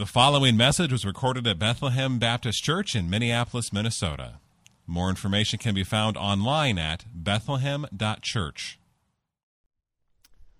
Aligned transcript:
The 0.00 0.06
following 0.06 0.56
message 0.56 0.92
was 0.92 1.04
recorded 1.04 1.46
at 1.46 1.58
Bethlehem 1.58 2.18
Baptist 2.18 2.64
Church 2.64 2.96
in 2.96 3.10
Minneapolis, 3.10 3.70
Minnesota. 3.70 4.40
More 4.86 5.10
information 5.10 5.58
can 5.58 5.74
be 5.74 5.84
found 5.84 6.16
online 6.16 6.78
at 6.78 7.04
bethlehem.church. 7.12 8.78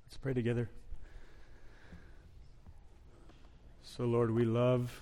Let's 0.04 0.16
pray 0.18 0.34
together. 0.34 0.68
So, 3.82 4.04
Lord, 4.04 4.30
we 4.30 4.44
love 4.44 5.00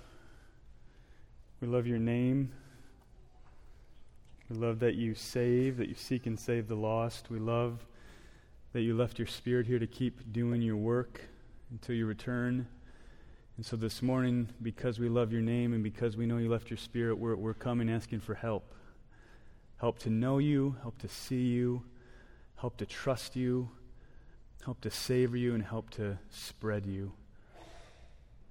we 1.60 1.66
love 1.66 1.88
your 1.88 1.98
name. 1.98 2.52
We 4.48 4.56
love 4.56 4.78
that 4.78 4.94
you 4.94 5.16
save, 5.16 5.78
that 5.78 5.88
you 5.88 5.96
seek 5.96 6.26
and 6.26 6.38
save 6.38 6.68
the 6.68 6.76
lost. 6.76 7.28
We 7.28 7.40
love 7.40 7.84
that 8.72 8.82
you 8.82 8.96
left 8.96 9.18
your 9.18 9.26
spirit 9.26 9.66
here 9.66 9.80
to 9.80 9.88
keep 9.88 10.32
doing 10.32 10.62
your 10.62 10.76
work 10.76 11.22
until 11.72 11.96
you 11.96 12.06
return. 12.06 12.68
And 13.58 13.66
so 13.66 13.74
this 13.74 14.02
morning, 14.02 14.50
because 14.62 15.00
we 15.00 15.08
love 15.08 15.32
your 15.32 15.42
name 15.42 15.72
and 15.72 15.82
because 15.82 16.16
we 16.16 16.26
know 16.26 16.36
you 16.36 16.48
left 16.48 16.70
your 16.70 16.76
spirit, 16.76 17.18
we're, 17.18 17.34
we're 17.34 17.54
coming 17.54 17.90
asking 17.90 18.20
for 18.20 18.34
help. 18.34 18.72
Help 19.80 19.98
to 19.98 20.10
know 20.10 20.38
you, 20.38 20.76
help 20.82 20.96
to 20.98 21.08
see 21.08 21.42
you, 21.42 21.82
help 22.54 22.76
to 22.76 22.86
trust 22.86 23.34
you, 23.34 23.68
help 24.64 24.80
to 24.82 24.92
savor 24.92 25.36
you, 25.36 25.54
and 25.54 25.64
help 25.64 25.90
to 25.90 26.18
spread 26.30 26.86
you. 26.86 27.10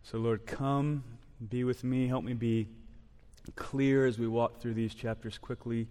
So, 0.04 0.18
Lord, 0.18 0.46
come, 0.46 1.06
be 1.50 1.64
with 1.64 1.86
me, 1.86 2.08
help 2.08 2.26
me 2.26 2.34
be 2.34 2.68
clear 3.56 4.08
as 4.08 4.20
we 4.20 4.28
walk 4.28 4.60
through 4.60 4.74
these 4.74 4.94
chapters 4.94 5.38
quickly. 5.38 5.88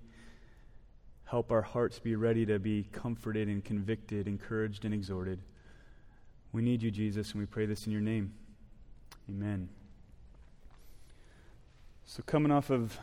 Help 1.25 1.51
our 1.51 1.63
hearts 1.63 1.99
be 1.99 2.17
ready 2.17 2.45
to 2.45 2.59
be 2.59 2.87
comforted 2.93 3.49
and 3.49 3.65
convicted, 3.65 4.29
encouraged 4.29 4.85
and 4.85 4.93
exhorted. 4.93 5.41
We 6.53 6.61
need 6.61 6.83
you, 6.83 6.91
Jesus, 6.91 7.33
and 7.33 7.41
we 7.41 7.47
pray 7.47 7.65
this 7.65 7.87
in 7.87 7.93
your 7.93 8.03
name. 8.03 8.35
Amen. 9.29 9.69
So, 12.05 12.23
coming 12.23 12.53
off 12.53 12.71
of 12.71 12.97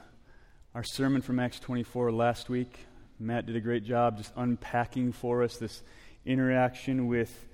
our 0.73 0.83
sermon 0.83 1.21
from 1.21 1.37
Acts 1.37 1.59
24 1.59 2.13
last 2.13 2.49
week, 2.49 2.79
Matt 3.19 3.45
did 3.45 3.57
a 3.57 3.59
great 3.59 3.83
job 3.83 4.19
just 4.19 4.31
unpacking 4.37 5.11
for 5.11 5.43
us 5.43 5.57
this 5.57 5.83
interaction 6.25 7.07
with 7.07 7.45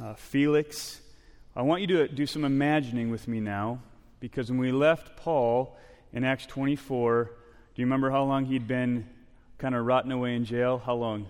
uh, 0.00 0.14
Felix. 0.14 1.00
I 1.56 1.62
want 1.62 1.80
you 1.80 1.88
to 1.88 2.06
do 2.06 2.24
some 2.24 2.44
imagining 2.44 3.10
with 3.10 3.26
me 3.26 3.40
now, 3.40 3.80
because 4.20 4.50
when 4.50 4.60
we 4.60 4.70
left 4.70 5.16
Paul 5.16 5.76
in 6.12 6.22
Acts 6.22 6.46
24, 6.46 7.24
do 7.24 7.82
you 7.82 7.86
remember 7.86 8.08
how 8.12 8.22
long 8.22 8.44
he'd 8.44 8.68
been 8.68 9.04
kind 9.58 9.74
of 9.74 9.84
rotting 9.84 10.12
away 10.12 10.36
in 10.36 10.44
jail? 10.44 10.78
How 10.78 10.94
long? 10.94 11.26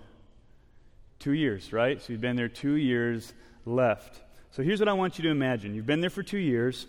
Two 1.17 1.33
years, 1.33 1.73
right? 1.73 1.99
So 1.99 2.09
he'd 2.09 2.21
been 2.21 2.35
there 2.35 2.49
two 2.49 2.75
years 2.75 3.33
left. 3.65 4.21
So 4.53 4.61
here's 4.61 4.79
what 4.79 4.87
I 4.87 4.93
want 4.93 5.17
you 5.17 5.23
to 5.23 5.31
imagine 5.31 5.73
you've 5.73 5.87
been 5.87 6.01
there 6.01 6.11
for 6.11 6.21
two 6.21 6.37
years, 6.37 6.85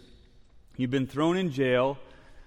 you've 0.77 0.91
been 0.91 1.07
thrown 1.07 1.39
in 1.39 1.51
jail 1.51 1.97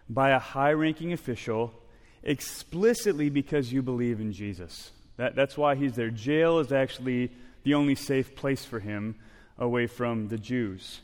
by 0.07 0.29
a 0.29 0.37
high 0.37 0.73
ranking 0.73 1.11
official 1.11 1.73
explicitly 2.21 3.31
because 3.31 3.73
you 3.73 3.81
believe 3.81 4.19
in 4.19 4.31
Jesus. 4.31 4.91
That, 5.15 5.35
that's 5.35 5.57
why 5.57 5.73
he's 5.73 5.93
there. 5.93 6.11
Jail 6.11 6.59
is 6.59 6.71
actually 6.71 7.31
the 7.63 7.73
only 7.73 7.95
safe 7.95 8.35
place 8.35 8.63
for 8.63 8.79
him 8.79 9.15
away 9.57 9.87
from 9.87 10.27
the 10.27 10.37
Jews. 10.37 11.01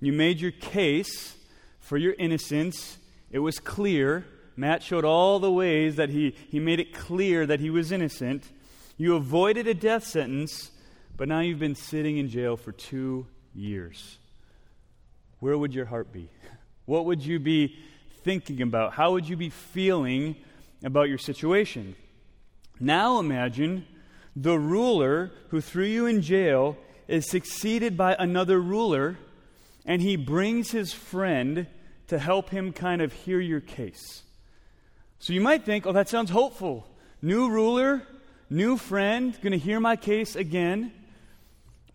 You 0.00 0.14
made 0.14 0.40
your 0.40 0.52
case 0.52 1.36
for 1.80 1.98
your 1.98 2.14
innocence, 2.14 2.96
it 3.30 3.40
was 3.40 3.58
clear. 3.58 4.24
Matt 4.56 4.82
showed 4.82 5.04
all 5.04 5.38
the 5.38 5.52
ways 5.52 5.96
that 5.96 6.08
he, 6.08 6.34
he 6.48 6.60
made 6.60 6.80
it 6.80 6.94
clear 6.94 7.44
that 7.44 7.60
he 7.60 7.68
was 7.68 7.92
innocent. 7.92 8.42
You 8.96 9.16
avoided 9.16 9.66
a 9.66 9.74
death 9.74 10.06
sentence, 10.06 10.70
but 11.18 11.28
now 11.28 11.40
you've 11.40 11.58
been 11.58 11.74
sitting 11.74 12.16
in 12.16 12.30
jail 12.30 12.56
for 12.56 12.72
two 12.72 13.26
years, 13.54 14.18
where 15.38 15.56
would 15.56 15.74
your 15.74 15.86
heart 15.86 16.12
be? 16.12 16.28
What 16.86 17.04
would 17.06 17.24
you 17.24 17.38
be 17.38 17.76
thinking 18.22 18.62
about? 18.62 18.92
How 18.92 19.12
would 19.12 19.28
you 19.28 19.36
be 19.36 19.50
feeling 19.50 20.36
about 20.84 21.08
your 21.08 21.18
situation? 21.18 21.94
Now 22.78 23.18
imagine 23.18 23.86
the 24.36 24.58
ruler 24.58 25.30
who 25.48 25.60
threw 25.60 25.84
you 25.84 26.06
in 26.06 26.22
jail 26.22 26.76
is 27.08 27.28
succeeded 27.28 27.96
by 27.96 28.14
another 28.18 28.60
ruler, 28.60 29.18
and 29.84 30.00
he 30.00 30.16
brings 30.16 30.70
his 30.70 30.92
friend 30.92 31.66
to 32.08 32.18
help 32.18 32.50
him 32.50 32.72
kind 32.72 33.02
of 33.02 33.12
hear 33.12 33.40
your 33.40 33.60
case. 33.60 34.22
So 35.18 35.32
you 35.32 35.40
might 35.40 35.64
think, 35.64 35.86
oh, 35.86 35.92
that 35.92 36.08
sounds 36.08 36.30
hopeful. 36.30 36.86
New 37.20 37.50
ruler, 37.50 38.02
new 38.48 38.76
friend, 38.76 39.36
going 39.42 39.52
to 39.52 39.58
hear 39.58 39.80
my 39.80 39.96
case 39.96 40.36
again. 40.36 40.92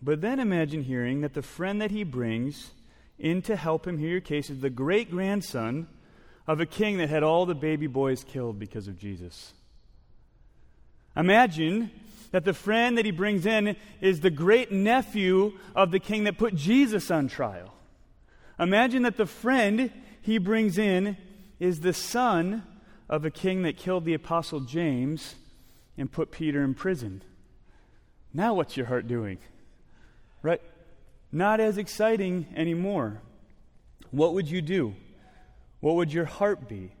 But 0.06 0.20
then 0.20 0.38
imagine 0.38 0.84
hearing 0.84 1.22
that 1.22 1.34
the 1.34 1.42
friend 1.42 1.82
that 1.82 1.90
he 1.90 2.04
brings 2.04 2.70
in 3.18 3.42
to 3.42 3.56
help 3.56 3.88
him 3.88 3.98
hear 3.98 4.10
your 4.10 4.20
case 4.20 4.50
is 4.50 4.60
the 4.60 4.70
great 4.70 5.10
grandson 5.10 5.88
of 6.46 6.60
a 6.60 6.64
king 6.64 6.98
that 6.98 7.08
had 7.08 7.24
all 7.24 7.44
the 7.44 7.56
baby 7.56 7.88
boys 7.88 8.22
killed 8.22 8.56
because 8.56 8.86
of 8.86 9.00
Jesus. 9.00 9.52
Imagine 11.16 11.90
that 12.30 12.44
the 12.44 12.54
friend 12.54 12.96
that 12.96 13.04
he 13.04 13.10
brings 13.10 13.46
in 13.46 13.74
is 14.00 14.20
the 14.20 14.30
great 14.30 14.70
nephew 14.70 15.58
of 15.74 15.90
the 15.90 15.98
king 15.98 16.22
that 16.22 16.38
put 16.38 16.54
Jesus 16.54 17.10
on 17.10 17.26
trial. 17.26 17.74
Imagine 18.60 19.02
that 19.02 19.16
the 19.16 19.26
friend 19.26 19.90
he 20.22 20.38
brings 20.38 20.78
in 20.78 21.16
is 21.58 21.80
the 21.80 21.92
son 21.92 22.62
of 23.08 23.24
a 23.24 23.30
king 23.32 23.62
that 23.62 23.76
killed 23.76 24.04
the 24.04 24.14
apostle 24.14 24.60
James 24.60 25.34
and 25.98 26.12
put 26.12 26.30
Peter 26.30 26.62
in 26.62 26.74
prison. 26.74 27.22
Now, 28.32 28.54
what's 28.54 28.76
your 28.76 28.86
heart 28.86 29.08
doing? 29.08 29.38
Right? 30.42 30.60
Not 31.32 31.60
as 31.60 31.78
exciting 31.78 32.46
anymore. 32.56 33.20
What 34.10 34.34
would 34.34 34.48
you 34.48 34.62
do? 34.62 34.94
What 35.80 35.96
would 35.96 36.12
your 36.12 36.24
heart 36.24 36.68
be? 36.68 36.92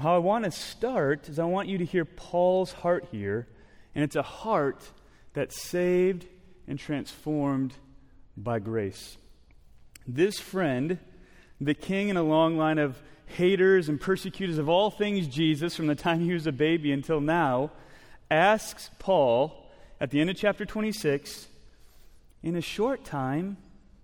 How 0.00 0.14
I 0.14 0.18
want 0.18 0.44
to 0.44 0.50
start 0.50 1.28
is 1.28 1.38
I 1.38 1.44
want 1.44 1.68
you 1.68 1.78
to 1.78 1.84
hear 1.84 2.04
Paul's 2.04 2.72
heart 2.72 3.08
here, 3.12 3.46
and 3.94 4.02
it's 4.02 4.16
a 4.16 4.22
heart 4.22 4.82
that's 5.34 5.62
saved 5.62 6.26
and 6.66 6.78
transformed 6.78 7.74
by 8.36 8.58
grace. 8.58 9.16
This 10.06 10.38
friend, 10.38 10.98
the 11.60 11.74
king 11.74 12.08
in 12.08 12.16
a 12.16 12.22
long 12.22 12.56
line 12.56 12.78
of 12.78 13.00
haters 13.26 13.88
and 13.88 14.00
persecutors 14.00 14.58
of 14.58 14.68
all 14.68 14.90
things 14.90 15.26
Jesus 15.26 15.76
from 15.76 15.86
the 15.86 15.94
time 15.94 16.20
he 16.20 16.32
was 16.32 16.46
a 16.46 16.52
baby 16.52 16.92
until 16.92 17.20
now, 17.20 17.70
asks 18.30 18.90
Paul 18.98 19.70
at 20.00 20.10
the 20.10 20.20
end 20.20 20.30
of 20.30 20.36
chapter 20.36 20.64
26 20.64 21.48
in 22.42 22.56
a 22.56 22.60
short 22.60 23.04
time, 23.04 23.56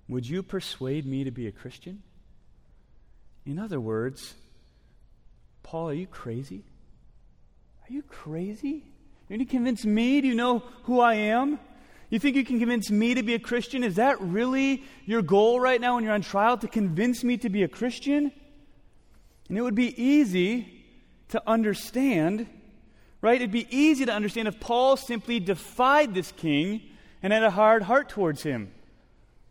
would 0.08 0.28
you 0.28 0.42
persuade 0.42 1.04
me 1.04 1.24
to 1.24 1.30
be 1.30 1.46
a 1.46 1.52
Christian? 1.52 2.02
In 3.44 3.58
other 3.58 3.80
words, 3.80 4.34
Paul, 5.62 5.90
are 5.90 5.94
you 5.94 6.06
crazy? 6.06 6.64
Are 7.82 7.92
you 7.92 8.02
crazy? 8.02 8.84
Going 9.28 9.40
to 9.40 9.44
convince 9.44 9.84
me? 9.84 10.20
Do 10.20 10.28
you 10.28 10.34
know 10.34 10.62
who 10.84 11.00
I 11.00 11.14
am? 11.14 11.58
You 12.10 12.18
think 12.18 12.36
you 12.36 12.44
can 12.44 12.58
convince 12.58 12.90
me 12.90 13.14
to 13.14 13.22
be 13.22 13.34
a 13.34 13.38
Christian? 13.38 13.84
Is 13.84 13.96
that 13.96 14.20
really 14.20 14.82
your 15.04 15.20
goal 15.20 15.60
right 15.60 15.80
now 15.80 15.96
when 15.96 16.04
you're 16.04 16.14
on 16.14 16.22
trial, 16.22 16.56
to 16.58 16.68
convince 16.68 17.22
me 17.22 17.36
to 17.38 17.50
be 17.50 17.62
a 17.62 17.68
Christian? 17.68 18.32
And 19.48 19.58
it 19.58 19.60
would 19.60 19.74
be 19.74 20.02
easy 20.02 20.84
to 21.28 21.42
understand, 21.46 22.46
right? 23.20 23.36
It'd 23.36 23.50
be 23.50 23.66
easy 23.70 24.06
to 24.06 24.12
understand 24.12 24.48
if 24.48 24.58
Paul 24.58 24.96
simply 24.96 25.40
defied 25.40 26.14
this 26.14 26.32
king 26.32 26.80
and 27.22 27.32
had 27.32 27.42
a 27.42 27.50
hard 27.50 27.82
heart 27.82 28.08
towards 28.08 28.42
him. 28.42 28.72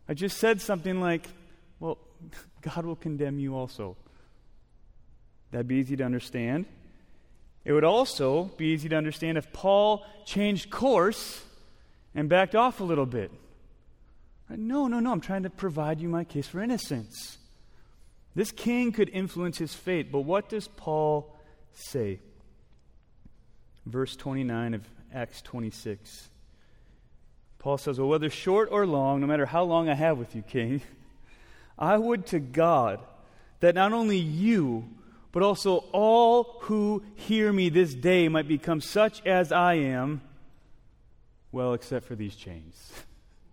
I 0.08 0.14
just 0.14 0.38
said 0.38 0.60
something 0.60 1.00
like, 1.00 1.28
Well, 1.80 1.98
God 2.62 2.86
will 2.86 2.96
condemn 2.96 3.38
you 3.38 3.56
also. 3.56 3.96
That'd 5.50 5.68
be 5.68 5.76
easy 5.76 5.96
to 5.96 6.04
understand. 6.04 6.66
It 7.64 7.72
would 7.72 7.84
also 7.84 8.44
be 8.56 8.66
easy 8.66 8.88
to 8.88 8.96
understand 8.96 9.38
if 9.38 9.52
Paul 9.52 10.04
changed 10.24 10.70
course 10.70 11.44
and 12.14 12.28
backed 12.28 12.54
off 12.54 12.80
a 12.80 12.84
little 12.84 13.06
bit. 13.06 13.30
No, 14.48 14.86
no, 14.86 15.00
no, 15.00 15.12
I'm 15.12 15.20
trying 15.20 15.42
to 15.42 15.50
provide 15.50 16.00
you 16.00 16.08
my 16.08 16.24
case 16.24 16.48
for 16.48 16.60
innocence. 16.62 17.38
This 18.34 18.50
king 18.52 18.92
could 18.92 19.10
influence 19.10 19.58
his 19.58 19.74
fate, 19.74 20.10
but 20.10 20.20
what 20.20 20.48
does 20.48 20.68
Paul 20.68 21.36
say? 21.74 22.20
Verse 23.84 24.16
29 24.16 24.74
of 24.74 24.88
Acts 25.12 25.42
26. 25.42 26.28
Paul 27.58 27.78
says, 27.78 27.98
Well, 27.98 28.08
whether 28.08 28.30
short 28.30 28.68
or 28.70 28.86
long, 28.86 29.20
no 29.20 29.26
matter 29.26 29.46
how 29.46 29.64
long 29.64 29.88
I 29.88 29.94
have 29.94 30.18
with 30.18 30.34
you, 30.34 30.42
King, 30.42 30.82
I 31.78 31.96
would 31.96 32.26
to 32.26 32.38
God 32.38 33.00
that 33.60 33.74
not 33.74 33.92
only 33.92 34.18
you, 34.18 34.88
but 35.32 35.42
also 35.42 35.84
all 35.92 36.58
who 36.62 37.02
hear 37.14 37.52
me 37.52 37.68
this 37.68 37.94
day 37.94 38.28
might 38.28 38.48
become 38.48 38.80
such 38.80 39.24
as 39.26 39.52
I 39.52 39.74
am, 39.74 40.22
well, 41.52 41.74
except 41.74 42.06
for 42.06 42.14
these 42.14 42.34
chains. 42.34 42.92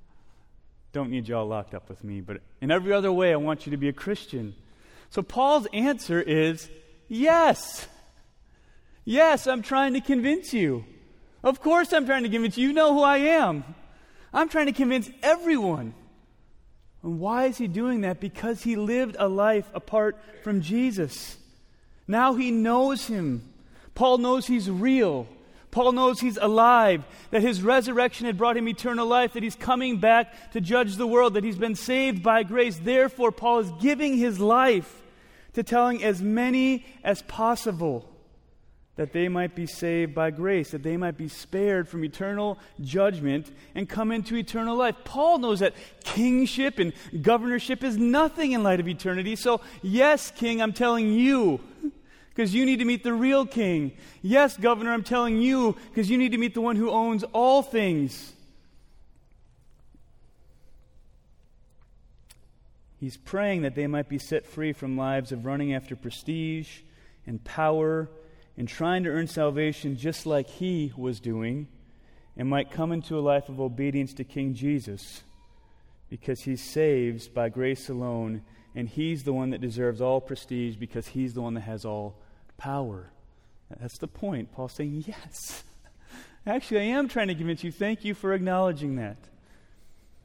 Don't 0.91 1.09
need 1.09 1.27
y'all 1.27 1.47
locked 1.47 1.73
up 1.73 1.89
with 1.89 2.03
me, 2.03 2.21
but 2.21 2.37
in 2.61 2.71
every 2.71 2.93
other 2.93 3.11
way, 3.11 3.33
I 3.33 3.35
want 3.35 3.65
you 3.65 3.71
to 3.71 3.77
be 3.77 3.89
a 3.89 3.93
Christian. 3.93 4.55
So 5.09 5.21
Paul's 5.21 5.67
answer 5.73 6.21
is 6.21 6.69
yes. 7.07 7.87
Yes, 9.03 9.45
I'm 9.45 9.61
trying 9.61 9.93
to 9.93 10.01
convince 10.01 10.53
you. 10.53 10.85
Of 11.43 11.61
course, 11.61 11.91
I'm 11.93 12.05
trying 12.05 12.23
to 12.23 12.29
convince 12.29 12.57
you. 12.57 12.69
You 12.69 12.73
know 12.73 12.93
who 12.93 13.03
I 13.03 13.17
am. 13.17 13.63
I'm 14.35 14.49
trying 14.49 14.65
to 14.65 14.73
convince 14.73 15.09
everyone. 15.23 15.93
And 17.01 17.19
why 17.19 17.45
is 17.45 17.57
he 17.57 17.67
doing 17.67 18.01
that? 18.01 18.19
Because 18.19 18.61
he 18.61 18.75
lived 18.75 19.15
a 19.17 19.29
life 19.29 19.67
apart 19.73 20.17
from 20.43 20.61
Jesus. 20.61 21.37
Now 22.05 22.35
he 22.35 22.51
knows 22.51 23.07
him. 23.07 23.53
Paul 23.95 24.17
knows 24.17 24.45
he's 24.45 24.69
real. 24.69 25.27
Paul 25.71 25.93
knows 25.93 26.19
he's 26.19 26.37
alive, 26.37 27.03
that 27.31 27.41
his 27.41 27.61
resurrection 27.61 28.27
had 28.27 28.37
brought 28.37 28.55
him 28.55 28.67
eternal 28.67 29.05
life, 29.05 29.33
that 29.33 29.43
he's 29.43 29.55
coming 29.55 29.99
back 29.99 30.51
to 30.51 30.61
judge 30.61 30.95
the 30.95 31.07
world, 31.07 31.33
that 31.33 31.43
he's 31.43 31.57
been 31.57 31.75
saved 31.75 32.23
by 32.23 32.43
grace. 32.43 32.77
Therefore, 32.77 33.31
Paul 33.31 33.59
is 33.59 33.71
giving 33.81 34.17
his 34.17 34.39
life 34.39 35.01
to 35.53 35.63
telling 35.63 36.03
as 36.03 36.21
many 36.21 36.85
as 37.03 37.21
possible 37.23 38.09
that 38.95 39.11
they 39.11 39.27
might 39.27 39.55
be 39.55 39.65
saved 39.65 40.15
by 40.15 40.31
grace, 40.31 40.71
that 40.71 40.83
they 40.83 40.95
might 40.95 41.17
be 41.17 41.27
spared 41.27 41.87
from 41.87 42.03
eternal 42.03 42.57
judgment 42.79 43.51
and 43.73 43.89
come 43.89 44.11
into 44.11 44.35
eternal 44.35 44.75
life. 44.75 44.95
Paul 45.03 45.39
knows 45.39 45.59
that 45.59 45.73
kingship 46.03 46.79
and 46.79 46.93
governorship 47.21 47.83
is 47.83 47.97
nothing 47.97 48.53
in 48.53 48.63
light 48.63 48.79
of 48.79 48.87
eternity. 48.87 49.35
So, 49.35 49.59
yes, 49.81 50.31
king, 50.31 50.61
I'm 50.61 50.73
telling 50.73 51.11
you 51.11 51.59
because 52.29 52.53
you 52.53 52.65
need 52.65 52.79
to 52.79 52.85
meet 52.85 53.03
the 53.03 53.13
real 53.13 53.45
king. 53.45 53.91
Yes, 54.21 54.55
governor, 54.57 54.93
I'm 54.93 55.03
telling 55.03 55.41
you 55.41 55.75
because 55.89 56.09
you 56.09 56.17
need 56.17 56.31
to 56.31 56.37
meet 56.37 56.53
the 56.53 56.61
one 56.61 56.77
who 56.77 56.89
owns 56.89 57.23
all 57.33 57.61
things. 57.61 58.33
He's 62.97 63.17
praying 63.17 63.63
that 63.63 63.75
they 63.75 63.87
might 63.87 64.07
be 64.07 64.17
set 64.17 64.45
free 64.45 64.71
from 64.71 64.97
lives 64.97 65.33
of 65.33 65.45
running 65.45 65.73
after 65.73 65.97
prestige 65.97 66.79
and 67.27 67.43
power 67.43 68.09
and 68.57 68.67
trying 68.67 69.03
to 69.03 69.09
earn 69.09 69.27
salvation 69.27 69.97
just 69.97 70.25
like 70.25 70.47
he 70.47 70.93
was 70.95 71.19
doing 71.19 71.67
and 72.37 72.49
might 72.49 72.71
come 72.71 72.91
into 72.91 73.17
a 73.17 73.21
life 73.21 73.49
of 73.49 73.59
obedience 73.59 74.13
to 74.13 74.23
King 74.23 74.53
Jesus 74.53 75.23
because 76.09 76.41
he 76.41 76.55
saves 76.55 77.27
by 77.27 77.49
grace 77.49 77.89
alone 77.89 78.41
and 78.75 78.89
he's 78.89 79.23
the 79.23 79.33
one 79.33 79.51
that 79.51 79.61
deserves 79.61 80.01
all 80.01 80.19
prestige 80.19 80.75
because 80.75 81.07
he's 81.07 81.33
the 81.33 81.41
one 81.41 81.53
that 81.53 81.61
has 81.61 81.85
all 81.85 82.17
power. 82.57 83.09
That's 83.79 83.97
the 83.97 84.07
point. 84.07 84.51
Paul's 84.51 84.73
saying, 84.73 85.05
Yes. 85.07 85.63
Actually, 86.47 86.81
I 86.81 86.97
am 86.97 87.07
trying 87.07 87.29
to 87.29 87.35
convince 87.35 87.63
you. 87.63 87.71
Thank 87.71 88.05
you 88.05 88.13
for 88.13 88.33
acknowledging 88.33 88.97
that. 88.97 89.17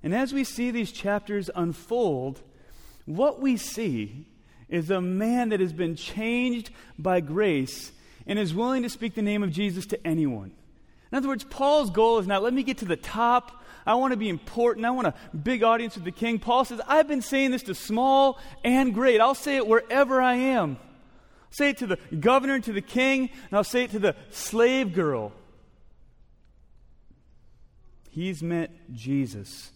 And 0.02 0.14
as 0.14 0.32
we 0.32 0.44
see 0.44 0.70
these 0.70 0.92
chapters 0.92 1.48
unfold, 1.54 2.40
what 3.06 3.40
we 3.40 3.56
see 3.56 4.26
is 4.68 4.90
a 4.90 5.00
man 5.00 5.48
that 5.50 5.60
has 5.60 5.72
been 5.72 5.96
changed 5.96 6.70
by 6.98 7.20
grace 7.20 7.92
and 8.30 8.38
is 8.38 8.54
willing 8.54 8.82
to 8.84 8.88
speak 8.88 9.14
the 9.14 9.20
name 9.20 9.42
of 9.42 9.50
Jesus 9.50 9.84
to 9.86 10.06
anyone. 10.06 10.52
In 11.12 11.18
other 11.18 11.28
words, 11.28 11.44
Paul's 11.44 11.90
goal 11.90 12.18
is 12.18 12.26
not 12.26 12.42
let 12.42 12.54
me 12.54 12.62
get 12.62 12.78
to 12.78 12.86
the 12.86 12.96
top. 12.96 13.62
I 13.84 13.94
want 13.96 14.12
to 14.12 14.16
be 14.16 14.30
important. 14.30 14.86
I 14.86 14.90
want 14.90 15.08
a 15.08 15.14
big 15.36 15.62
audience 15.62 15.96
with 15.96 16.04
the 16.04 16.12
king. 16.12 16.38
Paul 16.38 16.64
says, 16.64 16.80
I've 16.86 17.08
been 17.08 17.20
saying 17.20 17.50
this 17.50 17.64
to 17.64 17.74
small 17.74 18.38
and 18.64 18.94
great. 18.94 19.20
I'll 19.20 19.34
say 19.34 19.56
it 19.56 19.66
wherever 19.66 20.22
I 20.22 20.34
am 20.36 20.78
say 21.50 21.70
it 21.70 21.78
to 21.78 21.86
the 21.86 21.98
governor 22.18 22.54
and 22.54 22.64
to 22.64 22.72
the 22.72 22.80
king, 22.80 23.22
and 23.22 23.52
I'll 23.52 23.64
say 23.64 23.84
it 23.84 23.90
to 23.90 23.98
the 23.98 24.16
slave 24.30 24.94
girl. 24.94 25.32
He's 28.10 28.42
met 28.42 28.70
Jesus, 28.92 29.70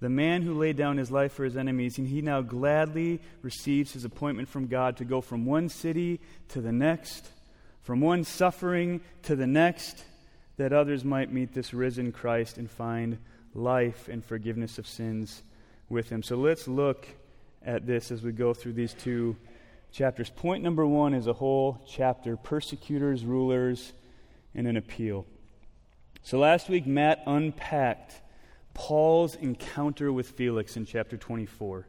the 0.00 0.08
man 0.08 0.42
who 0.42 0.54
laid 0.54 0.76
down 0.76 0.96
his 0.96 1.10
life 1.10 1.32
for 1.32 1.44
his 1.44 1.56
enemies, 1.56 1.98
and 1.98 2.06
he 2.06 2.20
now 2.20 2.42
gladly 2.42 3.20
receives 3.42 3.92
his 3.92 4.04
appointment 4.04 4.48
from 4.48 4.66
God 4.66 4.96
to 4.98 5.04
go 5.04 5.20
from 5.20 5.46
one 5.46 5.68
city 5.68 6.20
to 6.48 6.60
the 6.60 6.72
next, 6.72 7.30
from 7.86 8.00
one 8.00 8.24
suffering 8.24 9.00
to 9.22 9.36
the 9.36 9.46
next, 9.46 10.04
that 10.56 10.72
others 10.72 11.04
might 11.04 11.32
meet 11.32 11.54
this 11.54 11.72
risen 11.72 12.10
Christ 12.10 12.58
and 12.58 12.68
find 12.68 13.16
life 13.54 14.08
and 14.08 14.24
forgiveness 14.24 14.76
of 14.78 14.88
sins 14.88 15.44
with 15.88 16.08
him. 16.08 16.20
So 16.20 16.34
let's 16.34 16.66
look 16.66 17.06
at 17.64 17.86
this 17.86 18.10
as 18.10 18.24
we 18.24 18.32
go 18.32 18.52
through 18.52 18.72
these 18.72 18.92
two 18.92 19.36
chapters. 19.92 20.30
Point 20.30 20.64
number 20.64 20.84
one 20.84 21.14
is 21.14 21.28
a 21.28 21.32
whole 21.32 21.80
chapter 21.86 22.36
persecutors, 22.36 23.24
rulers, 23.24 23.92
and 24.52 24.66
an 24.66 24.76
appeal. 24.76 25.24
So 26.24 26.40
last 26.40 26.68
week, 26.68 26.88
Matt 26.88 27.22
unpacked 27.24 28.20
Paul's 28.74 29.36
encounter 29.36 30.12
with 30.12 30.30
Felix 30.30 30.76
in 30.76 30.86
chapter 30.86 31.16
24. 31.16 31.86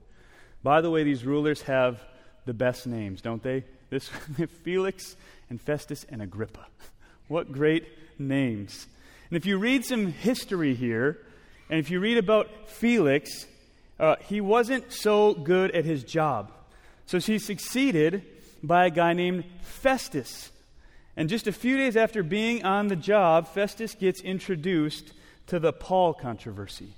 By 0.61 0.81
the 0.81 0.91
way, 0.91 1.03
these 1.03 1.25
rulers 1.25 1.63
have 1.63 1.99
the 2.45 2.53
best 2.53 2.85
names, 2.85 3.19
don't 3.19 3.41
they? 3.41 3.65
This 3.89 4.10
Felix 4.63 5.16
and 5.50 5.62
Festus 5.62 6.06
and 6.10 6.22
Agrippa. 6.22 6.66
What 7.28 7.51
great 7.51 7.86
names. 8.18 8.88
And 9.30 9.36
if 9.36 9.45
you 9.45 9.57
read 9.57 9.84
some 9.84 10.13
history 10.13 10.74
here, 10.75 11.18
and 11.69 11.78
if 11.78 11.92
you 11.92 12.00
read 12.00 12.18
about 12.18 12.69
Felix, 12.69 13.45
uh, 14.00 14.16
he 14.30 14.39
wasn't 14.39 14.94
so 14.94 15.34
good 15.34 15.72
at 15.72 15.84
his 15.84 16.06
job. 16.06 16.54
So 17.06 17.19
she 17.19 17.38
succeeded 17.38 18.24
by 18.63 18.86
a 18.86 18.89
guy 18.89 19.12
named 19.12 19.44
Festus. 19.62 20.51
And 21.18 21.28
just 21.28 21.48
a 21.48 21.51
few 21.51 21.75
days 21.75 21.98
after 21.98 22.24
being 22.24 22.63
on 22.63 22.88
the 22.88 22.95
job, 22.95 23.48
Festus 23.50 23.94
gets 23.94 24.22
introduced 24.22 25.12
to 25.48 25.60
the 25.60 25.74
Paul 25.74 26.13
controversy. 26.13 26.94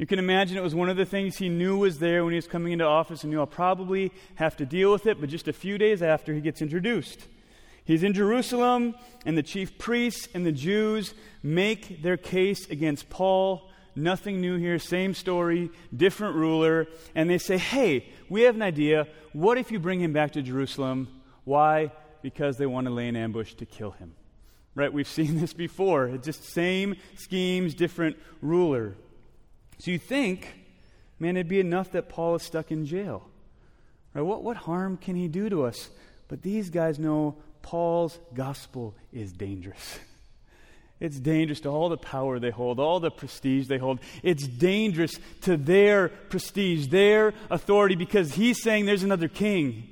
You 0.00 0.06
can 0.06 0.18
imagine 0.18 0.56
it 0.56 0.62
was 0.62 0.74
one 0.74 0.88
of 0.88 0.96
the 0.96 1.04
things 1.04 1.36
he 1.36 1.50
knew 1.50 1.76
was 1.76 1.98
there 1.98 2.24
when 2.24 2.32
he 2.32 2.36
was 2.36 2.46
coming 2.46 2.72
into 2.72 2.86
office 2.86 3.22
and 3.22 3.30
knew 3.30 3.38
I'll 3.38 3.46
probably 3.46 4.12
have 4.36 4.56
to 4.56 4.64
deal 4.64 4.90
with 4.90 5.06
it, 5.06 5.20
but 5.20 5.28
just 5.28 5.46
a 5.46 5.52
few 5.52 5.76
days 5.76 6.00
after 6.00 6.32
he 6.32 6.40
gets 6.40 6.62
introduced. 6.62 7.26
He's 7.84 8.02
in 8.02 8.14
Jerusalem, 8.14 8.94
and 9.26 9.36
the 9.36 9.42
chief 9.42 9.76
priests 9.76 10.26
and 10.32 10.46
the 10.46 10.52
Jews 10.52 11.12
make 11.42 12.00
their 12.00 12.16
case 12.16 12.66
against 12.70 13.10
Paul 13.10 13.68
Nothing 13.94 14.40
new 14.40 14.56
here, 14.56 14.78
same 14.78 15.12
story, 15.12 15.68
different 15.94 16.36
ruler. 16.36 16.86
And 17.14 17.28
they 17.28 17.36
say, 17.36 17.58
hey, 17.58 18.06
we 18.30 18.42
have 18.42 18.54
an 18.54 18.62
idea. 18.62 19.06
What 19.34 19.58
if 19.58 19.70
you 19.70 19.78
bring 19.80 20.00
him 20.00 20.14
back 20.14 20.30
to 20.32 20.42
Jerusalem? 20.42 21.08
Why? 21.44 21.92
Because 22.22 22.56
they 22.56 22.66
want 22.66 22.86
to 22.86 22.92
lay 22.92 23.08
an 23.08 23.16
ambush 23.16 23.52
to 23.54 23.66
kill 23.66 23.90
him. 23.90 24.14
Right? 24.74 24.90
We've 24.90 25.08
seen 25.20 25.40
this 25.40 25.52
before. 25.52 26.06
It's 26.06 26.24
just 26.24 26.44
same 26.44 26.96
schemes, 27.16 27.74
different 27.74 28.16
ruler. 28.40 28.94
So 29.80 29.90
you 29.90 29.98
think, 29.98 30.46
man, 31.18 31.38
it'd 31.38 31.48
be 31.48 31.58
enough 31.58 31.92
that 31.92 32.10
Paul 32.10 32.34
is 32.34 32.42
stuck 32.42 32.70
in 32.70 32.84
jail. 32.84 33.26
Right? 34.12 34.20
What, 34.20 34.42
what 34.42 34.58
harm 34.58 34.98
can 34.98 35.16
he 35.16 35.26
do 35.26 35.48
to 35.48 35.64
us? 35.64 35.88
But 36.28 36.42
these 36.42 36.68
guys 36.68 36.98
know 36.98 37.36
Paul's 37.62 38.18
gospel 38.34 38.94
is 39.12 39.32
dangerous. 39.32 39.98
It's 41.02 41.18
dangerous 41.18 41.60
to 41.60 41.70
all 41.70 41.88
the 41.88 41.96
power 41.96 42.38
they 42.38 42.50
hold, 42.50 42.78
all 42.78 43.00
the 43.00 43.10
prestige 43.10 43.68
they 43.68 43.78
hold. 43.78 44.00
It's 44.22 44.46
dangerous 44.46 45.12
to 45.40 45.56
their 45.56 46.10
prestige, 46.10 46.88
their 46.88 47.32
authority, 47.50 47.94
because 47.94 48.34
he's 48.34 48.62
saying 48.62 48.84
there's 48.84 49.02
another 49.02 49.26
king. 49.26 49.88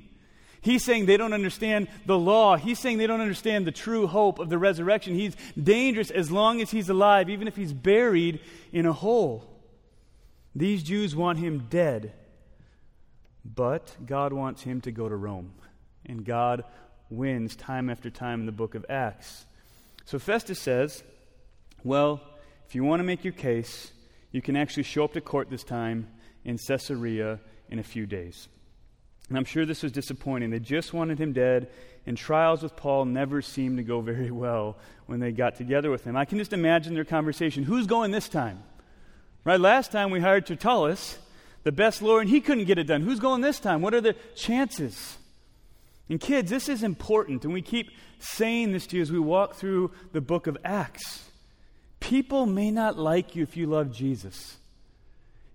He's 0.61 0.85
saying 0.85 1.07
they 1.07 1.17
don't 1.17 1.33
understand 1.33 1.87
the 2.05 2.15
law. 2.15 2.57
He's 2.57 2.77
saying 2.77 2.99
they 2.99 3.07
don't 3.07 3.21
understand 3.21 3.65
the 3.65 3.71
true 3.71 4.05
hope 4.05 4.37
of 4.37 4.49
the 4.49 4.59
resurrection. 4.59 5.15
He's 5.15 5.35
dangerous 5.59 6.11
as 6.11 6.29
long 6.29 6.61
as 6.61 6.69
he's 6.69 6.89
alive, 6.89 7.27
even 7.27 7.47
if 7.47 7.55
he's 7.55 7.73
buried 7.73 8.39
in 8.71 8.85
a 8.85 8.93
hole. 8.93 9.48
These 10.55 10.83
Jews 10.83 11.15
want 11.15 11.39
him 11.39 11.67
dead, 11.69 12.13
but 13.45 13.95
God 14.05 14.33
wants 14.33 14.63
him 14.63 14.81
to 14.81 14.91
go 14.91 15.07
to 15.07 15.15
Rome. 15.15 15.53
And 16.05 16.25
God 16.25 16.63
wins 17.09 17.55
time 17.55 17.89
after 17.89 18.09
time 18.09 18.39
in 18.39 18.45
the 18.45 18.51
book 18.51 18.75
of 18.75 18.85
Acts. 18.89 19.45
So 20.05 20.17
Festus 20.19 20.59
says, 20.59 21.03
Well, 21.83 22.21
if 22.67 22.75
you 22.75 22.83
want 22.83 22.99
to 22.99 23.03
make 23.03 23.23
your 23.23 23.33
case, 23.33 23.91
you 24.31 24.41
can 24.41 24.55
actually 24.55 24.83
show 24.83 25.03
up 25.03 25.13
to 25.13 25.21
court 25.21 25.49
this 25.49 25.63
time 25.63 26.07
in 26.43 26.57
Caesarea 26.57 27.39
in 27.69 27.79
a 27.79 27.83
few 27.83 28.05
days. 28.05 28.47
And 29.27 29.37
I'm 29.37 29.45
sure 29.45 29.65
this 29.65 29.83
was 29.83 29.91
disappointing. 29.91 30.49
They 30.49 30.59
just 30.59 30.93
wanted 30.93 31.19
him 31.19 31.33
dead, 31.33 31.69
and 32.05 32.17
trials 32.17 32.63
with 32.63 32.75
Paul 32.75 33.05
never 33.05 33.41
seemed 33.41 33.77
to 33.77 33.83
go 33.83 34.01
very 34.01 34.31
well 34.31 34.77
when 35.05 35.19
they 35.19 35.31
got 35.31 35.55
together 35.55 35.91
with 35.91 36.03
him. 36.03 36.17
I 36.17 36.25
can 36.25 36.39
just 36.39 36.53
imagine 36.53 36.95
their 36.95 37.05
conversation. 37.05 37.63
Who's 37.63 37.85
going 37.85 38.11
this 38.11 38.27
time? 38.27 38.63
Right? 39.43 39.59
Last 39.59 39.91
time 39.91 40.11
we 40.11 40.19
hired 40.19 40.45
Tertullus, 40.45 41.17
the 41.63 41.71
best 41.71 42.01
lawyer, 42.01 42.21
and 42.21 42.29
he 42.29 42.41
couldn't 42.41 42.65
get 42.65 42.77
it 42.77 42.85
done. 42.85 43.01
Who's 43.01 43.19
going 43.19 43.41
this 43.41 43.59
time? 43.59 43.81
What 43.81 43.93
are 43.93 44.01
the 44.01 44.15
chances? 44.35 45.17
And 46.09 46.19
kids, 46.19 46.49
this 46.49 46.67
is 46.67 46.83
important, 46.83 47.43
and 47.43 47.53
we 47.53 47.61
keep 47.61 47.91
saying 48.19 48.71
this 48.71 48.87
to 48.87 48.97
you 48.97 49.01
as 49.01 49.11
we 49.11 49.19
walk 49.19 49.55
through 49.55 49.91
the 50.11 50.21
book 50.21 50.47
of 50.47 50.57
Acts. 50.65 51.29
People 51.99 52.45
may 52.45 52.71
not 52.71 52.97
like 52.97 53.35
you 53.35 53.43
if 53.43 53.55
you 53.55 53.67
love 53.67 53.91
Jesus. 53.91 54.57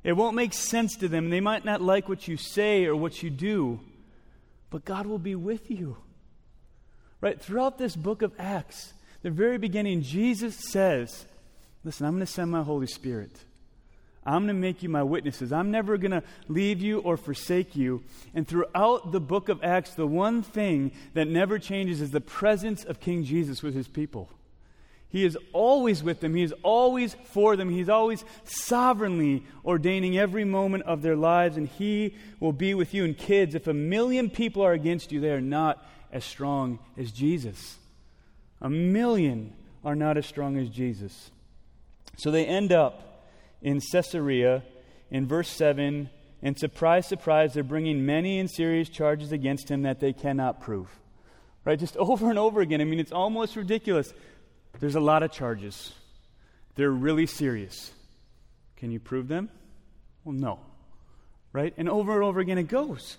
It 0.02 0.12
won't 0.12 0.36
make 0.36 0.52
sense 0.52 0.96
to 0.96 1.08
them. 1.08 1.30
They 1.30 1.40
might 1.40 1.64
not 1.64 1.80
like 1.80 2.08
what 2.08 2.28
you 2.28 2.36
say 2.36 2.84
or 2.84 2.94
what 2.94 3.22
you 3.22 3.30
do, 3.30 3.80
but 4.70 4.84
God 4.84 5.06
will 5.06 5.18
be 5.18 5.34
with 5.34 5.70
you. 5.70 5.96
Right? 7.20 7.40
Throughout 7.40 7.78
this 7.78 7.96
book 7.96 8.20
of 8.20 8.32
Acts, 8.38 8.92
the 9.22 9.30
very 9.30 9.56
beginning, 9.56 10.02
Jesus 10.02 10.56
says, 10.70 11.24
Listen, 11.82 12.06
I'm 12.06 12.12
going 12.12 12.26
to 12.26 12.32
send 12.32 12.50
my 12.50 12.62
Holy 12.62 12.86
Spirit. 12.86 13.32
I'm 14.26 14.46
going 14.46 14.56
to 14.56 14.60
make 14.60 14.82
you 14.82 14.88
my 14.88 15.02
witnesses. 15.02 15.52
I'm 15.52 15.70
never 15.70 15.98
going 15.98 16.12
to 16.12 16.22
leave 16.48 16.80
you 16.80 17.00
or 17.00 17.16
forsake 17.16 17.76
you. 17.76 18.02
And 18.34 18.48
throughout 18.48 19.12
the 19.12 19.20
book 19.20 19.48
of 19.48 19.62
Acts, 19.62 19.94
the 19.94 20.06
one 20.06 20.42
thing 20.42 20.92
that 21.12 21.28
never 21.28 21.58
changes 21.58 22.00
is 22.00 22.10
the 22.10 22.20
presence 22.20 22.84
of 22.84 23.00
King 23.00 23.24
Jesus 23.24 23.62
with 23.62 23.74
his 23.74 23.88
people. 23.88 24.30
He 25.14 25.24
is 25.24 25.38
always 25.52 26.02
with 26.02 26.18
them. 26.18 26.34
He 26.34 26.42
is 26.42 26.52
always 26.64 27.14
for 27.26 27.54
them. 27.54 27.70
He's 27.70 27.88
always 27.88 28.24
sovereignly 28.42 29.44
ordaining 29.64 30.18
every 30.18 30.44
moment 30.44 30.82
of 30.86 31.02
their 31.02 31.14
lives, 31.14 31.56
and 31.56 31.68
He 31.68 32.16
will 32.40 32.52
be 32.52 32.74
with 32.74 32.92
you. 32.94 33.04
And 33.04 33.16
kids, 33.16 33.54
if 33.54 33.68
a 33.68 33.72
million 33.72 34.28
people 34.28 34.62
are 34.62 34.72
against 34.72 35.12
you, 35.12 35.20
they 35.20 35.30
are 35.30 35.40
not 35.40 35.86
as 36.10 36.24
strong 36.24 36.80
as 36.98 37.12
Jesus. 37.12 37.78
A 38.60 38.68
million 38.68 39.52
are 39.84 39.94
not 39.94 40.16
as 40.16 40.26
strong 40.26 40.56
as 40.56 40.68
Jesus. 40.68 41.30
So 42.16 42.32
they 42.32 42.44
end 42.44 42.72
up 42.72 43.13
in 43.62 43.80
Caesarea 43.80 44.62
in 45.10 45.26
verse 45.26 45.48
7, 45.48 46.10
and 46.42 46.58
surprise, 46.58 47.06
surprise, 47.06 47.54
they're 47.54 47.62
bringing 47.62 48.04
many 48.04 48.38
and 48.38 48.50
serious 48.50 48.88
charges 48.88 49.32
against 49.32 49.70
him 49.70 49.82
that 49.82 50.00
they 50.00 50.12
cannot 50.12 50.60
prove. 50.60 50.88
Right? 51.64 51.78
Just 51.78 51.96
over 51.98 52.30
and 52.30 52.38
over 52.38 52.60
again. 52.60 52.80
I 52.80 52.84
mean, 52.84 53.00
it's 53.00 53.12
almost 53.12 53.56
ridiculous. 53.56 54.12
There's 54.80 54.96
a 54.96 55.00
lot 55.00 55.22
of 55.22 55.30
charges, 55.32 55.92
they're 56.74 56.90
really 56.90 57.26
serious. 57.26 57.92
Can 58.76 58.90
you 58.90 59.00
prove 59.00 59.28
them? 59.28 59.48
Well, 60.24 60.34
no. 60.34 60.60
Right? 61.52 61.72
And 61.76 61.88
over 61.88 62.12
and 62.14 62.24
over 62.24 62.40
again 62.40 62.58
it 62.58 62.68
goes. 62.68 63.16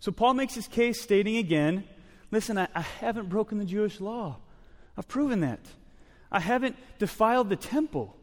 So 0.00 0.12
Paul 0.12 0.34
makes 0.34 0.54
his 0.54 0.68
case 0.68 1.02
stating 1.02 1.36
again 1.36 1.84
listen, 2.30 2.58
I, 2.58 2.66
I 2.74 2.80
haven't 2.80 3.28
broken 3.28 3.58
the 3.58 3.64
Jewish 3.64 4.00
law. 4.00 4.38
I've 4.96 5.06
proven 5.06 5.40
that. 5.40 5.60
I 6.30 6.40
haven't 6.40 6.76
defiled 6.98 7.50
the 7.50 7.56
temple. 7.56 8.16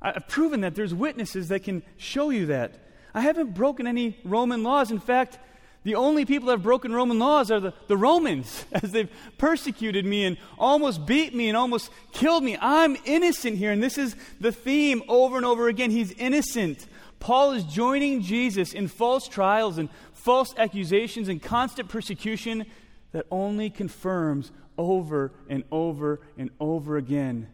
I've 0.00 0.28
proven 0.28 0.60
that 0.60 0.74
there's 0.74 0.94
witnesses 0.94 1.48
that 1.48 1.64
can 1.64 1.82
show 1.96 2.30
you 2.30 2.46
that. 2.46 2.74
I 3.14 3.20
haven't 3.20 3.54
broken 3.54 3.86
any 3.86 4.18
Roman 4.24 4.62
laws. 4.62 4.90
In 4.90 5.00
fact, 5.00 5.38
the 5.82 5.96
only 5.96 6.24
people 6.24 6.46
that 6.46 6.54
have 6.54 6.62
broken 6.62 6.92
Roman 6.92 7.18
laws 7.18 7.50
are 7.50 7.60
the, 7.60 7.74
the 7.88 7.96
Romans, 7.96 8.64
as 8.72 8.92
they've 8.92 9.10
persecuted 9.38 10.04
me 10.04 10.24
and 10.24 10.36
almost 10.58 11.06
beat 11.06 11.34
me 11.34 11.48
and 11.48 11.56
almost 11.56 11.90
killed 12.12 12.44
me. 12.44 12.56
I'm 12.60 12.96
innocent 13.04 13.56
here, 13.56 13.72
and 13.72 13.82
this 13.82 13.98
is 13.98 14.14
the 14.40 14.52
theme 14.52 15.02
over 15.08 15.36
and 15.36 15.46
over 15.46 15.68
again. 15.68 15.90
He's 15.90 16.12
innocent. 16.12 16.86
Paul 17.18 17.52
is 17.52 17.64
joining 17.64 18.22
Jesus 18.22 18.72
in 18.72 18.86
false 18.86 19.26
trials 19.26 19.78
and 19.78 19.88
false 20.12 20.54
accusations 20.56 21.28
and 21.28 21.42
constant 21.42 21.88
persecution 21.88 22.66
that 23.12 23.26
only 23.30 23.70
confirms 23.70 24.52
over 24.76 25.32
and 25.48 25.64
over 25.72 26.20
and 26.36 26.50
over 26.60 26.96
again 26.96 27.48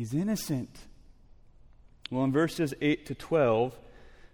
he's 0.00 0.14
innocent. 0.14 0.70
Well, 2.10 2.24
in 2.24 2.32
verses 2.32 2.74
8 2.80 3.06
to 3.06 3.14
12, 3.14 3.78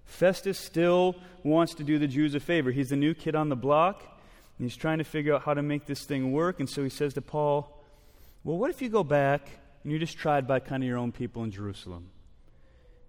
Festus 0.06 0.58
still 0.58 1.16
wants 1.42 1.74
to 1.74 1.84
do 1.84 1.98
the 1.98 2.06
Jews 2.06 2.34
a 2.34 2.40
favor. 2.40 2.70
He's 2.70 2.88
the 2.88 2.96
new 2.96 3.12
kid 3.12 3.34
on 3.34 3.50
the 3.50 3.56
block, 3.56 4.02
and 4.58 4.64
he's 4.64 4.76
trying 4.76 4.98
to 4.98 5.04
figure 5.04 5.34
out 5.34 5.42
how 5.42 5.52
to 5.52 5.62
make 5.62 5.84
this 5.84 6.04
thing 6.04 6.32
work. 6.32 6.58
And 6.58 6.70
so 6.70 6.82
he 6.82 6.88
says 6.88 7.12
to 7.14 7.22
Paul, 7.22 7.82
Well, 8.44 8.56
what 8.56 8.70
if 8.70 8.80
you 8.80 8.88
go 8.88 9.04
back 9.04 9.46
and 9.82 9.92
you're 9.92 10.00
just 10.00 10.16
tried 10.16 10.46
by 10.46 10.60
kind 10.60 10.82
of 10.82 10.86
your 10.86 10.96
own 10.96 11.12
people 11.12 11.44
in 11.44 11.50
Jerusalem? 11.50 12.08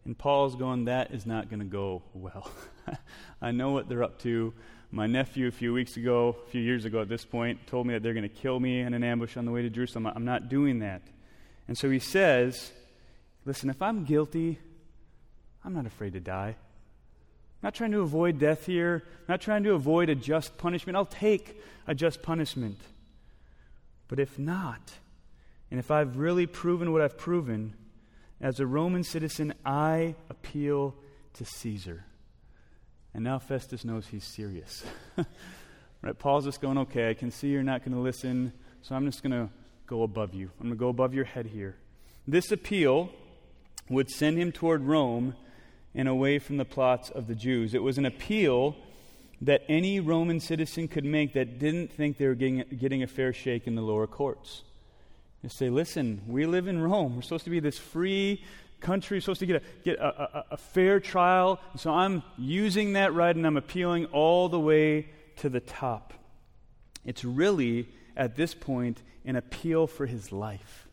And 0.04 0.18
Paul's 0.18 0.56
going, 0.56 0.86
That 0.86 1.12
is 1.12 1.26
not 1.26 1.50
going 1.50 1.60
to 1.60 1.66
go 1.66 2.02
well. 2.14 2.52
I 3.42 3.52
know 3.52 3.72
what 3.72 3.88
they're 3.88 4.04
up 4.04 4.20
to. 4.24 4.54
My 4.92 5.08
nephew, 5.08 5.48
a 5.48 5.52
few 5.52 5.74
weeks 5.74 5.96
ago, 5.96 6.36
a 6.46 6.50
few 6.50 6.62
years 6.62 6.84
ago 6.84 7.02
at 7.02 7.10
this 7.10 7.24
point, 7.24 7.68
told 7.68 7.88
me 7.88 7.94
that 7.94 8.04
they're 8.04 8.14
going 8.14 8.28
to 8.28 8.36
kill 8.36 8.60
me 8.60 8.82
in 8.82 8.94
an 8.94 9.04
ambush 9.04 9.38
on 9.38 9.46
the 9.46 9.52
way 9.52 9.62
to 9.62 9.70
Jerusalem. 9.70 10.08
I'm 10.08 10.26
not 10.26 10.50
doing 10.50 10.80
that. 10.80 11.02
And 11.68 11.78
so 11.78 11.90
he 11.90 12.00
says, 12.00 12.72
Listen, 13.48 13.70
if 13.70 13.82
I'm 13.82 14.04
guilty, 14.04 14.60
I'm 15.64 15.74
not 15.74 15.86
afraid 15.86 16.12
to 16.14 16.20
die. 16.20 16.50
I'm 16.50 17.64
not 17.64 17.74
trying 17.74 17.94
to 17.94 18.02
avoid 18.02 18.40
death 18.40 18.66
here. 18.66 19.04
I'm 19.06 19.26
not 19.30 19.42
trying 19.42 19.64
to 19.64 19.74
avoid 19.74 20.10
a 20.10 20.16
just 20.16 20.58
punishment. 20.58 20.98
I'll 20.98 21.06
take 21.06 21.58
a 21.88 21.96
just 21.96 22.22
punishment. 22.22 22.78
But 24.10 24.20
if 24.20 24.38
not, 24.38 24.82
and 25.72 25.80
if 25.80 25.92
I've 25.92 26.18
really 26.18 26.46
proven 26.46 26.92
what 26.92 27.02
I've 27.02 27.18
proven, 27.18 27.74
as 28.42 28.60
a 28.60 28.68
Roman 28.68 29.06
citizen, 29.06 29.54
I 29.66 30.16
appeal 30.30 30.94
to 31.36 31.46
Caesar. 31.46 32.04
And 33.14 33.24
now 33.24 33.40
Festus 33.40 33.86
knows 33.86 34.08
he's 34.08 34.26
serious. 34.26 34.84
right? 36.02 36.20
Paul's 36.20 36.44
just 36.44 36.60
going, 36.60 36.80
okay, 36.80 37.10
I 37.10 37.14
can 37.14 37.32
see 37.32 37.48
you're 37.48 37.64
not 37.64 37.86
going 37.86 37.96
to 37.96 38.02
listen, 38.02 38.52
so 38.82 38.94
I'm 38.94 39.06
just 39.06 39.24
going 39.24 39.32
to 39.32 39.50
go 39.86 40.04
above 40.04 40.34
you. 40.34 40.52
I'm 40.60 40.68
going 40.68 40.78
to 40.78 40.80
go 40.80 40.90
above 40.90 41.14
your 41.14 41.24
head 41.24 41.46
here. 41.46 41.78
This 42.28 42.52
appeal 42.52 43.10
would 43.90 44.10
send 44.10 44.38
him 44.38 44.52
toward 44.52 44.84
Rome 44.84 45.36
and 45.96 46.08
away 46.08 46.40
from 46.40 46.58
the 46.58 46.66
plots 46.66 47.10
of 47.10 47.28
the 47.28 47.36
Jews. 47.36 47.74
It 47.74 47.82
was 47.82 47.98
an 47.98 48.06
appeal 48.06 48.76
that 49.42 49.64
any 49.68 50.00
Roman 50.00 50.40
citizen 50.40 50.88
could 50.88 51.06
make 51.06 51.34
that 51.34 51.60
didn't 51.60 51.92
think 51.92 52.18
they 52.18 52.28
were 52.28 52.36
getting, 52.36 52.64
getting 52.78 53.04
a 53.04 53.08
fair 53.08 53.34
shake 53.34 53.68
in 53.68 53.76
the 53.76 53.82
lower 53.82 54.08
courts. 54.08 54.64
And 55.44 55.52
say, 55.52 55.70
listen, 55.70 56.22
we 56.28 56.46
live 56.46 56.68
in 56.68 56.82
Rome. 56.82 57.16
We're 57.16 57.22
supposed 57.22 57.44
to 57.46 57.52
be 57.52 57.60
this 57.60 57.78
free 57.78 58.44
country, 58.80 59.18
We're 59.18 59.22
supposed 59.22 59.40
to 59.40 59.46
get, 59.46 59.64
a, 59.64 59.66
get 59.84 60.00
a, 60.00 60.06
a, 60.06 60.46
a 60.52 60.58
fair 60.58 61.00
trial. 61.00 61.60
So 61.78 61.92
I'm 61.92 62.24
using 62.38 62.94
that 62.94 63.14
right 63.14 63.36
and 63.36 63.46
I'm 63.46 63.58
appealing 63.58 64.06
all 64.08 64.50
the 64.50 64.60
way 64.60 65.10
to 65.38 65.50
the 65.50 65.60
top. 65.60 66.14
It's 67.06 67.24
really, 67.24 67.88
at 68.16 68.36
this 68.36 68.54
point, 68.54 69.02
an 69.26 69.36
appeal 69.36 69.88
for 69.88 70.06
his 70.06 70.32
life. 70.32 70.88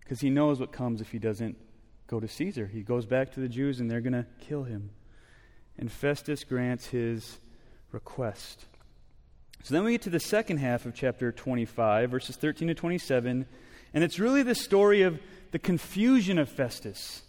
Because 0.00 0.20
he 0.20 0.30
knows 0.30 0.60
what 0.60 0.72
comes 0.72 1.00
if 1.00 1.10
he 1.10 1.18
doesn't 1.18 1.56
go 2.06 2.20
to 2.20 2.28
Caesar. 2.28 2.66
He 2.66 2.82
goes 2.82 3.06
back 3.06 3.32
to 3.32 3.40
the 3.40 3.48
Jews 3.48 3.80
and 3.80 3.90
they're 3.90 4.00
going 4.00 4.12
to 4.12 4.26
kill 4.40 4.64
him. 4.64 4.90
And 5.78 5.90
Festus 5.90 6.44
grants 6.44 6.86
his 6.86 7.38
request. 7.90 8.66
So 9.62 9.74
then 9.74 9.84
we 9.84 9.92
get 9.92 10.02
to 10.02 10.10
the 10.10 10.20
second 10.20 10.58
half 10.58 10.84
of 10.84 10.94
chapter 10.94 11.32
25, 11.32 12.10
verses 12.10 12.36
13 12.36 12.68
to 12.68 12.74
27, 12.74 13.46
and 13.94 14.04
it's 14.04 14.18
really 14.18 14.42
the 14.42 14.54
story 14.54 15.00
of 15.02 15.18
the 15.52 15.58
confusion 15.58 16.38
of 16.38 16.50
Festus, 16.50 17.22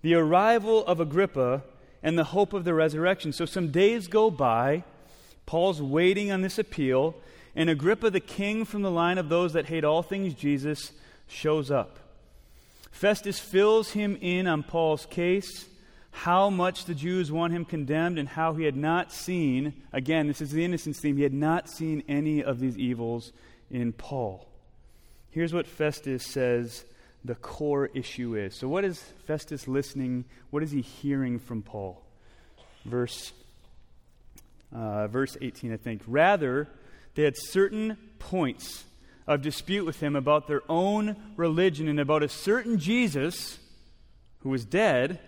the 0.00 0.14
arrival 0.14 0.86
of 0.86 1.00
Agrippa, 1.00 1.64
and 2.02 2.18
the 2.18 2.24
hope 2.24 2.54
of 2.54 2.64
the 2.64 2.72
resurrection. 2.72 3.32
So 3.32 3.44
some 3.44 3.70
days 3.70 4.08
go 4.08 4.30
by. 4.30 4.84
Paul's 5.44 5.82
waiting 5.82 6.32
on 6.32 6.40
this 6.40 6.58
appeal, 6.58 7.14
and 7.54 7.68
Agrippa, 7.68 8.08
the 8.10 8.20
king 8.20 8.64
from 8.64 8.82
the 8.82 8.90
line 8.90 9.18
of 9.18 9.28
those 9.28 9.52
that 9.52 9.66
hate 9.66 9.84
all 9.84 10.02
things 10.02 10.32
Jesus, 10.32 10.92
shows 11.28 11.70
up. 11.70 11.98
Festus 12.92 13.40
fills 13.40 13.90
him 13.90 14.16
in 14.20 14.46
on 14.46 14.62
Paul's 14.62 15.06
case, 15.06 15.66
how 16.12 16.50
much 16.50 16.84
the 16.84 16.94
Jews 16.94 17.32
want 17.32 17.52
him 17.52 17.64
condemned, 17.64 18.18
and 18.18 18.28
how 18.28 18.52
he 18.52 18.64
had 18.64 18.76
not 18.76 19.10
seen, 19.10 19.72
again, 19.92 20.28
this 20.28 20.40
is 20.40 20.52
the 20.52 20.64
innocence 20.64 21.00
theme, 21.00 21.16
he 21.16 21.22
had 21.22 21.32
not 21.32 21.68
seen 21.68 22.04
any 22.06 22.44
of 22.44 22.60
these 22.60 22.78
evils 22.78 23.32
in 23.70 23.92
Paul. 23.92 24.46
Here's 25.30 25.54
what 25.54 25.66
Festus 25.66 26.24
says 26.24 26.84
the 27.24 27.34
core 27.34 27.86
issue 27.94 28.36
is. 28.36 28.54
So, 28.54 28.68
what 28.68 28.84
is 28.84 29.00
Festus 29.26 29.66
listening? 29.66 30.26
What 30.50 30.62
is 30.62 30.70
he 30.70 30.82
hearing 30.82 31.38
from 31.38 31.62
Paul? 31.62 32.02
Verse, 32.84 33.32
uh, 34.74 35.06
verse 35.08 35.36
18, 35.40 35.72
I 35.72 35.76
think. 35.76 36.02
Rather, 36.06 36.68
they 37.14 37.22
had 37.22 37.36
certain 37.36 37.96
points 38.18 38.84
of 39.26 39.42
dispute 39.42 39.84
with 39.84 40.00
him 40.00 40.16
about 40.16 40.48
their 40.48 40.62
own 40.68 41.16
religion 41.36 41.88
and 41.88 42.00
about 42.00 42.22
a 42.22 42.28
certain 42.28 42.78
Jesus 42.78 43.58
who 44.40 44.48
was 44.48 44.64
dead, 44.64 45.20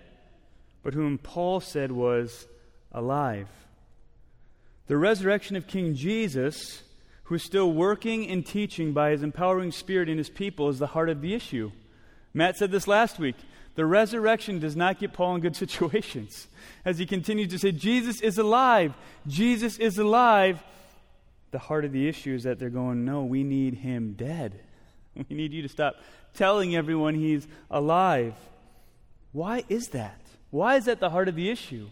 but 0.83 0.95
whom 0.95 1.19
Paul 1.19 1.61
said 1.61 1.93
was 1.93 2.47
alive. 2.93 3.49
The 4.87 4.97
resurrection 4.97 5.57
of 5.57 5.67
King 5.67 5.95
Jesus, 5.95 6.83
who 7.25 7.37
is 7.37 7.43
still 7.43 7.73
working 7.73 8.29
and 8.29 8.45
teaching 8.45 8.93
by 8.93 9.11
his 9.11 9.23
empowering 9.23 9.73
spirit 9.73 10.09
in 10.09 10.19
his 10.19 10.29
people, 10.29 10.69
is 10.69 10.79
the 10.79 10.89
heart 10.89 11.09
of 11.09 11.21
the 11.21 11.35
issue. 11.35 11.71
Matt 12.35 12.57
said 12.57 12.71
this 12.71 12.89
last 12.89 13.19
week. 13.19 13.37
The 13.77 13.87
resurrection 13.87 14.61
does 14.61 14.77
not 14.77 15.01
get 15.01 15.13
Paul 15.13 15.37
in 15.37 15.41
good 15.41 15.57
situations. 15.65 16.49
As 16.85 16.99
he 16.99 17.07
continues 17.07 17.49
to 17.49 17.59
say, 17.59 17.73
Jesus 17.73 18.21
is 18.21 18.39
alive. 18.39 18.95
Jesus 19.27 19.79
is 19.79 19.99
alive 19.99 20.63
the 21.55 21.61
heart 21.61 21.85
of 21.85 21.93
the 21.93 22.09
issue 22.09 22.35
is 22.35 22.43
that 22.43 22.59
they're 22.59 22.69
going, 22.69 23.05
no, 23.05 23.23
we 23.25 23.45
need 23.45 23.75
him 23.75 24.15
dead. 24.15 24.61
We 25.29 25.37
need 25.37 25.53
you 25.53 25.63
to 25.63 25.69
stop 25.69 25.95
telling 26.35 26.75
everyone 26.75 27.15
he's 27.15 27.47
alive. 27.71 28.35
Why 29.31 29.63
is 29.69 29.87
that? 29.91 30.21
Why 30.51 30.75
is 30.75 30.87
that 30.87 30.99
the 30.99 31.11
heart 31.11 31.29
of 31.29 31.37
the 31.37 31.49
issue? 31.49 31.91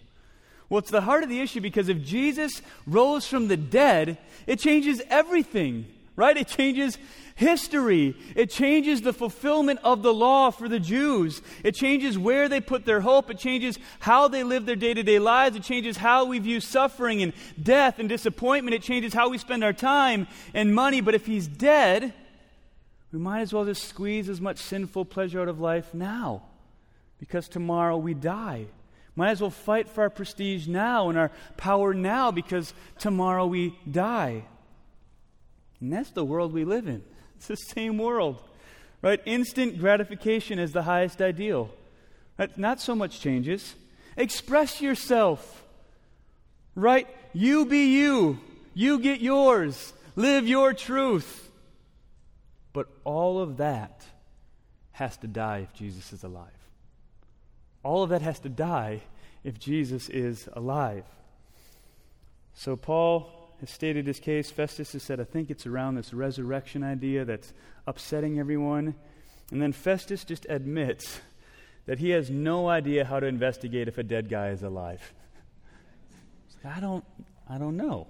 Well, 0.69 0.81
it's 0.81 0.91
the 0.91 1.03
heart 1.03 1.23
of 1.23 1.29
the 1.29 1.41
issue 1.41 1.61
because 1.61 1.89
if 1.89 2.03
Jesus 2.03 2.61
rose 2.89 3.25
from 3.25 3.47
the 3.47 3.57
dead, 3.57 4.19
it 4.49 4.59
changes 4.59 5.01
everything 5.09 5.87
right? 6.17 6.37
It 6.37 6.49
changes 6.49 6.99
history. 7.35 8.17
It 8.37 8.51
changes 8.51 9.03
the 9.03 9.13
fulfillment 9.13 9.81
of 9.83 10.03
the 10.03 10.13
law 10.13 10.51
for 10.51 10.69
the 10.69 10.81
Jews. 10.81 11.43
It 11.65 11.75
changes 11.75 12.19
where 12.19 12.49
they 12.49 12.61
put 12.61 12.85
their 12.85 13.01
hope. 13.01 13.31
It 13.31 13.39
changes 13.39 13.79
how 14.01 14.29
they 14.29 14.45
live 14.45 14.67
their 14.67 14.77
day 14.77 14.95
to 14.95 15.03
day 15.03 15.19
lives. 15.19 15.57
It 15.57 15.63
changes 15.63 15.97
how 15.97 16.25
we 16.25 16.39
view 16.39 16.61
suffering 16.61 17.23
and 17.23 17.33
death 17.61 17.99
and 17.99 18.09
disappointment. 18.09 18.75
It 18.75 18.83
changes 18.83 19.15
how 19.15 19.29
we 19.29 19.39
spend 19.39 19.65
our 19.65 19.73
time 19.73 20.27
and 20.55 20.75
money. 20.75 21.01
But 21.01 21.15
if 21.15 21.27
he's 21.27 21.47
dead, 21.47 22.13
we 23.13 23.19
might 23.19 23.41
as 23.41 23.53
well 23.53 23.65
just 23.65 23.89
squeeze 23.89 24.29
as 24.29 24.41
much 24.41 24.59
sinful 24.59 25.07
pleasure 25.07 25.41
out 25.41 25.49
of 25.49 25.61
life 25.61 25.93
now 25.93 26.43
because 27.19 27.49
tomorrow 27.49 27.97
we 27.97 28.15
die. 28.15 28.67
Might 29.15 29.31
as 29.31 29.41
well 29.41 29.51
fight 29.51 29.89
for 29.89 30.03
our 30.03 30.11
prestige 30.11 30.67
now 30.67 31.11
and 31.11 31.19
our 31.19 31.31
power 31.59 31.93
now 31.93 32.31
because 32.31 32.73
tomorrow 32.99 33.47
we 33.47 33.79
die. 33.91 34.45
And 35.83 35.93
that's 35.93 36.11
the 36.11 36.25
world 36.25 36.53
we 36.55 36.65
live 36.65 36.87
in. 36.87 37.03
It's 37.37 37.49
the 37.49 37.57
same 37.57 37.99
world. 37.99 38.41
Right? 39.03 39.21
Instant 39.25 39.81
gratification 39.81 40.61
is 40.61 40.71
the 40.71 40.85
highest 40.85 41.21
ideal. 41.21 41.71
Right? 42.39 42.57
Not 42.57 42.81
so 42.81 42.95
much 42.95 43.19
changes. 43.19 43.75
Express 44.17 44.81
yourself. 44.81 45.65
Right? 46.77 47.09
You 47.33 47.67
be 47.67 47.97
you. 47.97 48.39
You 48.75 49.01
get 49.01 49.21
yours. 49.21 49.93
Live 50.15 50.47
your 50.47 50.73
truth. 50.73 51.51
But 52.73 52.87
all 53.03 53.41
of 53.41 53.57
that 53.57 54.05
has 54.93 55.17
to 55.17 55.27
die 55.27 55.67
if 55.69 55.75
Jesus 55.75 56.13
is 56.13 56.23
alive. 56.23 56.47
All 57.83 58.05
of 58.05 58.11
that 58.11 58.23
has 58.23 58.39
to 58.41 58.49
die 58.49 59.01
if 59.43 59.59
Jesus 59.59 60.09
is 60.09 60.49
alive. 60.53 61.05
So 62.55 62.77
Paul 62.77 63.42
has 63.63 63.71
stated 63.71 64.09
his 64.09 64.19
case. 64.19 64.51
Festus 64.51 64.93
has 64.93 65.05
said, 65.05 65.21
I 65.21 65.25
think 65.25 65.49
it's 65.49 65.67
around 65.67 65.95
this 65.95 66.13
resurrection 66.13 66.83
idea 66.83 67.25
that's 67.25 67.53
upsetting 67.87 68.41
everyone. 68.41 68.97
And 69.53 69.63
then 69.63 69.71
Festus 69.71 70.25
just 70.25 70.47
admits 70.49 71.21
that 71.87 72.01
he 72.01 72.11
has 72.11 72.29
no 72.29 72.69
idea 72.69 73.05
how 73.05 73.21
to 73.21 73.27
investigate 73.27 73.87
if 73.87 73.99
a 73.99 74.03
dead 74.03 74.29
guy 74.29 74.49
is 74.49 74.65
alive. 74.65 75.15
I 76.65 76.81
don't, 76.81 77.05
I 77.49 77.59
don't 77.59 77.77
know. 77.77 78.09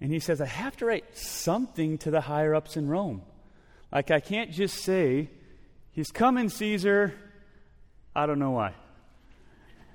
And 0.00 0.12
he 0.12 0.18
says, 0.18 0.40
I 0.40 0.46
have 0.46 0.76
to 0.78 0.86
write 0.86 1.16
something 1.16 1.96
to 1.98 2.10
the 2.10 2.22
higher 2.22 2.52
ups 2.52 2.76
in 2.76 2.88
Rome. 2.88 3.22
Like, 3.92 4.10
I 4.10 4.18
can't 4.18 4.50
just 4.50 4.82
say, 4.82 5.30
He's 5.92 6.10
coming, 6.10 6.50
Caesar. 6.50 7.14
I 8.14 8.26
don't 8.26 8.40
know 8.40 8.50
why. 8.50 8.74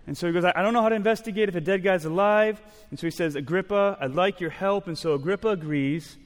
And 0.08 0.18
so 0.18 0.28
he 0.28 0.34
goes, 0.34 0.44
I 0.44 0.62
don't 0.62 0.74
know 0.74 0.82
how 0.82 0.90
to 0.90 0.96
investigate 0.96 1.48
if 1.48 1.56
a 1.56 1.62
dead 1.62 1.84
guy's 1.84 2.06
alive. 2.06 2.62
And 2.90 3.00
so 3.00 3.08
he 3.08 3.12
says, 3.12 3.36
Agrippa, 3.36 3.98
I'd 4.00 4.16
like 4.16 4.40
your 4.40 4.50
help. 4.50 4.88
And 4.88 4.98
so 4.98 5.14
Agrippa 5.14 5.50
agrees 5.50 6.18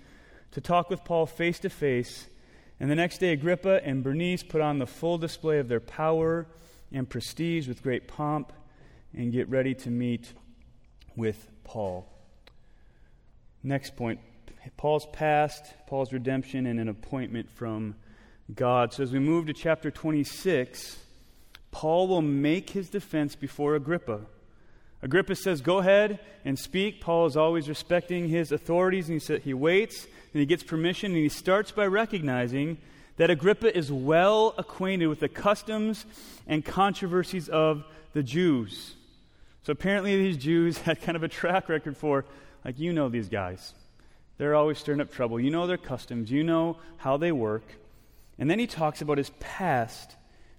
to 0.51 0.61
talk 0.61 0.89
with 0.89 1.03
Paul 1.03 1.25
face 1.25 1.59
to 1.59 1.69
face. 1.69 2.27
And 2.79 2.89
the 2.89 2.95
next 2.95 3.19
day, 3.19 3.31
Agrippa 3.31 3.85
and 3.85 4.03
Bernice 4.03 4.43
put 4.43 4.61
on 4.61 4.79
the 4.79 4.87
full 4.87 5.17
display 5.17 5.59
of 5.59 5.67
their 5.67 5.79
power 5.79 6.47
and 6.91 7.09
prestige 7.09 7.67
with 7.67 7.83
great 7.83 8.07
pomp 8.07 8.53
and 9.13 9.31
get 9.31 9.49
ready 9.49 9.73
to 9.75 9.89
meet 9.89 10.33
with 11.15 11.49
Paul. 11.63 12.07
Next 13.63 13.95
point 13.95 14.19
Paul's 14.77 15.07
past, 15.13 15.63
Paul's 15.87 16.11
redemption, 16.11 16.65
and 16.65 16.79
an 16.79 16.89
appointment 16.89 17.49
from 17.49 17.95
God. 18.53 18.93
So 18.93 19.03
as 19.03 19.11
we 19.11 19.19
move 19.19 19.47
to 19.47 19.53
chapter 19.53 19.91
26, 19.91 20.97
Paul 21.75 22.07
will 22.07 22.21
make 22.21 22.69
his 22.69 22.87
defense 22.87 23.35
before 23.35 23.75
Agrippa. 23.75 24.21
Agrippa 25.01 25.35
says, 25.35 25.59
Go 25.59 25.79
ahead 25.79 26.21
and 26.45 26.57
speak. 26.57 27.01
Paul 27.01 27.25
is 27.25 27.35
always 27.35 27.67
respecting 27.67 28.29
his 28.29 28.53
authorities, 28.53 29.09
and 29.09 29.15
he, 29.15 29.19
said, 29.19 29.41
he 29.41 29.53
waits, 29.53 30.05
and 30.05 30.39
he 30.39 30.45
gets 30.45 30.63
permission, 30.63 31.11
and 31.11 31.19
he 31.19 31.27
starts 31.27 31.73
by 31.73 31.85
recognizing 31.85 32.77
that 33.17 33.29
Agrippa 33.29 33.77
is 33.77 33.91
well 33.91 34.55
acquainted 34.57 35.07
with 35.07 35.19
the 35.19 35.27
customs 35.27 36.05
and 36.47 36.63
controversies 36.63 37.49
of 37.49 37.83
the 38.13 38.23
Jews. 38.23 38.95
So 39.63 39.73
apparently, 39.73 40.15
these 40.15 40.37
Jews 40.37 40.77
had 40.87 41.01
kind 41.01 41.17
of 41.17 41.23
a 41.23 41.27
track 41.27 41.67
record 41.67 41.97
for, 41.97 42.23
like, 42.63 42.79
you 42.79 42.93
know 42.93 43.09
these 43.09 43.27
guys. 43.27 43.73
They're 44.37 44.55
always 44.55 44.77
stirring 44.77 45.01
up 45.01 45.11
trouble. 45.11 45.41
You 45.41 45.51
know 45.51 45.67
their 45.67 45.75
customs, 45.75 46.31
you 46.31 46.41
know 46.41 46.77
how 46.95 47.17
they 47.17 47.33
work. 47.33 47.65
And 48.39 48.49
then 48.49 48.59
he 48.59 48.65
talks 48.65 49.01
about 49.01 49.17
his 49.17 49.31
past 49.41 50.15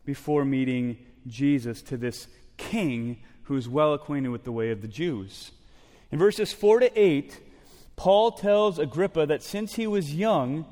before 0.06 0.46
meeting 0.46 0.96
Jesus 1.26 1.82
to 1.82 1.98
this 1.98 2.28
king 2.56 3.18
who's 3.42 3.68
well 3.68 3.92
acquainted 3.92 4.30
with 4.30 4.44
the 4.44 4.52
way 4.52 4.70
of 4.70 4.80
the 4.80 4.88
Jews. 4.88 5.50
In 6.10 6.18
verses 6.18 6.52
4 6.52 6.80
to 6.80 6.98
8, 6.98 7.38
Paul 7.96 8.32
tells 8.32 8.78
Agrippa 8.78 9.26
that 9.26 9.42
since 9.42 9.75
he 9.75 9.86
was 9.86 10.14
young, 10.14 10.64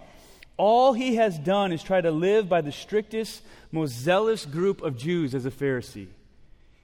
all 0.57 0.93
he 0.93 1.17
has 1.17 1.39
done 1.39 1.73
is 1.73 1.83
try 1.83 2.01
to 2.01 2.11
live 2.11 2.49
by 2.49 2.61
the 2.61 2.73
strictest, 2.73 3.43
most 3.73 3.93
zealous 3.93 4.47
group 4.47 4.83
of 4.83 4.97
Jews 4.97 5.35
as 5.35 5.45
a 5.45 5.51
Pharisee. 5.51 6.07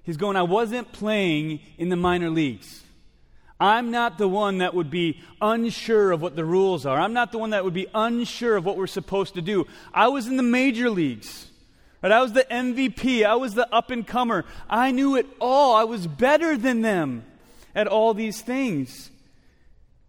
He's 0.03 0.17
going, 0.17 0.37
I 0.37 0.43
wasn't 0.43 0.93
playing 0.93 1.61
in 1.79 1.89
the 1.89 1.97
minor 1.97 2.31
leagues. 2.31 2.83
I'm 3.61 3.91
not 3.91 4.17
the 4.17 4.29
one 4.29 4.59
that 4.59 4.75
would 4.75 4.91
be 4.91 5.21
unsure 5.41 6.13
of 6.13 6.23
what 6.23 6.35
the 6.35 6.45
rules 6.45 6.87
are. 6.87 6.99
I'm 6.99 7.13
not 7.13 7.31
the 7.31 7.39
one 7.39 7.51
that 7.51 7.63
would 7.63 7.75
be 7.75 7.87
unsure 7.95 8.57
of 8.57 8.65
what 8.65 8.79
we're 8.79 8.87
supposed 8.87 9.35
to 9.35 9.43
do. 9.43 9.67
I 9.93 10.09
was 10.09 10.27
in 10.27 10.39
the 10.39 10.43
major 10.43 10.89
leagues. 10.89 11.50
Right? 12.03 12.13
I 12.13 12.23
was 12.23 12.33
the 12.33 12.47
MVP. 12.51 13.25
I 13.25 13.35
was 13.35 13.55
the 13.55 13.73
up 13.75 13.91
and 13.91 14.07
comer. 14.07 14.45
I 14.69 14.91
knew 14.91 15.17
it 15.17 15.27
all. 15.41 15.75
I 15.75 15.85
was 15.85 16.07
better 16.07 16.57
than 16.57 16.83
them 16.83 17.25
at 17.75 17.87
all 17.87 18.15
these 18.15 18.41
things. 18.41 19.11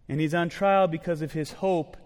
And 0.08 0.20
he's 0.20 0.34
on 0.34 0.48
trial 0.48 0.88
because 0.88 1.22
of 1.22 1.32
his 1.32 1.52
hope 1.52 1.96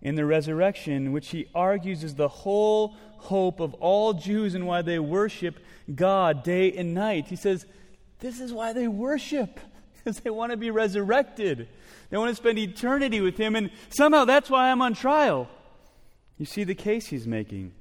in 0.00 0.16
the 0.16 0.24
resurrection, 0.24 1.12
which 1.12 1.28
he 1.30 1.46
argues 1.54 2.04
is 2.04 2.14
the 2.14 2.28
whole 2.28 2.94
hope 3.16 3.60
of 3.60 3.74
all 3.74 4.12
Jews 4.12 4.54
and 4.54 4.66
why 4.66 4.82
they 4.82 4.98
worship 4.98 5.58
God 5.94 6.42
day 6.42 6.72
and 6.72 6.94
night. 6.94 7.26
He 7.28 7.36
says, 7.36 7.66
This 8.20 8.40
is 8.40 8.52
why 8.52 8.72
they 8.72 8.88
worship 8.88 9.60
because 9.96 10.20
they 10.20 10.30
want 10.30 10.52
to 10.52 10.56
be 10.56 10.70
resurrected. 10.70 11.68
They 12.10 12.18
want 12.18 12.30
to 12.30 12.36
spend 12.36 12.58
eternity 12.58 13.20
with 13.20 13.38
Him, 13.38 13.56
and 13.56 13.70
somehow 13.88 14.24
that's 14.24 14.50
why 14.50 14.70
I'm 14.70 14.82
on 14.82 14.94
trial. 14.94 15.48
You 16.38 16.46
see 16.46 16.64
the 16.64 16.74
case 16.74 17.06
he's 17.06 17.26
making. 17.26 17.72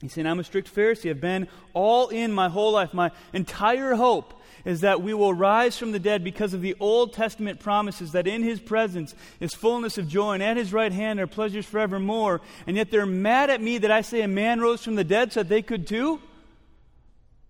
He's 0.00 0.12
saying, 0.12 0.26
I'm 0.26 0.40
a 0.40 0.44
strict 0.44 0.74
Pharisee. 0.74 1.10
I've 1.10 1.20
been 1.20 1.48
all 1.72 2.08
in 2.08 2.32
my 2.32 2.48
whole 2.48 2.72
life. 2.72 2.92
My 2.92 3.10
entire 3.32 3.94
hope 3.94 4.34
is 4.64 4.80
that 4.80 5.02
we 5.02 5.14
will 5.14 5.34
rise 5.34 5.78
from 5.78 5.92
the 5.92 5.98
dead 5.98 6.24
because 6.24 6.54
of 6.54 6.62
the 6.62 6.74
Old 6.80 7.12
Testament 7.12 7.60
promises 7.60 8.12
that 8.12 8.26
in 8.26 8.42
His 8.42 8.60
presence 8.60 9.14
is 9.40 9.54
fullness 9.54 9.98
of 9.98 10.08
joy, 10.08 10.32
and 10.34 10.42
at 10.42 10.56
His 10.56 10.72
right 10.72 10.92
hand 10.92 11.20
are 11.20 11.26
pleasures 11.26 11.66
forevermore. 11.66 12.40
And 12.66 12.76
yet 12.76 12.90
they're 12.90 13.06
mad 13.06 13.50
at 13.50 13.60
me 13.60 13.78
that 13.78 13.90
I 13.90 14.00
say 14.00 14.22
a 14.22 14.28
man 14.28 14.60
rose 14.60 14.82
from 14.82 14.94
the 14.94 15.04
dead 15.04 15.32
so 15.32 15.40
that 15.40 15.48
they 15.48 15.62
could 15.62 15.86
too? 15.86 16.20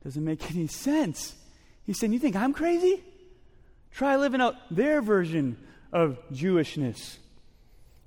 Doesn't 0.02 0.24
make 0.24 0.50
any 0.54 0.66
sense. 0.66 1.34
He's 1.84 1.98
saying, 1.98 2.12
You 2.12 2.18
think 2.18 2.36
I'm 2.36 2.52
crazy? 2.52 3.02
Try 3.92 4.16
living 4.16 4.40
out 4.40 4.56
their 4.70 5.00
version 5.00 5.56
of 5.92 6.18
Jewishness. 6.32 7.18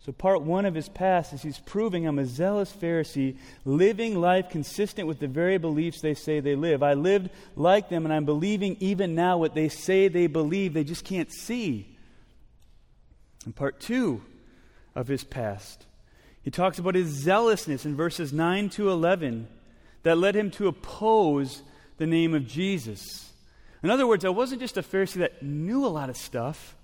So, 0.07 0.13
part 0.13 0.41
one 0.41 0.65
of 0.65 0.73
his 0.73 0.87
past 0.87 1.33
is 1.33 1.41
he's 1.41 1.59
proving 1.59 2.07
I'm 2.07 2.17
a 2.17 2.25
zealous 2.25 2.71
Pharisee, 2.71 3.35
living 3.65 4.21
life 4.21 4.47
consistent 4.49 5.05
with 5.05 5.19
the 5.19 5.27
very 5.27 5.57
beliefs 5.57 5.99
they 5.99 6.13
say 6.13 6.39
they 6.39 6.55
live. 6.55 6.81
I 6.81 6.93
lived 6.93 7.29
like 7.57 7.89
them, 7.89 8.05
and 8.05 8.13
I'm 8.13 8.23
believing 8.23 8.77
even 8.79 9.15
now 9.15 9.37
what 9.37 9.53
they 9.53 9.67
say 9.67 10.07
they 10.07 10.27
believe, 10.27 10.73
they 10.73 10.85
just 10.85 11.03
can't 11.03 11.29
see. 11.29 11.97
And 13.43 13.53
part 13.53 13.81
two 13.81 14.21
of 14.95 15.09
his 15.09 15.25
past, 15.25 15.85
he 16.41 16.51
talks 16.51 16.79
about 16.79 16.95
his 16.95 17.09
zealousness 17.09 17.85
in 17.85 17.97
verses 17.97 18.31
9 18.31 18.69
to 18.69 18.89
11 18.89 19.49
that 20.03 20.17
led 20.17 20.37
him 20.37 20.51
to 20.51 20.69
oppose 20.69 21.63
the 21.97 22.07
name 22.07 22.33
of 22.33 22.47
Jesus. 22.47 23.33
In 23.83 23.89
other 23.89 24.07
words, 24.07 24.23
I 24.23 24.29
wasn't 24.29 24.61
just 24.61 24.77
a 24.77 24.83
Pharisee 24.83 25.15
that 25.15 25.43
knew 25.43 25.85
a 25.85 25.89
lot 25.89 26.09
of 26.09 26.15
stuff, 26.15 26.77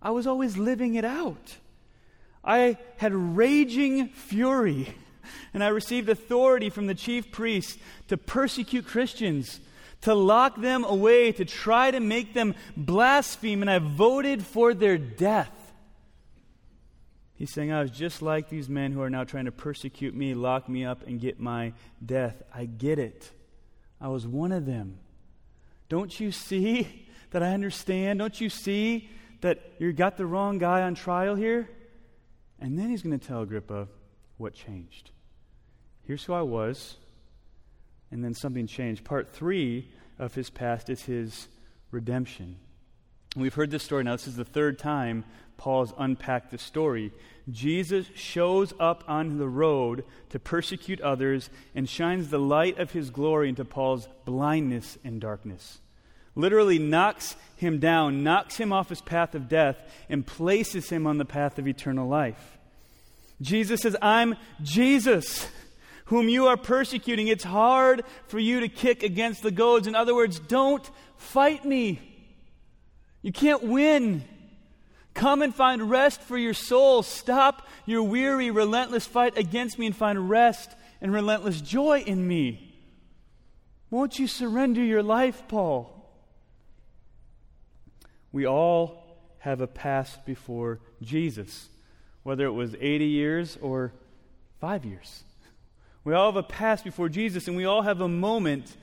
I 0.00 0.12
was 0.12 0.28
always 0.28 0.56
living 0.56 0.94
it 0.94 1.04
out. 1.04 1.56
I 2.44 2.78
had 2.96 3.14
raging 3.14 4.08
fury, 4.08 4.94
and 5.52 5.62
I 5.62 5.68
received 5.68 6.08
authority 6.08 6.70
from 6.70 6.86
the 6.86 6.94
chief 6.94 7.30
priests 7.30 7.78
to 8.08 8.16
persecute 8.16 8.86
Christians, 8.86 9.60
to 10.02 10.14
lock 10.14 10.60
them 10.60 10.84
away, 10.84 11.32
to 11.32 11.44
try 11.44 11.90
to 11.90 12.00
make 12.00 12.32
them 12.32 12.54
blaspheme, 12.76 13.60
and 13.60 13.70
I 13.70 13.78
voted 13.78 14.42
for 14.42 14.72
their 14.72 14.96
death. 14.96 15.52
He's 17.34 17.52
saying, 17.52 17.72
I 17.72 17.80
was 17.80 17.90
just 17.90 18.20
like 18.20 18.48
these 18.48 18.68
men 18.68 18.92
who 18.92 19.00
are 19.00 19.10
now 19.10 19.24
trying 19.24 19.46
to 19.46 19.52
persecute 19.52 20.14
me, 20.14 20.34
lock 20.34 20.68
me 20.68 20.84
up, 20.84 21.06
and 21.06 21.20
get 21.20 21.40
my 21.40 21.72
death. 22.04 22.42
I 22.54 22.66
get 22.66 22.98
it. 22.98 23.30
I 24.00 24.08
was 24.08 24.26
one 24.26 24.52
of 24.52 24.66
them. 24.66 24.98
Don't 25.88 26.20
you 26.20 26.32
see 26.32 27.06
that 27.30 27.42
I 27.42 27.54
understand? 27.54 28.18
Don't 28.18 28.40
you 28.40 28.50
see 28.50 29.10
that 29.40 29.60
you 29.78 29.92
got 29.92 30.16
the 30.16 30.26
wrong 30.26 30.58
guy 30.58 30.82
on 30.82 30.94
trial 30.94 31.34
here? 31.34 31.68
And 32.60 32.78
then 32.78 32.90
he's 32.90 33.02
going 33.02 33.18
to 33.18 33.26
tell 33.26 33.42
Agrippa 33.42 33.88
what 34.36 34.54
changed. 34.54 35.10
Here's 36.02 36.24
who 36.24 36.32
I 36.32 36.42
was, 36.42 36.96
and 38.10 38.22
then 38.22 38.34
something 38.34 38.66
changed. 38.66 39.04
Part 39.04 39.32
three 39.32 39.88
of 40.18 40.34
his 40.34 40.50
past 40.50 40.90
is 40.90 41.02
his 41.02 41.48
redemption. 41.90 42.56
We've 43.36 43.54
heard 43.54 43.70
this 43.70 43.84
story 43.84 44.04
now. 44.04 44.12
This 44.12 44.26
is 44.26 44.36
the 44.36 44.44
third 44.44 44.78
time 44.78 45.24
Paul's 45.56 45.94
unpacked 45.96 46.50
the 46.50 46.58
story. 46.58 47.12
Jesus 47.48 48.06
shows 48.14 48.72
up 48.80 49.04
on 49.06 49.38
the 49.38 49.48
road 49.48 50.04
to 50.30 50.38
persecute 50.38 51.00
others 51.00 51.48
and 51.74 51.88
shines 51.88 52.28
the 52.28 52.38
light 52.38 52.78
of 52.78 52.90
his 52.92 53.10
glory 53.10 53.48
into 53.48 53.64
Paul's 53.64 54.08
blindness 54.24 54.98
and 55.04 55.20
darkness. 55.20 55.80
Literally 56.34 56.78
knocks 56.78 57.36
him 57.56 57.78
down, 57.78 58.22
knocks 58.22 58.56
him 58.56 58.72
off 58.72 58.88
his 58.88 59.00
path 59.00 59.34
of 59.34 59.48
death, 59.48 59.76
and 60.08 60.26
places 60.26 60.88
him 60.90 61.06
on 61.06 61.18
the 61.18 61.24
path 61.24 61.58
of 61.58 61.68
eternal 61.68 62.08
life. 62.08 62.58
Jesus 63.40 63.80
says, 63.80 63.96
I'm 64.00 64.36
Jesus 64.62 65.48
whom 66.10 66.28
you 66.28 66.48
are 66.48 66.56
persecuting. 66.56 67.28
It's 67.28 67.44
hard 67.44 68.02
for 68.26 68.40
you 68.40 68.60
to 68.60 68.68
kick 68.68 69.04
against 69.04 69.42
the 69.42 69.52
goads. 69.52 69.86
In 69.86 69.94
other 69.94 70.12
words, 70.12 70.40
don't 70.40 70.88
fight 71.16 71.64
me. 71.64 72.00
You 73.22 73.30
can't 73.30 73.62
win. 73.62 74.24
Come 75.14 75.40
and 75.40 75.54
find 75.54 75.88
rest 75.88 76.20
for 76.20 76.36
your 76.36 76.52
soul. 76.52 77.04
Stop 77.04 77.66
your 77.86 78.02
weary, 78.02 78.50
relentless 78.50 79.06
fight 79.06 79.38
against 79.38 79.78
me 79.78 79.86
and 79.86 79.94
find 79.94 80.28
rest 80.28 80.70
and 81.00 81.12
relentless 81.12 81.60
joy 81.60 82.00
in 82.00 82.26
me. 82.26 82.74
Won't 83.88 84.18
you 84.18 84.26
surrender 84.26 84.82
your 84.82 85.04
life, 85.04 85.44
Paul? 85.46 85.99
We 88.32 88.46
all 88.46 89.02
have 89.40 89.60
a 89.60 89.66
past 89.66 90.24
before 90.24 90.80
Jesus, 91.02 91.68
whether 92.22 92.44
it 92.44 92.52
was 92.52 92.76
80 92.80 93.06
years 93.06 93.58
or 93.60 93.92
five 94.60 94.84
years. 94.84 95.24
We 96.04 96.14
all 96.14 96.26
have 96.26 96.36
a 96.36 96.42
past 96.42 96.84
before 96.84 97.08
Jesus, 97.08 97.48
and 97.48 97.56
we 97.56 97.64
all 97.64 97.82
have 97.82 98.00
a 98.00 98.08
moment 98.08 98.74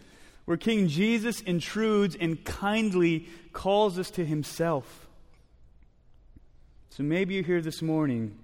where 0.46 0.58
King 0.58 0.88
Jesus 0.88 1.42
intrudes 1.42 2.16
and 2.16 2.44
kindly 2.44 3.28
calls 3.54 4.00
us 4.00 4.10
to 4.12 4.26
himself. 4.26 5.08
So 6.90 7.04
maybe 7.04 7.36
you're 7.36 7.44
here 7.44 7.62
this 7.62 7.82
morning 7.82 8.38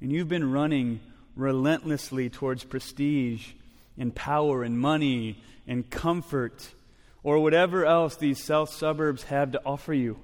and 0.00 0.12
you've 0.12 0.28
been 0.28 0.52
running 0.52 1.00
relentlessly 1.36 2.30
towards 2.30 2.64
prestige 2.64 3.48
and 3.98 4.14
power 4.14 4.62
and 4.62 4.78
money 4.78 5.42
and 5.66 5.88
comfort 5.90 6.70
or 7.22 7.40
whatever 7.40 7.84
else 7.84 8.16
these 8.16 8.42
south 8.42 8.70
suburbs 8.70 9.24
have 9.24 9.52
to 9.52 9.60
offer 9.66 9.92
you. 9.92 10.18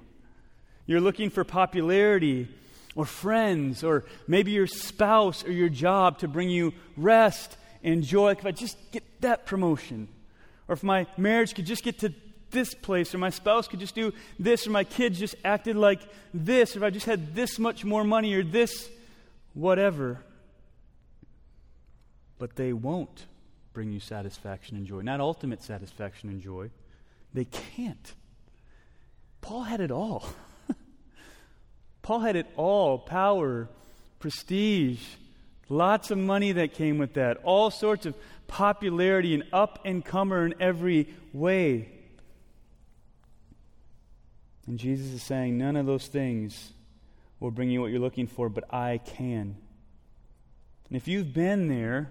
You're 0.87 1.01
looking 1.01 1.29
for 1.29 1.43
popularity 1.43 2.47
or 2.95 3.05
friends 3.05 3.83
or 3.83 4.05
maybe 4.27 4.51
your 4.51 4.67
spouse 4.67 5.43
or 5.45 5.51
your 5.51 5.69
job 5.69 6.19
to 6.19 6.27
bring 6.27 6.49
you 6.49 6.73
rest 6.95 7.57
and 7.83 8.03
joy. 8.03 8.31
If 8.31 8.45
I 8.45 8.51
just 8.51 8.77
get 8.91 9.03
that 9.21 9.45
promotion, 9.45 10.07
or 10.67 10.73
if 10.73 10.83
my 10.83 11.05
marriage 11.17 11.53
could 11.53 11.65
just 11.65 11.83
get 11.83 11.99
to 11.99 12.13
this 12.51 12.73
place, 12.73 13.13
or 13.13 13.17
my 13.17 13.29
spouse 13.29 13.67
could 13.67 13.79
just 13.79 13.95
do 13.95 14.13
this, 14.39 14.65
or 14.65 14.69
my 14.69 14.85
kids 14.85 15.19
just 15.19 15.35
acted 15.43 15.75
like 15.75 15.99
this, 16.33 16.75
or 16.75 16.79
if 16.79 16.83
I 16.83 16.89
just 16.89 17.05
had 17.05 17.35
this 17.35 17.59
much 17.59 17.83
more 17.83 18.05
money, 18.05 18.33
or 18.33 18.43
this, 18.43 18.89
whatever. 19.53 20.19
But 22.39 22.55
they 22.55 22.71
won't 22.71 23.25
bring 23.73 23.91
you 23.91 23.99
satisfaction 23.99 24.77
and 24.77 24.85
joy. 24.85 25.01
Not 25.01 25.19
ultimate 25.19 25.61
satisfaction 25.61 26.29
and 26.29 26.41
joy. 26.41 26.69
They 27.33 27.45
can't. 27.45 28.13
Paul 29.41 29.63
had 29.63 29.81
it 29.81 29.91
all. 29.91 30.25
Paul 32.07 32.21
had 32.21 32.37
it 32.37 32.47
all 32.55 32.97
power, 32.97 33.67
prestige, 34.19 35.03
lots 35.67 36.09
of 36.09 36.17
money 36.17 36.53
that 36.53 36.73
came 36.73 36.99
with 36.99 37.15
that, 37.15 37.35
all 37.43 37.69
sorts 37.69 38.05
of 38.05 38.15
popularity 38.47 39.33
and 39.33 39.43
up 39.51 39.79
and 39.83 40.05
comer 40.05 40.45
in 40.45 40.55
every 40.61 41.13
way. 41.33 41.89
And 44.67 44.79
Jesus 44.79 45.07
is 45.07 45.21
saying, 45.21 45.57
none 45.57 45.75
of 45.75 45.85
those 45.85 46.07
things 46.07 46.71
will 47.41 47.51
bring 47.51 47.69
you 47.69 47.81
what 47.81 47.91
you're 47.91 47.99
looking 47.99 48.27
for, 48.27 48.47
but 48.47 48.73
I 48.73 48.99
can. 48.99 49.57
And 50.87 50.95
if 50.95 51.09
you've 51.09 51.33
been 51.33 51.67
there, 51.67 52.09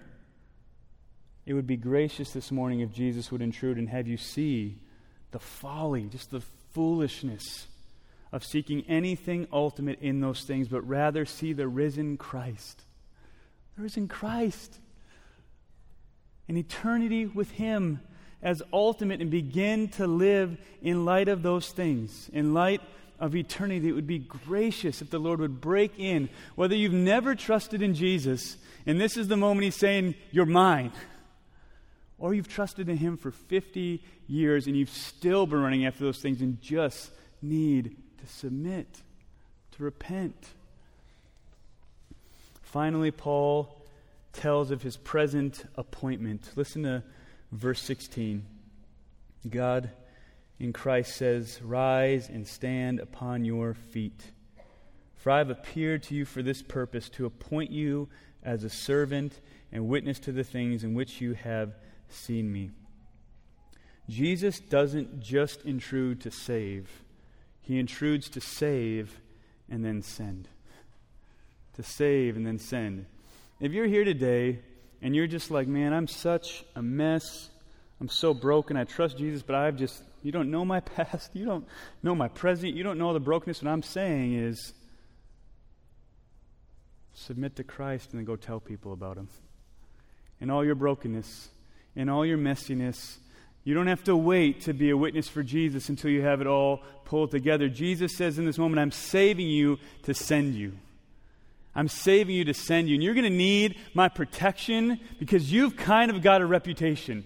it 1.47 1.55
would 1.55 1.65
be 1.65 1.75
gracious 1.75 2.29
this 2.33 2.51
morning 2.51 2.81
if 2.81 2.93
Jesus 2.93 3.31
would 3.31 3.41
intrude 3.41 3.79
and 3.79 3.89
have 3.89 4.07
you 4.07 4.17
see 4.17 4.77
the 5.31 5.39
folly, 5.39 6.03
just 6.03 6.29
the 6.29 6.41
foolishness 6.73 7.65
of 8.31 8.43
seeking 8.43 8.83
anything 8.87 9.47
ultimate 9.51 9.99
in 10.01 10.19
those 10.19 10.43
things, 10.43 10.67
but 10.67 10.87
rather 10.87 11.25
see 11.25 11.53
the 11.53 11.67
risen 11.67 12.17
Christ. 12.17 12.83
The 13.75 13.83
risen 13.83 14.07
Christ. 14.07 14.79
An 16.47 16.57
eternity 16.57 17.25
with 17.25 17.51
Him 17.51 18.01
as 18.41 18.61
ultimate 18.71 19.21
and 19.21 19.31
begin 19.31 19.87
to 19.89 20.07
live 20.07 20.57
in 20.81 21.05
light 21.05 21.27
of 21.27 21.41
those 21.41 21.69
things, 21.69 22.29
in 22.33 22.53
light 22.53 22.81
of 23.19 23.35
eternity. 23.35 23.89
It 23.89 23.93
would 23.93 24.07
be 24.07 24.19
gracious 24.19 25.01
if 25.01 25.09
the 25.09 25.19
Lord 25.19 25.39
would 25.39 25.59
break 25.59 25.97
in, 25.97 26.29
whether 26.55 26.75
you've 26.75 26.93
never 26.93 27.33
trusted 27.35 27.81
in 27.81 27.93
Jesus, 27.93 28.57
and 28.85 29.01
this 29.01 29.17
is 29.17 29.27
the 29.27 29.37
moment 29.37 29.65
He's 29.65 29.75
saying, 29.75 30.15
You're 30.31 30.45
mine. 30.45 30.91
Or 32.19 32.33
you've 32.33 32.47
trusted 32.47 32.89
in 32.89 32.97
Him 32.97 33.17
for 33.17 33.31
50 33.31 34.03
years 34.27 34.65
and 34.67 34.75
you've 34.75 34.89
still 34.89 35.45
been 35.45 35.61
running 35.61 35.85
after 35.85 36.03
those 36.03 36.19
things 36.19 36.41
and 36.41 36.59
just 36.61 37.11
need 37.41 37.95
to 38.19 38.27
submit, 38.27 39.01
to 39.71 39.83
repent. 39.83 40.49
Finally, 42.61 43.11
Paul 43.11 43.81
tells 44.33 44.71
of 44.71 44.81
his 44.81 44.97
present 44.97 45.65
appointment. 45.75 46.51
Listen 46.55 46.83
to 46.83 47.03
verse 47.51 47.81
16. 47.81 48.45
God 49.49 49.89
in 50.59 50.73
Christ 50.73 51.15
says, 51.15 51.61
Rise 51.61 52.29
and 52.29 52.47
stand 52.47 52.99
upon 52.99 53.45
your 53.45 53.73
feet. 53.73 54.31
For 55.15 55.31
I 55.31 55.39
have 55.39 55.49
appeared 55.49 56.03
to 56.03 56.15
you 56.15 56.25
for 56.25 56.41
this 56.41 56.61
purpose, 56.61 57.09
to 57.09 57.25
appoint 57.25 57.71
you 57.71 58.09
as 58.43 58.63
a 58.63 58.69
servant 58.69 59.39
and 59.71 59.87
witness 59.87 60.19
to 60.19 60.31
the 60.31 60.43
things 60.43 60.83
in 60.83 60.93
which 60.93 61.19
you 61.19 61.33
have 61.33 61.75
seen 62.09 62.51
me. 62.51 62.71
Jesus 64.09 64.59
doesn't 64.59 65.19
just 65.19 65.65
intrude 65.65 66.21
to 66.21 66.31
save, 66.31 66.89
he 67.67 67.79
intrudes 67.79 68.29
to 68.29 68.39
save 68.39 69.19
and 69.69 69.83
then 69.83 70.01
send. 70.01 70.47
To 71.73 71.83
save 71.83 72.37
and 72.37 72.47
then 72.47 72.59
send. 72.59 73.05
If 73.59 73.73
you're 73.73 73.87
here 73.87 74.05
today 74.05 74.59
and 75.01 75.13
you're 75.13 75.27
just 75.27 75.51
like, 75.51 75.67
man, 75.67 75.91
I'm 75.91 76.07
such 76.07 76.63
a 76.75 76.81
mess, 76.81 77.49
I'm 77.99 78.07
so 78.07 78.33
broken, 78.33 78.77
I 78.77 78.85
trust 78.85 79.17
Jesus, 79.17 79.41
but 79.41 79.55
I've 79.55 79.75
just, 79.75 80.01
you 80.23 80.31
don't 80.31 80.49
know 80.49 80.63
my 80.63 80.79
past, 80.95 81.31
you 81.33 81.43
don't 81.43 81.67
know 82.01 82.15
my 82.15 82.29
present, 82.29 82.73
you 82.73 82.83
don't 82.83 82.97
know 82.97 83.11
the 83.11 83.19
brokenness, 83.19 83.61
what 83.61 83.69
I'm 83.69 83.83
saying 83.83 84.35
is 84.35 84.73
submit 87.13 87.57
to 87.57 87.65
Christ 87.65 88.11
and 88.11 88.19
then 88.19 88.25
go 88.25 88.37
tell 88.37 88.61
people 88.61 88.93
about 88.93 89.17
Him. 89.17 89.27
In 90.39 90.49
all 90.49 90.63
your 90.63 90.75
brokenness, 90.75 91.49
in 91.97 92.07
all 92.07 92.25
your 92.25 92.37
messiness, 92.37 93.17
you 93.67 93.73
don't 93.73 93.87
have 93.87 94.05
to 94.05 94.15
wait 94.15 94.61
to 94.61 94.73
be 94.73 94.91
a 94.91 94.95
witness 94.95 95.27
for 95.27 95.43
Jesus 95.43 95.89
until 95.89 96.09
you 96.09 96.21
have 96.21 96.39
it 96.39 96.47
all 96.47 96.81
pulled 97.03 97.31
together. 97.31 97.67
Jesus 97.67 98.15
says 98.15 98.39
in 98.39 98.45
this 98.45 98.57
moment, 98.57 98.79
I'm 98.79 98.93
saving 98.93 99.47
you 99.47 99.77
to 100.03 100.13
send 100.13 100.55
you. 100.55 100.71
I'm 101.75 101.89
saving 101.89 102.33
you 102.33 102.45
to 102.45 102.53
send 102.53 102.87
you. 102.87 102.95
And 102.95 103.03
you're 103.03 103.13
going 103.13 103.25
to 103.25 103.29
need 103.29 103.77
my 103.93 104.07
protection 104.07 105.01
because 105.19 105.51
you've 105.51 105.75
kind 105.75 106.09
of 106.09 106.21
got 106.21 106.39
a 106.39 106.45
reputation. 106.45 107.25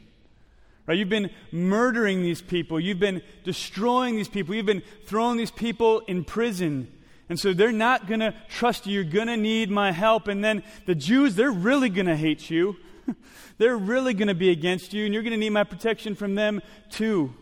Right? 0.88 0.98
You've 0.98 1.10
been 1.10 1.30
murdering 1.52 2.24
these 2.24 2.42
people. 2.42 2.80
You've 2.80 2.98
been 2.98 3.22
destroying 3.44 4.16
these 4.16 4.28
people. 4.28 4.56
You've 4.56 4.66
been 4.66 4.82
throwing 5.06 5.38
these 5.38 5.52
people 5.52 6.00
in 6.08 6.24
prison. 6.24 6.92
And 7.30 7.40
so 7.40 7.54
they're 7.54 7.72
not 7.72 8.08
going 8.08 8.22
to 8.22 8.34
trust 8.50 8.88
you. 8.88 8.96
You're 8.96 9.14
going 9.14 9.28
to 9.28 9.38
need 9.38 9.70
my 9.70 9.92
help. 9.92 10.28
And 10.28 10.44
then 10.44 10.64
the 10.88 10.96
Jews, 10.96 11.36
they're 11.36 11.52
really 11.52 11.90
going 11.90 12.08
to 12.08 12.18
hate 12.18 12.50
you. 12.50 12.78
They're 13.58 13.78
really 13.78 14.14
going 14.14 14.28
to 14.28 14.36
be 14.36 14.50
against 14.50 14.94
you, 14.94 15.06
and 15.06 15.14
you're 15.14 15.24
going 15.24 15.32
to 15.32 15.38
need 15.38 15.52
my 15.52 15.64
protection 15.64 16.16
from 16.16 16.36
them 16.36 16.62
too. 16.90 17.34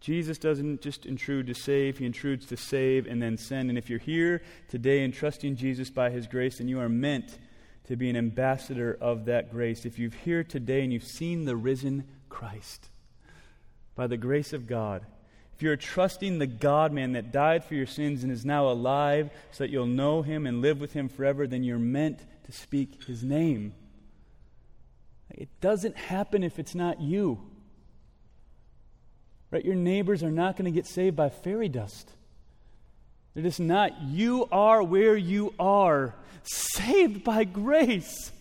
Jesus 0.00 0.36
doesn't 0.36 0.80
just 0.80 1.06
intrude 1.06 1.46
to 1.46 1.54
save, 1.54 1.98
he 1.98 2.06
intrudes 2.06 2.46
to 2.46 2.56
save 2.56 3.06
and 3.06 3.22
then 3.22 3.38
send. 3.38 3.68
And 3.68 3.78
if 3.78 3.88
you're 3.88 4.00
here 4.00 4.42
today 4.68 5.04
and 5.04 5.14
trusting 5.14 5.54
Jesus 5.54 5.90
by 5.90 6.10
his 6.10 6.26
grace, 6.26 6.58
then 6.58 6.66
you 6.66 6.80
are 6.80 6.88
meant 6.88 7.38
to 7.84 7.94
be 7.94 8.10
an 8.10 8.16
ambassador 8.16 8.98
of 9.00 9.26
that 9.26 9.52
grace. 9.52 9.86
If 9.86 10.00
you're 10.00 10.10
here 10.24 10.42
today 10.42 10.82
and 10.82 10.92
you've 10.92 11.04
seen 11.04 11.44
the 11.44 11.54
risen 11.54 12.08
Christ 12.28 12.88
by 13.94 14.08
the 14.08 14.16
grace 14.16 14.52
of 14.52 14.66
God, 14.66 15.06
if 15.54 15.62
you're 15.62 15.76
trusting 15.76 16.40
the 16.40 16.48
God 16.48 16.92
man 16.92 17.12
that 17.12 17.30
died 17.30 17.62
for 17.62 17.76
your 17.76 17.86
sins 17.86 18.24
and 18.24 18.32
is 18.32 18.44
now 18.44 18.66
alive 18.68 19.30
so 19.52 19.62
that 19.62 19.70
you'll 19.70 19.86
know 19.86 20.22
him 20.22 20.46
and 20.46 20.60
live 20.60 20.80
with 20.80 20.94
him 20.94 21.08
forever, 21.08 21.46
then 21.46 21.62
you're 21.62 21.78
meant 21.78 22.18
to 22.46 22.50
speak 22.50 23.04
his 23.04 23.22
name. 23.22 23.72
It 25.32 25.48
doesn't 25.60 25.96
happen 25.96 26.42
if 26.42 26.58
it's 26.58 26.74
not 26.74 27.00
you. 27.00 27.40
Right? 29.50 29.64
Your 29.64 29.74
neighbors 29.74 30.22
are 30.22 30.30
not 30.30 30.56
going 30.56 30.64
to 30.64 30.70
get 30.70 30.86
saved 30.86 31.16
by 31.16 31.28
fairy 31.28 31.68
dust. 31.68 32.10
They're 33.34 33.42
just 33.42 33.60
not. 33.60 34.00
You 34.02 34.48
are 34.52 34.82
where 34.82 35.16
you 35.16 35.54
are, 35.58 36.14
saved 36.42 37.24
by 37.24 37.44
grace. 37.44 38.32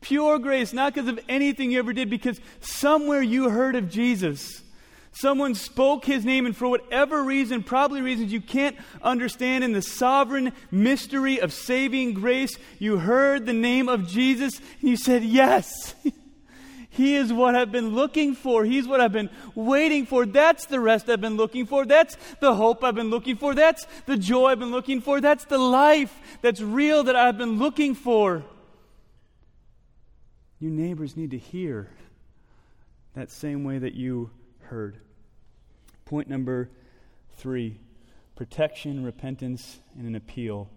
Pure 0.00 0.40
grace, 0.40 0.72
not 0.72 0.94
because 0.94 1.08
of 1.08 1.20
anything 1.28 1.70
you 1.70 1.78
ever 1.78 1.92
did, 1.92 2.10
because 2.10 2.40
somewhere 2.60 3.22
you 3.22 3.50
heard 3.50 3.76
of 3.76 3.88
Jesus. 3.88 4.62
Someone 5.14 5.54
spoke 5.54 6.06
his 6.06 6.24
name, 6.24 6.46
and 6.46 6.56
for 6.56 6.68
whatever 6.68 7.22
reason, 7.22 7.62
probably 7.62 8.00
reasons 8.00 8.32
you 8.32 8.40
can't 8.40 8.76
understand, 9.02 9.62
in 9.62 9.72
the 9.72 9.82
sovereign 9.82 10.52
mystery 10.70 11.38
of 11.38 11.52
saving 11.52 12.14
grace, 12.14 12.56
you 12.78 12.96
heard 12.96 13.44
the 13.44 13.52
name 13.52 13.90
of 13.90 14.08
Jesus, 14.08 14.58
and 14.80 14.88
you 14.88 14.96
said, 14.96 15.22
Yes, 15.22 15.94
he 16.88 17.14
is 17.14 17.30
what 17.30 17.54
I've 17.54 17.70
been 17.70 17.94
looking 17.94 18.34
for. 18.34 18.64
He's 18.64 18.88
what 18.88 19.02
I've 19.02 19.12
been 19.12 19.28
waiting 19.54 20.06
for. 20.06 20.24
That's 20.24 20.64
the 20.64 20.80
rest 20.80 21.10
I've 21.10 21.20
been 21.20 21.36
looking 21.36 21.66
for. 21.66 21.84
That's 21.84 22.16
the 22.40 22.54
hope 22.54 22.82
I've 22.82 22.94
been 22.94 23.10
looking 23.10 23.36
for. 23.36 23.54
That's 23.54 23.86
the 24.06 24.16
joy 24.16 24.46
I've 24.46 24.60
been 24.60 24.70
looking 24.70 25.02
for. 25.02 25.20
That's 25.20 25.44
the 25.44 25.58
life 25.58 26.18
that's 26.40 26.62
real 26.62 27.04
that 27.04 27.16
I've 27.16 27.36
been 27.36 27.58
looking 27.58 27.94
for. 27.94 28.44
You 30.58 30.70
neighbors 30.70 31.18
need 31.18 31.32
to 31.32 31.38
hear 31.38 31.90
that 33.14 33.30
same 33.30 33.62
way 33.64 33.78
that 33.78 33.94
you 33.94 34.30
heard. 34.64 34.98
Point 36.04 36.28
number 36.28 36.70
three 37.36 37.78
protection, 38.34 39.04
repentance, 39.04 39.78
and 39.96 40.06
an 40.06 40.14
appeal. 40.16 40.68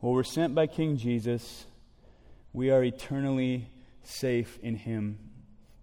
Well, 0.00 0.12
we're 0.12 0.24
sent 0.24 0.54
by 0.54 0.66
King 0.66 0.96
Jesus, 0.96 1.64
we 2.52 2.70
are 2.70 2.84
eternally 2.84 3.70
safe 4.02 4.58
in 4.62 4.76
Him, 4.76 5.18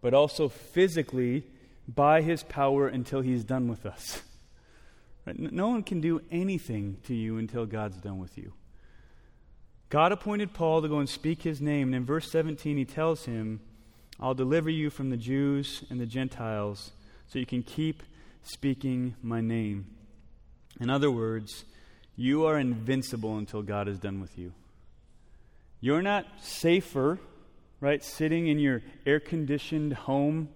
but 0.02 0.14
also 0.14 0.48
physically 0.48 1.44
by 1.88 2.22
His 2.22 2.44
power 2.44 2.88
until 2.88 3.22
He's 3.22 3.44
done 3.44 3.68
with 3.68 3.86
us. 3.86 4.22
Right? 5.26 5.40
No 5.40 5.70
one 5.70 5.84
can 5.84 6.02
do 6.02 6.22
anything 6.30 6.98
to 7.06 7.16
you 7.16 7.38
until 7.38 7.66
God's 7.66 7.98
done 7.98 8.20
with 8.20 8.38
you. 8.38 8.54
God 9.90 10.12
appointed 10.12 10.54
Paul 10.54 10.82
to 10.82 10.88
go 10.88 11.00
and 11.00 11.10
speak 11.10 11.44
his 11.44 11.62
name. 11.62 11.90
And 11.90 11.96
in 11.96 12.06
verse 12.06 12.30
17, 12.32 12.78
he 12.78 12.86
tells 12.86 13.26
him, 13.26 13.62
I'll 14.20 14.34
deliver 14.34 14.70
you 14.70 14.90
from 14.90 15.10
the 15.10 15.18
Jews 15.18 15.84
and 15.90 16.00
the 16.00 16.06
Gentiles 16.06 16.92
so 17.28 17.40
you 17.40 17.46
can 17.46 17.64
keep 17.64 18.04
speaking 18.44 19.16
my 19.22 19.42
name. 19.42 19.88
In 20.80 20.90
other 20.90 21.12
words, 21.12 21.66
you 22.16 22.46
are 22.46 22.58
invincible 22.58 23.38
until 23.38 23.62
God 23.62 23.88
is 23.88 24.00
done 24.00 24.22
with 24.22 24.38
you. 24.38 24.54
You're 25.82 26.02
not 26.02 26.26
safer, 26.42 27.20
right, 27.82 28.04
sitting 28.04 28.48
in 28.48 28.60
your 28.60 28.82
air 29.06 29.20
conditioned 29.20 29.94
home, 29.94 30.50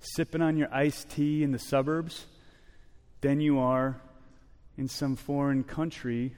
sipping 0.00 0.42
on 0.42 0.56
your 0.56 0.72
iced 0.72 1.08
tea 1.10 1.42
in 1.42 1.52
the 1.52 1.58
suburbs, 1.58 2.26
than 3.20 3.40
you 3.40 3.58
are 3.58 4.00
in 4.76 4.86
some 4.86 5.16
foreign 5.16 5.64
country 5.64 6.34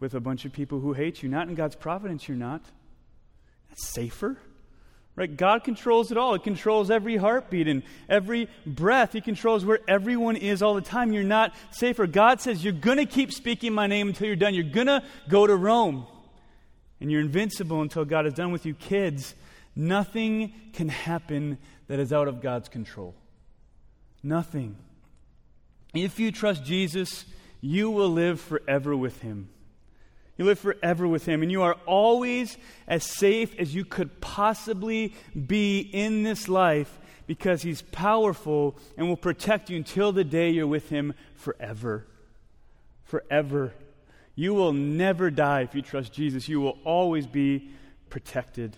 with 0.00 0.14
a 0.14 0.20
bunch 0.20 0.44
of 0.44 0.52
people 0.52 0.80
who 0.80 0.92
hate 0.92 1.22
you. 1.22 1.28
Not 1.28 1.48
in 1.48 1.54
God's 1.54 1.76
providence, 1.76 2.28
you're 2.28 2.36
not. 2.36 2.62
That's 3.68 3.88
safer. 3.88 4.36
Right? 5.16 5.36
God 5.36 5.62
controls 5.62 6.10
it 6.10 6.18
all. 6.18 6.34
It 6.34 6.42
controls 6.42 6.90
every 6.90 7.16
heartbeat 7.16 7.68
and 7.68 7.84
every 8.08 8.48
breath. 8.66 9.12
He 9.12 9.20
controls 9.20 9.64
where 9.64 9.78
everyone 9.86 10.36
is 10.36 10.60
all 10.60 10.74
the 10.74 10.80
time. 10.80 11.12
You're 11.12 11.22
not 11.22 11.54
safer. 11.70 12.08
God 12.08 12.40
says 12.40 12.64
you're 12.64 12.72
going 12.72 12.98
to 12.98 13.06
keep 13.06 13.32
speaking 13.32 13.72
my 13.72 13.86
name 13.86 14.08
until 14.08 14.26
you're 14.26 14.34
done. 14.34 14.54
You're 14.54 14.64
going 14.64 14.88
to 14.88 15.04
go 15.28 15.46
to 15.46 15.54
Rome. 15.54 16.06
And 17.00 17.12
you're 17.12 17.20
invincible 17.20 17.80
until 17.80 18.04
God 18.04 18.26
is 18.26 18.34
done 18.34 18.50
with 18.50 18.66
you. 18.66 18.74
Kids, 18.74 19.34
nothing 19.76 20.52
can 20.72 20.88
happen 20.88 21.58
that 21.86 22.00
is 22.00 22.12
out 22.12 22.26
of 22.26 22.40
God's 22.40 22.68
control. 22.68 23.14
Nothing. 24.22 24.76
If 25.92 26.18
you 26.18 26.32
trust 26.32 26.64
Jesus, 26.64 27.24
you 27.60 27.88
will 27.88 28.08
live 28.08 28.40
forever 28.40 28.96
with 28.96 29.20
him. 29.20 29.48
You 30.36 30.44
live 30.44 30.58
forever 30.58 31.06
with 31.06 31.26
Him, 31.26 31.42
and 31.42 31.50
you 31.50 31.62
are 31.62 31.76
always 31.86 32.56
as 32.88 33.04
safe 33.04 33.54
as 33.58 33.74
you 33.74 33.84
could 33.84 34.20
possibly 34.20 35.14
be 35.34 35.78
in 35.80 36.22
this 36.22 36.48
life 36.48 36.98
because 37.26 37.62
He's 37.62 37.82
powerful 37.82 38.76
and 38.96 39.08
will 39.08 39.16
protect 39.16 39.70
you 39.70 39.76
until 39.76 40.12
the 40.12 40.24
day 40.24 40.50
you're 40.50 40.66
with 40.66 40.88
Him 40.88 41.14
forever. 41.34 42.06
Forever. 43.04 43.72
You 44.34 44.54
will 44.54 44.72
never 44.72 45.30
die 45.30 45.62
if 45.62 45.74
you 45.74 45.82
trust 45.82 46.12
Jesus. 46.12 46.48
You 46.48 46.60
will 46.60 46.78
always 46.84 47.26
be 47.26 47.70
protected. 48.10 48.76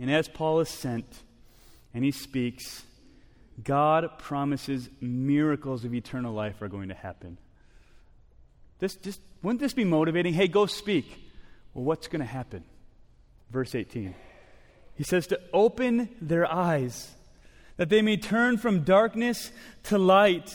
And 0.00 0.10
as 0.10 0.28
Paul 0.28 0.60
is 0.60 0.68
sent 0.68 1.22
and 1.92 2.04
he 2.04 2.10
speaks, 2.10 2.84
God 3.62 4.18
promises 4.18 4.88
miracles 5.00 5.84
of 5.84 5.94
eternal 5.94 6.32
life 6.32 6.62
are 6.62 6.68
going 6.68 6.88
to 6.88 6.94
happen. 6.94 7.38
This 8.78 8.94
just 8.96 9.20
wouldn't 9.42 9.60
this 9.60 9.74
be 9.74 9.84
motivating? 9.84 10.34
Hey, 10.34 10.48
go 10.48 10.66
speak. 10.66 11.24
Well, 11.74 11.84
what's 11.84 12.08
going 12.08 12.20
to 12.20 12.26
happen? 12.26 12.64
Verse 13.50 13.74
18. 13.74 14.14
He 14.94 15.04
says 15.04 15.26
to 15.28 15.40
open 15.52 16.08
their 16.20 16.50
eyes 16.50 17.12
that 17.76 17.88
they 17.88 18.02
may 18.02 18.16
turn 18.16 18.58
from 18.58 18.82
darkness 18.82 19.52
to 19.84 19.98
light, 19.98 20.54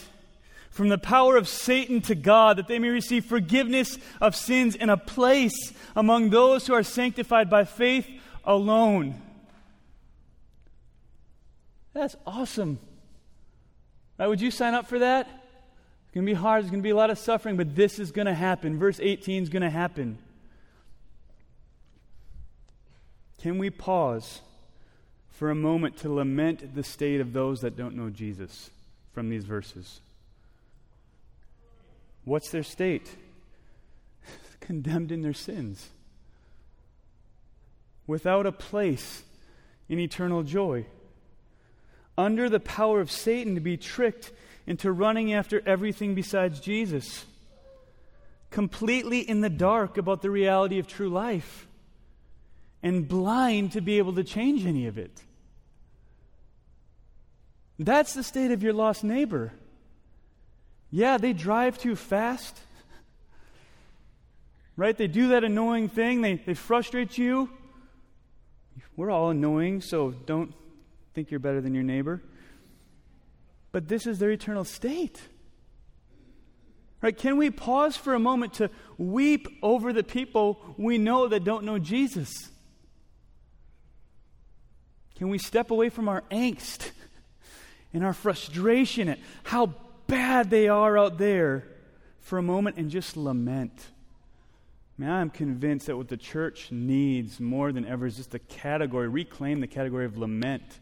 from 0.70 0.90
the 0.90 0.98
power 0.98 1.38
of 1.38 1.48
Satan 1.48 2.02
to 2.02 2.16
God, 2.16 2.58
that 2.58 2.68
they 2.68 2.80
may 2.80 2.90
receive 2.90 3.26
forgiveness 3.26 3.98
of 4.20 4.36
sins 4.36 4.76
and 4.76 4.92
a 4.92 4.98
place 4.98 5.74
among 5.96 6.30
those 6.30 6.68
who 6.68 6.74
are 6.74 6.84
sanctified 6.84 7.50
by 7.50 7.64
faith 7.64 8.08
alone. 8.44 9.22
That's 11.94 12.16
awesome. 12.28 12.80
Right, 14.20 14.28
would 14.28 14.42
you 14.42 14.52
sign 14.52 14.74
up 14.74 14.88
for 14.88 15.00
that? 15.00 15.43
It's 16.14 16.16
going 16.16 16.28
to 16.28 16.32
be 16.32 16.40
hard. 16.40 16.62
There's 16.62 16.70
going 16.70 16.84
to 16.84 16.84
be 16.84 16.92
a 16.92 16.96
lot 16.96 17.10
of 17.10 17.18
suffering, 17.18 17.58
but 17.58 17.76
this 17.76 17.98
is 17.98 18.12
going 18.12 18.28
to 18.28 18.36
happen. 18.36 18.78
Verse 18.78 19.00
18 19.02 19.42
is 19.42 19.50
going 19.50 19.64
to 19.64 19.70
happen. 19.72 20.20
Can 23.42 23.58
we 23.58 23.72
pause 23.72 24.42
for 25.32 25.50
a 25.50 25.56
moment 25.56 25.98
to 25.98 26.14
lament 26.14 26.76
the 26.76 26.84
state 26.84 27.20
of 27.20 27.34
those 27.34 27.62
that 27.62 27.76
don't 27.76 27.96
know 27.96 28.12
Jesus 28.12 28.70
from 29.12 29.30
these 29.30 29.44
verses? 29.44 30.02
What's 32.26 32.52
their 32.52 32.62
state? 32.62 33.10
Condemned 34.60 35.12
in 35.12 35.24
their 35.24 35.34
sins, 35.34 35.90
without 38.06 38.46
a 38.46 38.52
place 38.52 39.24
in 39.90 39.98
eternal 39.98 40.44
joy, 40.44 40.86
under 42.20 42.50
the 42.50 42.60
power 42.60 43.02
of 43.02 43.10
Satan 43.10 43.56
to 43.56 43.62
be 43.62 43.78
tricked 43.78 44.32
into 44.66 44.92
running 44.92 45.34
after 45.34 45.62
everything 45.66 46.16
besides 46.16 46.60
Jesus, 46.60 47.26
completely 48.50 49.20
in 49.20 49.42
the 49.42 49.50
dark 49.50 49.98
about 49.98 50.22
the 50.22 50.30
reality 50.30 50.80
of 50.80 50.88
true 50.88 51.10
life, 51.10 51.68
and 52.82 53.08
blind 53.08 53.72
to 53.74 53.82
be 53.82 53.98
able 53.98 54.14
to 54.14 54.24
change 54.24 54.66
any 54.66 54.88
of 54.88 54.98
it. 54.98 55.22
That's 57.80 58.14
the 58.14 58.24
state 58.24 58.52
of 58.52 58.64
your 58.64 58.74
lost 58.74 59.04
neighbor. 59.04 59.52
Yeah, 60.92 61.18
they 61.18 61.34
drive 61.34 61.78
too 61.78 61.96
fast. 61.96 62.58
Right? 64.76 64.98
They 64.98 65.08
do 65.08 65.30
that 65.30 65.44
annoying 65.44 65.90
thing. 65.90 66.22
They, 66.22 66.36
they 66.36 66.54
frustrate 66.54 67.18
you. 67.18 67.50
We're 68.96 69.12
all 69.12 69.30
annoying, 69.30 69.82
so 69.82 70.12
don't 70.12 70.54
think 71.14 71.32
you're 71.32 71.40
better 71.40 71.62
than 71.62 71.74
your 71.74 71.84
neighbor 71.84 72.22
but 73.74 73.90
this 73.90 74.08
is 74.08 74.20
their 74.20 74.32
eternal 74.32 74.64
state. 74.64 75.20
Right? 77.02 77.18
Can 77.18 77.36
we 77.36 77.50
pause 77.50 77.98
for 77.98 78.14
a 78.14 78.20
moment 78.20 78.54
to 78.54 78.70
weep 78.98 79.48
over 79.62 79.92
the 79.92 80.04
people 80.04 80.62
we 80.78 80.98
know 80.98 81.28
that 81.28 81.44
don't 81.44 81.66
know 81.66 81.80
Jesus? 81.80 82.32
Can 85.16 85.28
we 85.28 85.38
step 85.38 85.70
away 85.70 85.90
from 85.90 86.08
our 86.08 86.22
angst 86.32 86.92
and 87.94 88.06
our 88.06 88.14
frustration 88.14 89.10
at 89.10 89.20
how 89.44 89.74
bad 90.08 90.50
they 90.50 90.70
are 90.70 90.98
out 90.98 91.18
there 91.18 91.68
for 92.22 92.38
a 92.38 92.44
moment 92.44 92.78
and 92.78 92.90
just 92.90 93.18
lament? 93.18 93.88
Man, 94.98 95.10
I'm 95.10 95.30
convinced 95.32 95.88
that 95.88 95.98
what 95.98 96.08
the 96.08 96.18
church 96.18 96.72
needs 96.72 97.40
more 97.40 97.72
than 97.72 97.86
ever 97.86 98.06
is 98.06 98.18
just 98.18 98.36
a 98.36 98.40
category, 98.40 99.08
reclaim 99.08 99.60
the 99.60 99.68
category 99.68 100.06
of 100.06 100.18
lament 100.18 100.80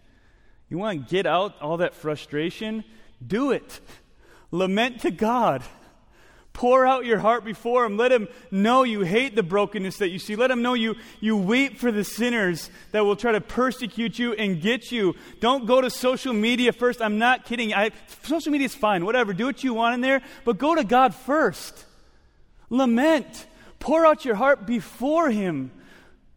you 0.71 0.77
want 0.77 1.05
to 1.05 1.11
get 1.13 1.25
out 1.25 1.61
all 1.61 1.77
that 1.77 1.93
frustration? 1.93 2.85
Do 3.25 3.51
it. 3.51 3.81
Lament 4.51 5.01
to 5.01 5.11
God. 5.11 5.63
Pour 6.53 6.85
out 6.87 7.05
your 7.05 7.19
heart 7.19 7.43
before 7.43 7.83
Him. 7.85 7.97
Let 7.97 8.11
Him 8.11 8.29
know 8.51 8.83
you 8.83 9.01
hate 9.01 9.35
the 9.35 9.43
brokenness 9.43 9.97
that 9.97 10.09
you 10.09 10.17
see. 10.19 10.37
Let 10.37 10.49
Him 10.49 10.61
know 10.61 10.73
you, 10.73 10.95
you 11.19 11.35
weep 11.35 11.77
for 11.77 11.91
the 11.91 12.05
sinners 12.05 12.69
that 12.93 13.03
will 13.05 13.17
try 13.17 13.33
to 13.33 13.41
persecute 13.41 14.17
you 14.17 14.31
and 14.31 14.61
get 14.61 14.93
you. 14.93 15.15
Don't 15.41 15.65
go 15.65 15.81
to 15.81 15.89
social 15.89 16.33
media 16.33 16.71
first. 16.71 17.01
I'm 17.01 17.17
not 17.17 17.43
kidding. 17.43 17.73
I, 17.73 17.91
social 18.23 18.53
media 18.53 18.65
is 18.65 18.75
fine, 18.75 19.03
whatever. 19.03 19.33
Do 19.33 19.47
what 19.47 19.65
you 19.65 19.73
want 19.73 19.95
in 19.95 20.01
there, 20.01 20.21
but 20.45 20.57
go 20.57 20.73
to 20.73 20.85
God 20.85 21.13
first. 21.13 21.85
Lament. 22.69 23.45
Pour 23.79 24.05
out 24.05 24.23
your 24.23 24.35
heart 24.35 24.65
before 24.65 25.29
Him. 25.29 25.71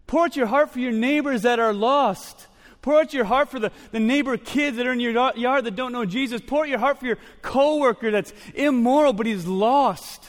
Pour 0.09 0.25
out 0.25 0.35
your 0.35 0.47
heart 0.47 0.71
for 0.71 0.81
your 0.81 0.93
neighbors 0.93 1.43
that 1.43 1.61
are 1.61 1.73
lost. 1.73 2.49
Pour 2.85 3.01
out 3.01 3.15
your 3.15 3.25
heart 3.25 3.49
for 3.49 3.59
the, 3.59 3.73
the 3.93 3.99
neighbor 3.99 4.37
kids 4.37 4.77
that 4.77 4.87
are 4.87 4.93
in 4.93 5.01
your 5.01 5.33
yard 5.37 5.65
that 5.65 5.75
don't 5.75 5.91
know 5.91 6.05
Jesus. 6.05 6.43
Pour 6.47 6.65
out 6.65 6.69
your 6.69 6.79
heart 6.79 7.01
for 7.01 7.07
your 7.07 7.17
coworker 7.41 8.11
that's 8.11 8.31
immoral 8.55 9.15
but 9.15 9.25
he's 9.25 9.47
lost. 9.47 10.23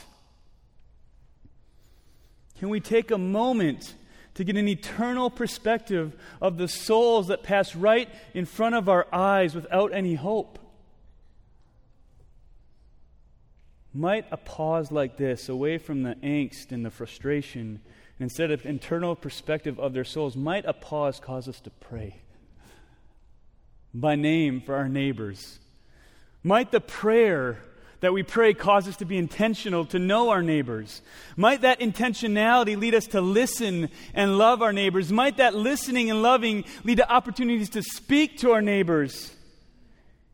Can 2.57 2.69
we 2.69 2.79
take 2.79 3.11
a 3.11 3.17
moment 3.17 3.93
to 4.35 4.45
get 4.45 4.55
an 4.55 4.69
eternal 4.69 5.29
perspective 5.29 6.15
of 6.41 6.57
the 6.57 6.69
souls 6.69 7.27
that 7.27 7.43
pass 7.43 7.75
right 7.75 8.07
in 8.33 8.45
front 8.45 8.73
of 8.73 8.87
our 8.87 9.05
eyes 9.11 9.53
without 9.53 9.93
any 9.93 10.15
hope? 10.15 10.57
Might 13.93 14.27
a 14.31 14.37
pause 14.37 14.93
like 14.93 15.17
this, 15.17 15.49
away 15.49 15.77
from 15.77 16.03
the 16.03 16.15
angst 16.23 16.71
and 16.71 16.85
the 16.85 16.89
frustration, 16.89 17.81
and 18.17 18.29
instead 18.29 18.49
of 18.49 18.65
internal 18.65 19.13
perspective 19.13 19.77
of 19.77 19.91
their 19.91 20.05
souls, 20.05 20.37
might 20.37 20.63
a 20.63 20.71
pause 20.71 21.19
cause 21.19 21.49
us 21.49 21.59
to 21.59 21.69
pray? 21.69 22.21
By 23.99 24.15
name 24.15 24.61
for 24.61 24.75
our 24.75 24.89
neighbors. 24.89 25.59
Might 26.43 26.71
the 26.71 26.81
prayer 26.81 27.59
that 28.01 28.13
we 28.13 28.21
pray 28.21 28.53
cause 28.53 28.87
us 28.87 28.97
to 28.97 29.05
be 29.05 29.17
intentional 29.17 29.85
to 29.85 29.99
know 29.99 30.29
our 30.29 30.43
neighbors? 30.43 31.01
Might 31.35 31.61
that 31.61 31.79
intentionality 31.79 32.77
lead 32.77 32.93
us 32.93 33.07
to 33.07 33.21
listen 33.21 33.89
and 34.13 34.37
love 34.37 34.61
our 34.61 34.73
neighbors? 34.73 35.11
Might 35.11 35.37
that 35.37 35.55
listening 35.55 36.11
and 36.11 36.21
loving 36.21 36.65
lead 36.83 36.97
to 36.97 37.11
opportunities 37.11 37.69
to 37.71 37.81
speak 37.81 38.37
to 38.39 38.51
our 38.51 38.61
neighbors? 38.61 39.33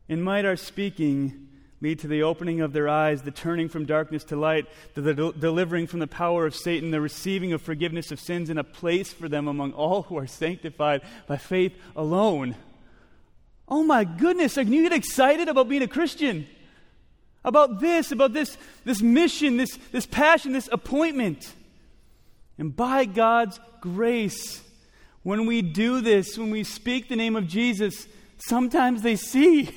And 0.08 0.22
might 0.22 0.44
our 0.44 0.56
speaking 0.56 1.48
lead 1.80 2.00
to 2.00 2.08
the 2.08 2.22
opening 2.22 2.60
of 2.60 2.72
their 2.72 2.88
eyes, 2.88 3.22
the 3.22 3.30
turning 3.30 3.68
from 3.68 3.86
darkness 3.86 4.24
to 4.24 4.36
light, 4.36 4.66
the, 4.94 5.00
the 5.00 5.32
delivering 5.32 5.86
from 5.86 6.00
the 6.00 6.06
power 6.06 6.46
of 6.46 6.54
Satan, 6.54 6.90
the 6.90 7.00
receiving 7.00 7.52
of 7.52 7.62
forgiveness 7.62 8.12
of 8.12 8.20
sins, 8.20 8.50
and 8.50 8.58
a 8.58 8.64
place 8.64 9.12
for 9.12 9.28
them 9.28 9.48
among 9.48 9.72
all 9.72 10.02
who 10.02 10.18
are 10.18 10.26
sanctified 10.26 11.02
by 11.26 11.36
faith 11.36 11.72
alone. 11.96 12.54
Oh 13.72 13.82
my 13.82 14.04
goodness, 14.04 14.56
can 14.56 14.70
you 14.70 14.82
get 14.82 14.92
excited 14.92 15.48
about 15.48 15.66
being 15.66 15.80
a 15.80 15.88
Christian? 15.88 16.46
About 17.42 17.80
this, 17.80 18.12
about 18.12 18.34
this, 18.34 18.58
this 18.84 19.00
mission, 19.00 19.56
this, 19.56 19.78
this 19.92 20.04
passion, 20.04 20.52
this 20.52 20.68
appointment. 20.70 21.54
And 22.58 22.76
by 22.76 23.06
God's 23.06 23.58
grace, 23.80 24.62
when 25.22 25.46
we 25.46 25.62
do 25.62 26.02
this, 26.02 26.36
when 26.36 26.50
we 26.50 26.64
speak 26.64 27.08
the 27.08 27.16
name 27.16 27.34
of 27.34 27.48
Jesus, 27.48 28.06
sometimes 28.36 29.00
they 29.00 29.16
see. 29.16 29.70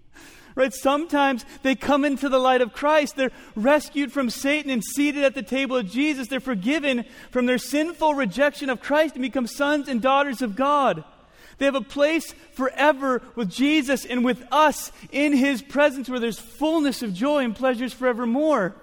right? 0.54 0.72
Sometimes 0.72 1.44
they 1.64 1.74
come 1.74 2.04
into 2.04 2.28
the 2.28 2.38
light 2.38 2.60
of 2.60 2.72
Christ. 2.72 3.16
They're 3.16 3.32
rescued 3.56 4.12
from 4.12 4.30
Satan 4.30 4.70
and 4.70 4.84
seated 4.84 5.24
at 5.24 5.34
the 5.34 5.42
table 5.42 5.76
of 5.76 5.90
Jesus. 5.90 6.28
They're 6.28 6.38
forgiven 6.38 7.06
from 7.32 7.46
their 7.46 7.58
sinful 7.58 8.14
rejection 8.14 8.70
of 8.70 8.80
Christ 8.80 9.16
and 9.16 9.22
become 9.22 9.48
sons 9.48 9.88
and 9.88 10.00
daughters 10.00 10.42
of 10.42 10.54
God. 10.54 11.02
They 11.62 11.66
have 11.66 11.76
a 11.76 11.80
place 11.80 12.32
forever 12.54 13.22
with 13.36 13.48
Jesus 13.48 14.04
and 14.04 14.24
with 14.24 14.42
us 14.50 14.90
in 15.12 15.32
his 15.32 15.62
presence 15.62 16.08
where 16.08 16.18
there's 16.18 16.40
fullness 16.40 17.04
of 17.04 17.14
joy 17.14 17.44
and 17.44 17.54
pleasures 17.54 17.92
forevermore. 17.92 18.74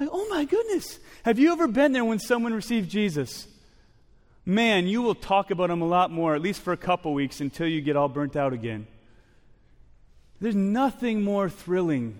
Like, 0.00 0.08
oh 0.10 0.26
my 0.30 0.46
goodness. 0.46 0.98
Have 1.22 1.38
you 1.38 1.52
ever 1.52 1.68
been 1.68 1.92
there 1.92 2.06
when 2.06 2.18
someone 2.18 2.54
received 2.54 2.90
Jesus? 2.90 3.46
Man, 4.46 4.86
you 4.86 5.02
will 5.02 5.14
talk 5.14 5.50
about 5.50 5.68
him 5.68 5.82
a 5.82 5.86
lot 5.86 6.10
more, 6.10 6.34
at 6.34 6.40
least 6.40 6.62
for 6.62 6.72
a 6.72 6.78
couple 6.78 7.12
weeks, 7.12 7.42
until 7.42 7.66
you 7.66 7.82
get 7.82 7.94
all 7.94 8.08
burnt 8.08 8.36
out 8.36 8.54
again. 8.54 8.86
There's 10.40 10.56
nothing 10.56 11.20
more 11.20 11.50
thrilling 11.50 12.18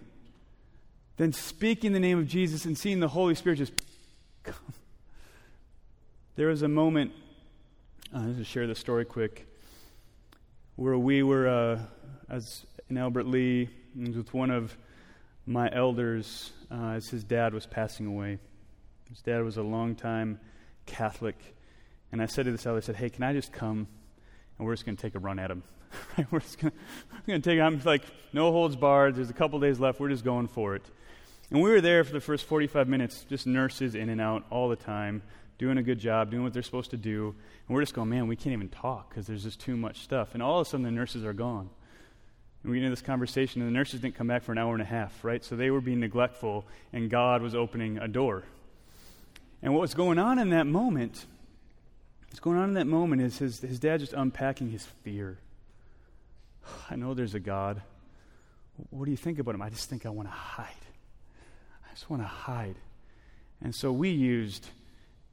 than 1.17 1.33
speaking 1.33 1.95
the 1.95 1.99
name 1.99 2.19
of 2.19 2.29
Jesus 2.29 2.67
and 2.67 2.77
seeing 2.77 3.01
the 3.01 3.09
Holy 3.09 3.35
Spirit 3.35 3.57
just 3.57 3.73
come. 4.43 4.75
There 6.37 6.49
was 6.49 6.61
a 6.61 6.69
moment, 6.69 7.13
I'll 8.15 8.35
just 8.35 8.51
share 8.51 8.67
the 8.67 8.75
story 8.75 9.07
quick, 9.07 9.47
where 10.83 10.99
we 10.99 11.23
were, 11.23 11.47
uh, 11.47 11.79
as 12.29 12.67
in 12.91 12.99
Albert 12.99 13.29
Lea, 13.29 13.69
with 13.95 14.35
one 14.35 14.51
of 14.51 14.77
my 15.47 15.71
elders 15.73 16.51
uh, 16.73 16.95
as 16.95 17.09
his 17.09 17.23
dad 17.23 17.55
was 17.55 17.67
passing 17.67 18.05
away. 18.05 18.37
His 19.09 19.21
dad 19.21 19.45
was 19.45 19.59
a 19.59 19.63
longtime 19.63 20.41
Catholic. 20.85 21.37
And 22.11 22.21
I 22.21 22.27
said 22.27 22.47
to 22.47 22.51
this 22.51 22.67
elder, 22.67 22.79
I 22.79 22.81
said, 22.81 22.97
hey, 22.97 23.11
can 23.11 23.23
I 23.23 23.33
just 23.33 23.53
come 23.53 23.87
and 24.59 24.67
we're 24.67 24.73
just 24.73 24.85
going 24.85 24.97
to 24.97 25.03
take 25.03 25.15
a 25.15 25.21
run 25.21 25.39
at 25.39 25.53
him? 25.53 25.63
right? 26.19 26.27
We're 26.33 26.41
just 26.41 26.59
going 26.59 26.73
to 27.29 27.39
take 27.39 27.61
I'm 27.61 27.81
like, 27.85 28.03
no 28.33 28.51
holds 28.51 28.75
barred. 28.75 29.15
There's 29.15 29.31
a 29.31 29.35
couple 29.35 29.61
days 29.61 29.79
left. 29.79 30.01
We're 30.01 30.09
just 30.09 30.25
going 30.25 30.49
for 30.49 30.75
it. 30.75 30.83
And 31.53 31.63
we 31.63 31.71
were 31.71 31.81
there 31.81 32.03
for 32.03 32.13
the 32.13 32.21
first 32.21 32.47
45 32.47 32.89
minutes, 32.89 33.25
just 33.29 33.47
nurses 33.47 33.95
in 33.95 34.09
and 34.09 34.21
out 34.21 34.47
all 34.51 34.69
the 34.69 34.77
time, 34.77 35.23
doing 35.63 35.79
a 35.79 35.83
good 35.83 36.01
job, 36.01 36.29
doing 36.29 36.43
what 36.43 36.53
they're 36.53 36.61
supposed 36.61 36.91
to 36.91 36.97
do. 36.97 37.33
And 37.69 37.75
we're 37.75 37.83
just 37.83 37.95
going, 37.95 38.09
man, 38.09 38.27
we 38.27 38.35
can't 38.35 38.53
even 38.53 38.69
talk 38.69 39.09
because 39.09 39.29
there's 39.29 39.45
just 39.45 39.61
too 39.61 39.77
much 39.77 40.01
stuff. 40.01 40.35
And 40.35 40.43
all 40.43 40.59
of 40.59 40.67
a 40.67 40.69
sudden, 40.69 40.83
the 40.83 40.91
nurses 40.91 41.25
are 41.25 41.33
gone. 41.33 41.71
And 42.63 42.73
we 42.73 42.79
get 42.79 42.85
into 42.85 42.91
this 42.91 43.01
conversation, 43.01 43.63
and 43.63 43.71
the 43.71 43.73
nurses 43.73 44.01
didn't 44.01 44.17
come 44.17 44.27
back 44.27 44.43
for 44.43 44.51
an 44.51 44.59
hour 44.59 44.73
and 44.73 44.83
a 44.83 44.87
half, 44.87 45.23
right? 45.23 45.45
So 45.45 45.55
they 45.55 45.71
were 45.71 45.81
being 45.81 46.01
neglectful, 46.01 46.67
and 46.93 47.09
God 47.09 47.43
was 47.43 47.55
opening 47.55 47.99
a 47.99 48.09
door. 48.09 48.43
And 49.63 49.73
what 49.73 49.83
was 49.83 49.95
going 49.95 50.19
on 50.19 50.41
in 50.41 50.51
that 50.51 50.67
moment, 50.67 51.27
what's 52.27 52.41
going 52.41 52.59
on 52.59 52.71
in 52.71 52.75
that 52.75 52.89
moment 52.89 53.23
is 53.23 53.39
his, 53.39 53.61
his 53.61 53.79
dad 53.79 54.01
just 54.01 54.15
unpacking 54.15 54.71
his 54.71 54.85
fear. 55.05 55.39
I 56.91 56.97
know 56.97 57.15
there's 57.15 57.37
a 57.37 57.41
God. 57.41 57.83
What 58.91 59.05
do 59.05 59.13
you 59.13 59.17
think 59.17 59.39
about 59.39 59.55
him? 59.55 59.63
I 59.63 59.71
just 59.71 59.89
think 59.89 60.07
I 60.07 60.09
want 60.09 60.27
to 60.27 60.35
hide. 60.35 60.67
I 61.89 61.95
just 61.95 62.11
want 62.11 62.23
to 62.23 62.27
hide. 62.29 62.75
And 63.63 63.73
so 63.73 63.93
we 63.93 64.11
used 64.11 64.67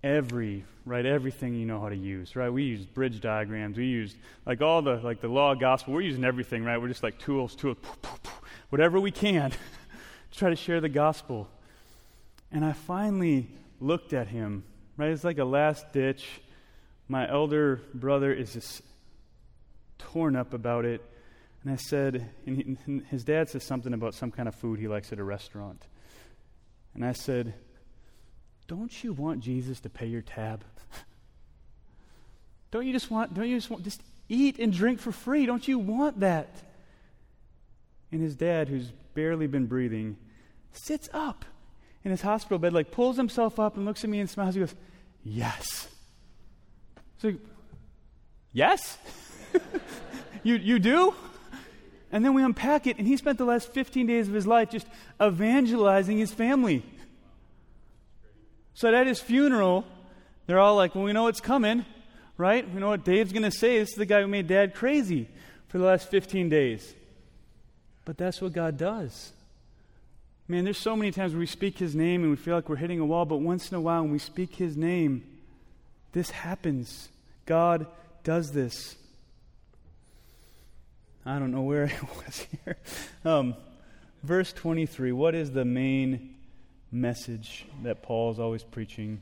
every 0.04 0.66
right 0.86 1.06
everything 1.06 1.54
you 1.54 1.66
know 1.66 1.80
how 1.80 1.90
to 1.90 1.96
use 1.96 2.36
right? 2.36 2.50
We 2.50 2.64
use 2.64 2.86
bridge 2.86 3.20
diagrams. 3.20 3.78
We 3.78 3.86
use 3.86 4.16
like 4.46 4.62
all 4.62 4.82
the 4.82 4.96
like 4.96 5.22
the 5.22 5.28
law 5.28 5.56
gospel. 5.56 5.94
We're 5.94 6.02
using 6.02 6.24
everything 6.24 6.64
right? 6.64 6.80
We're 6.80 6.88
just 6.88 7.04
like 7.04 7.20
tools 7.20 7.56
tools 7.56 7.78
whatever 8.70 9.00
we 9.00 9.12
can 9.12 9.52
to 10.32 10.38
try 10.38 10.50
to 10.50 10.56
share 10.56 10.82
the 10.82 10.90
gospel. 10.90 11.48
And 12.52 12.66
i 12.66 12.74
finally 12.74 13.48
looked 13.80 14.14
at 14.14 14.28
him 14.28 14.64
right? 15.00 15.12
It's 15.12 15.24
like 15.24 15.38
a 15.38 15.46
last 15.46 15.94
ditch. 15.94 16.42
My 17.08 17.28
elder 17.28 17.82
brother 17.94 18.34
is 18.34 18.54
just 18.54 18.82
torn 19.98 20.36
up 20.36 20.54
about 20.54 20.84
it. 20.84 21.02
And 21.64 21.72
I 21.72 21.78
said, 21.78 22.30
and, 22.46 22.58
he, 22.58 22.78
and 22.86 23.06
his 23.08 23.24
dad 23.24 23.50
says 23.50 23.64
something 23.64 23.94
about 23.94 24.14
some 24.14 24.30
kind 24.30 24.50
of 24.50 24.56
food 24.56 24.78
he 24.78 24.90
likes 24.90 25.14
at 25.14 25.20
a 25.20 25.24
restaurant. 25.24 25.88
And 26.94 27.06
I 27.06 27.14
said, 27.14 27.54
Don't 28.70 29.04
you 29.04 29.14
want 29.14 29.40
Jesus 29.40 29.80
to 29.80 29.90
pay 29.90 30.06
your 30.06 30.22
tab? 30.22 30.64
don't 32.72 32.86
you 32.86 32.94
just 32.94 33.10
want, 33.10 33.34
don't 33.34 33.50
you 33.50 33.58
just 33.58 33.72
want, 33.72 33.84
just 33.84 34.04
eat 34.30 34.60
and 34.60 34.72
drink 34.72 35.00
for 35.00 35.12
free? 35.12 35.48
Don't 35.48 35.68
you 35.68 35.80
want 35.80 36.20
that? 36.20 36.48
And 38.12 38.22
his 38.22 38.36
dad, 38.36 38.70
who's 38.70 38.92
barely 39.16 39.48
been 39.48 39.66
breathing, 39.66 40.18
sits 40.72 41.10
up 41.14 41.46
in 42.04 42.12
his 42.12 42.22
hospital 42.22 42.60
bed, 42.60 42.72
like 42.72 42.92
pulls 42.92 43.18
himself 43.18 43.60
up 43.60 43.76
and 43.76 43.88
looks 43.88 44.04
at 44.04 44.10
me 44.12 44.20
and 44.20 44.30
smiles. 44.30 44.54
He 44.54 44.60
goes, 44.62 44.76
Yes. 45.24 45.88
So, 47.18 47.34
yes? 48.54 49.00
you, 50.44 50.56
you 50.58 50.78
do? 50.78 51.16
And 52.12 52.24
then 52.24 52.36
we 52.36 52.44
unpack 52.44 52.86
it, 52.86 53.00
and 53.00 53.08
he 53.08 53.18
spent 53.18 53.40
the 53.40 53.46
last 53.46 53.74
15 53.74 54.06
days 54.06 54.28
of 54.28 54.36
his 54.36 54.46
life 54.46 54.70
just 54.70 54.86
evangelizing 55.20 56.20
his 56.20 56.32
family. 56.32 56.84
So 58.80 58.96
at 58.96 59.08
his 59.08 59.20
funeral, 59.20 59.84
they're 60.48 60.58
all 60.58 60.78
like, 60.78 60.96
Well, 60.96 61.04
we 61.04 61.12
know 61.12 61.28
it's 61.28 61.42
coming, 61.42 61.84
right? 62.38 62.66
We 62.74 62.80
know 62.80 62.88
what 62.88 63.04
Dave's 63.04 63.34
going 63.34 63.44
to 63.44 63.52
say. 63.52 63.78
This 63.78 63.90
is 63.90 63.96
the 63.96 64.06
guy 64.06 64.22
who 64.22 64.28
made 64.30 64.48
dad 64.48 64.74
crazy 64.74 65.28
for 65.68 65.80
the 65.80 65.84
last 65.84 66.10
15 66.10 66.48
days. 66.48 66.94
But 68.06 68.18
that's 68.18 68.40
what 68.40 68.54
God 68.54 68.78
does. 68.78 69.34
Man, 70.48 70.64
there's 70.64 70.78
so 70.78 70.96
many 70.96 71.12
times 71.12 71.36
we 71.36 71.46
speak 71.46 71.78
his 71.78 71.94
name 71.94 72.22
and 72.22 72.30
we 72.32 72.38
feel 72.38 72.56
like 72.56 72.70
we're 72.70 72.78
hitting 72.78 73.02
a 73.02 73.06
wall, 73.06 73.26
but 73.26 73.42
once 73.42 73.70
in 73.70 73.76
a 73.76 73.82
while 73.82 74.04
when 74.04 74.14
we 74.14 74.18
speak 74.18 74.56
his 74.56 74.78
name, 74.78 75.26
this 76.14 76.30
happens. 76.30 77.10
God 77.46 77.86
does 78.24 78.54
this. 78.54 78.96
I 81.26 81.38
don't 81.38 81.52
know 81.52 81.64
where 81.64 81.88
I 82.02 82.24
was 82.26 82.48
here. 82.64 82.78
Um, 83.26 83.56
verse 84.24 84.54
23 84.54 85.12
what 85.12 85.36
is 85.36 85.52
the 85.52 85.66
main 85.66 86.39
message 86.92 87.66
that 87.84 88.02
Paul 88.02 88.32
is 88.32 88.40
always 88.40 88.64
preaching? 88.64 89.22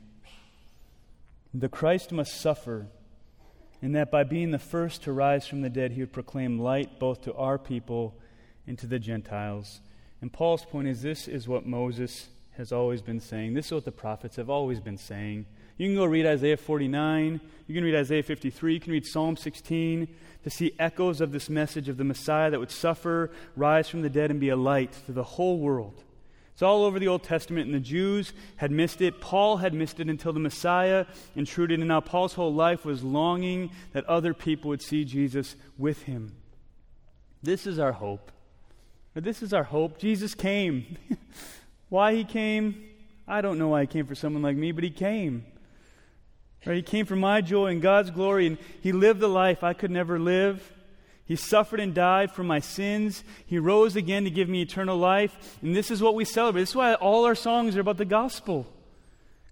The 1.54 1.68
Christ 1.68 2.12
must 2.12 2.40
suffer, 2.40 2.86
and 3.80 3.94
that 3.94 4.10
by 4.10 4.24
being 4.24 4.50
the 4.50 4.58
first 4.58 5.02
to 5.04 5.12
rise 5.12 5.46
from 5.46 5.62
the 5.62 5.70
dead, 5.70 5.92
he 5.92 6.00
would 6.00 6.12
proclaim 6.12 6.58
light 6.58 6.98
both 6.98 7.22
to 7.22 7.34
our 7.34 7.58
people 7.58 8.14
and 8.66 8.78
to 8.78 8.86
the 8.86 8.98
Gentiles. 8.98 9.80
And 10.20 10.32
Paul's 10.32 10.64
point 10.64 10.88
is 10.88 11.02
this 11.02 11.28
is 11.28 11.48
what 11.48 11.66
Moses 11.66 12.28
has 12.56 12.72
always 12.72 13.00
been 13.00 13.20
saying. 13.20 13.54
This 13.54 13.66
is 13.66 13.72
what 13.72 13.84
the 13.84 13.92
prophets 13.92 14.36
have 14.36 14.50
always 14.50 14.80
been 14.80 14.98
saying. 14.98 15.46
You 15.78 15.86
can 15.86 15.94
go 15.94 16.04
read 16.04 16.26
Isaiah 16.26 16.56
49. 16.56 17.40
You 17.68 17.74
can 17.74 17.84
read 17.84 17.94
Isaiah 17.94 18.24
53. 18.24 18.74
You 18.74 18.80
can 18.80 18.92
read 18.92 19.06
Psalm 19.06 19.36
16 19.36 20.08
to 20.42 20.50
see 20.50 20.72
echoes 20.78 21.20
of 21.20 21.30
this 21.30 21.48
message 21.48 21.88
of 21.88 21.96
the 21.96 22.04
Messiah 22.04 22.50
that 22.50 22.58
would 22.58 22.72
suffer, 22.72 23.30
rise 23.54 23.88
from 23.88 24.02
the 24.02 24.10
dead, 24.10 24.32
and 24.32 24.40
be 24.40 24.48
a 24.48 24.56
light 24.56 24.92
to 25.06 25.12
the 25.12 25.22
whole 25.22 25.58
world. 25.58 26.02
It's 26.58 26.62
all 26.64 26.82
over 26.82 26.98
the 26.98 27.06
Old 27.06 27.22
Testament, 27.22 27.66
and 27.66 27.74
the 27.76 27.78
Jews 27.78 28.32
had 28.56 28.72
missed 28.72 29.00
it. 29.00 29.20
Paul 29.20 29.58
had 29.58 29.72
missed 29.72 30.00
it 30.00 30.08
until 30.08 30.32
the 30.32 30.40
Messiah 30.40 31.06
intruded, 31.36 31.78
and 31.78 31.86
now 31.86 32.00
Paul's 32.00 32.32
whole 32.32 32.52
life 32.52 32.84
was 32.84 33.04
longing 33.04 33.70
that 33.92 34.04
other 34.06 34.34
people 34.34 34.70
would 34.70 34.82
see 34.82 35.04
Jesus 35.04 35.54
with 35.78 36.02
him. 36.02 36.34
This 37.44 37.64
is 37.64 37.78
our 37.78 37.92
hope. 37.92 38.32
This 39.14 39.40
is 39.40 39.52
our 39.52 39.62
hope. 39.62 39.98
Jesus 39.98 40.34
came. 40.34 40.96
why 41.90 42.16
he 42.16 42.24
came, 42.24 42.88
I 43.28 43.40
don't 43.40 43.60
know 43.60 43.68
why 43.68 43.82
he 43.82 43.86
came 43.86 44.06
for 44.06 44.16
someone 44.16 44.42
like 44.42 44.56
me, 44.56 44.72
but 44.72 44.82
he 44.82 44.90
came. 44.90 45.44
Right? 46.66 46.74
He 46.74 46.82
came 46.82 47.06
for 47.06 47.14
my 47.14 47.40
joy 47.40 47.66
and 47.66 47.80
God's 47.80 48.10
glory, 48.10 48.48
and 48.48 48.58
He 48.80 48.90
lived 48.90 49.20
the 49.20 49.28
life 49.28 49.62
I 49.62 49.74
could 49.74 49.92
never 49.92 50.18
live. 50.18 50.72
He 51.28 51.36
suffered 51.36 51.78
and 51.78 51.94
died 51.94 52.32
for 52.32 52.42
my 52.42 52.58
sins. 52.58 53.22
He 53.44 53.58
rose 53.58 53.96
again 53.96 54.24
to 54.24 54.30
give 54.30 54.48
me 54.48 54.62
eternal 54.62 54.96
life. 54.96 55.58
And 55.60 55.76
this 55.76 55.90
is 55.90 56.02
what 56.02 56.14
we 56.14 56.24
celebrate. 56.24 56.62
This 56.62 56.70
is 56.70 56.76
why 56.76 56.94
all 56.94 57.26
our 57.26 57.34
songs 57.34 57.76
are 57.76 57.80
about 57.80 57.98
the 57.98 58.06
gospel. 58.06 58.66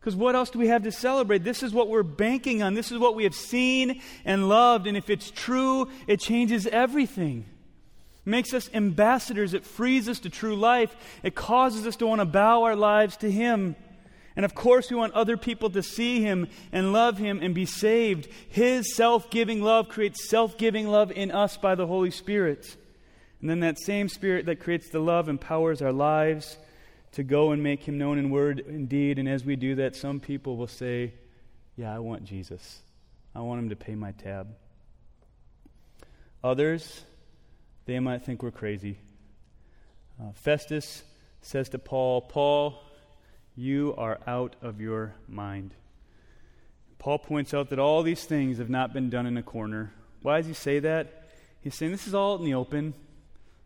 Because 0.00 0.16
what 0.16 0.34
else 0.34 0.48
do 0.48 0.58
we 0.58 0.68
have 0.68 0.84
to 0.84 0.92
celebrate? 0.92 1.44
This 1.44 1.62
is 1.62 1.74
what 1.74 1.88
we're 1.88 2.02
banking 2.02 2.62
on. 2.62 2.72
This 2.72 2.90
is 2.90 2.98
what 2.98 3.14
we 3.14 3.24
have 3.24 3.34
seen 3.34 4.00
and 4.24 4.48
loved. 4.48 4.86
And 4.86 4.96
if 4.96 5.10
it's 5.10 5.30
true, 5.30 5.90
it 6.06 6.18
changes 6.18 6.66
everything. 6.66 7.44
It 8.24 8.30
makes 8.30 8.54
us 8.54 8.70
ambassadors. 8.72 9.52
It 9.52 9.66
frees 9.66 10.08
us 10.08 10.18
to 10.20 10.30
true 10.30 10.56
life. 10.56 10.96
It 11.22 11.34
causes 11.34 11.86
us 11.86 11.96
to 11.96 12.06
want 12.06 12.22
to 12.22 12.24
bow 12.24 12.62
our 12.62 12.76
lives 12.76 13.18
to 13.18 13.30
Him. 13.30 13.76
And 14.36 14.44
of 14.44 14.54
course, 14.54 14.90
we 14.90 14.96
want 14.96 15.14
other 15.14 15.38
people 15.38 15.70
to 15.70 15.82
see 15.82 16.20
him 16.20 16.48
and 16.70 16.92
love 16.92 17.16
him 17.16 17.40
and 17.42 17.54
be 17.54 17.64
saved. 17.64 18.28
His 18.50 18.94
self 18.94 19.30
giving 19.30 19.62
love 19.62 19.88
creates 19.88 20.28
self 20.28 20.58
giving 20.58 20.86
love 20.88 21.10
in 21.10 21.30
us 21.30 21.56
by 21.56 21.74
the 21.74 21.86
Holy 21.86 22.10
Spirit. 22.10 22.76
And 23.40 23.48
then 23.48 23.60
that 23.60 23.78
same 23.78 24.08
Spirit 24.08 24.46
that 24.46 24.60
creates 24.60 24.90
the 24.90 24.98
love 24.98 25.28
empowers 25.28 25.80
our 25.80 25.92
lives 25.92 26.58
to 27.12 27.22
go 27.22 27.52
and 27.52 27.62
make 27.62 27.82
Him 27.82 27.96
known 27.96 28.18
in 28.18 28.28
word 28.28 28.60
and 28.60 28.88
deed. 28.88 29.18
And 29.18 29.26
as 29.26 29.42
we 29.42 29.56
do 29.56 29.76
that, 29.76 29.96
some 29.96 30.20
people 30.20 30.56
will 30.58 30.66
say, 30.66 31.14
Yeah, 31.76 31.94
I 31.94 31.98
want 32.00 32.24
Jesus. 32.24 32.80
I 33.34 33.40
want 33.40 33.60
Him 33.60 33.68
to 33.70 33.76
pay 33.76 33.94
my 33.94 34.12
tab. 34.12 34.54
Others, 36.44 37.04
they 37.86 37.98
might 38.00 38.22
think 38.22 38.42
we're 38.42 38.50
crazy. 38.50 38.98
Uh, 40.20 40.32
Festus 40.34 41.02
says 41.40 41.70
to 41.70 41.78
Paul, 41.78 42.20
Paul, 42.20 42.82
you 43.56 43.94
are 43.96 44.20
out 44.26 44.54
of 44.60 44.80
your 44.80 45.14
mind. 45.26 45.74
Paul 46.98 47.18
points 47.18 47.54
out 47.54 47.70
that 47.70 47.78
all 47.78 48.02
these 48.02 48.24
things 48.24 48.58
have 48.58 48.70
not 48.70 48.92
been 48.92 49.10
done 49.10 49.26
in 49.26 49.36
a 49.36 49.42
corner. 49.42 49.92
Why 50.22 50.38
does 50.38 50.46
he 50.46 50.52
say 50.52 50.78
that? 50.80 51.28
He's 51.60 51.74
saying 51.74 51.92
this 51.92 52.06
is 52.06 52.14
all 52.14 52.36
in 52.36 52.44
the 52.44 52.54
open. 52.54 52.94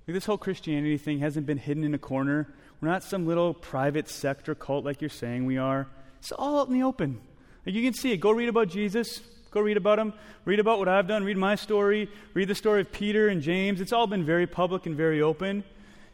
Like 0.06 0.14
this 0.14 0.26
whole 0.26 0.38
Christianity 0.38 0.96
thing 0.96 1.18
hasn't 1.18 1.46
been 1.46 1.58
hidden 1.58 1.84
in 1.84 1.94
a 1.94 1.98
corner. 1.98 2.52
We're 2.80 2.88
not 2.88 3.02
some 3.02 3.26
little 3.26 3.52
private 3.52 4.08
sect 4.08 4.48
or 4.48 4.54
cult 4.54 4.84
like 4.84 5.00
you're 5.00 5.10
saying 5.10 5.44
we 5.44 5.58
are. 5.58 5.86
It's 6.18 6.32
all 6.32 6.60
out 6.60 6.68
in 6.68 6.74
the 6.74 6.82
open. 6.82 7.20
Like 7.66 7.74
you 7.74 7.82
can 7.82 7.94
see 7.94 8.12
it. 8.12 8.18
Go 8.18 8.30
read 8.30 8.48
about 8.48 8.68
Jesus. 8.68 9.20
Go 9.50 9.60
read 9.60 9.76
about 9.76 9.98
him. 9.98 10.12
Read 10.44 10.60
about 10.60 10.78
what 10.78 10.88
I've 10.88 11.08
done. 11.08 11.24
Read 11.24 11.36
my 11.36 11.56
story. 11.56 12.08
Read 12.34 12.48
the 12.48 12.54
story 12.54 12.80
of 12.80 12.92
Peter 12.92 13.28
and 13.28 13.42
James. 13.42 13.80
It's 13.80 13.92
all 13.92 14.06
been 14.06 14.24
very 14.24 14.46
public 14.46 14.86
and 14.86 14.96
very 14.96 15.20
open. 15.20 15.64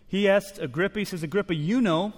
He 0.08 0.28
asks 0.28 0.58
Agrippa, 0.58 1.00
he 1.00 1.04
says, 1.04 1.22
Agrippa, 1.22 1.54
you 1.54 1.80
know. 1.80 2.12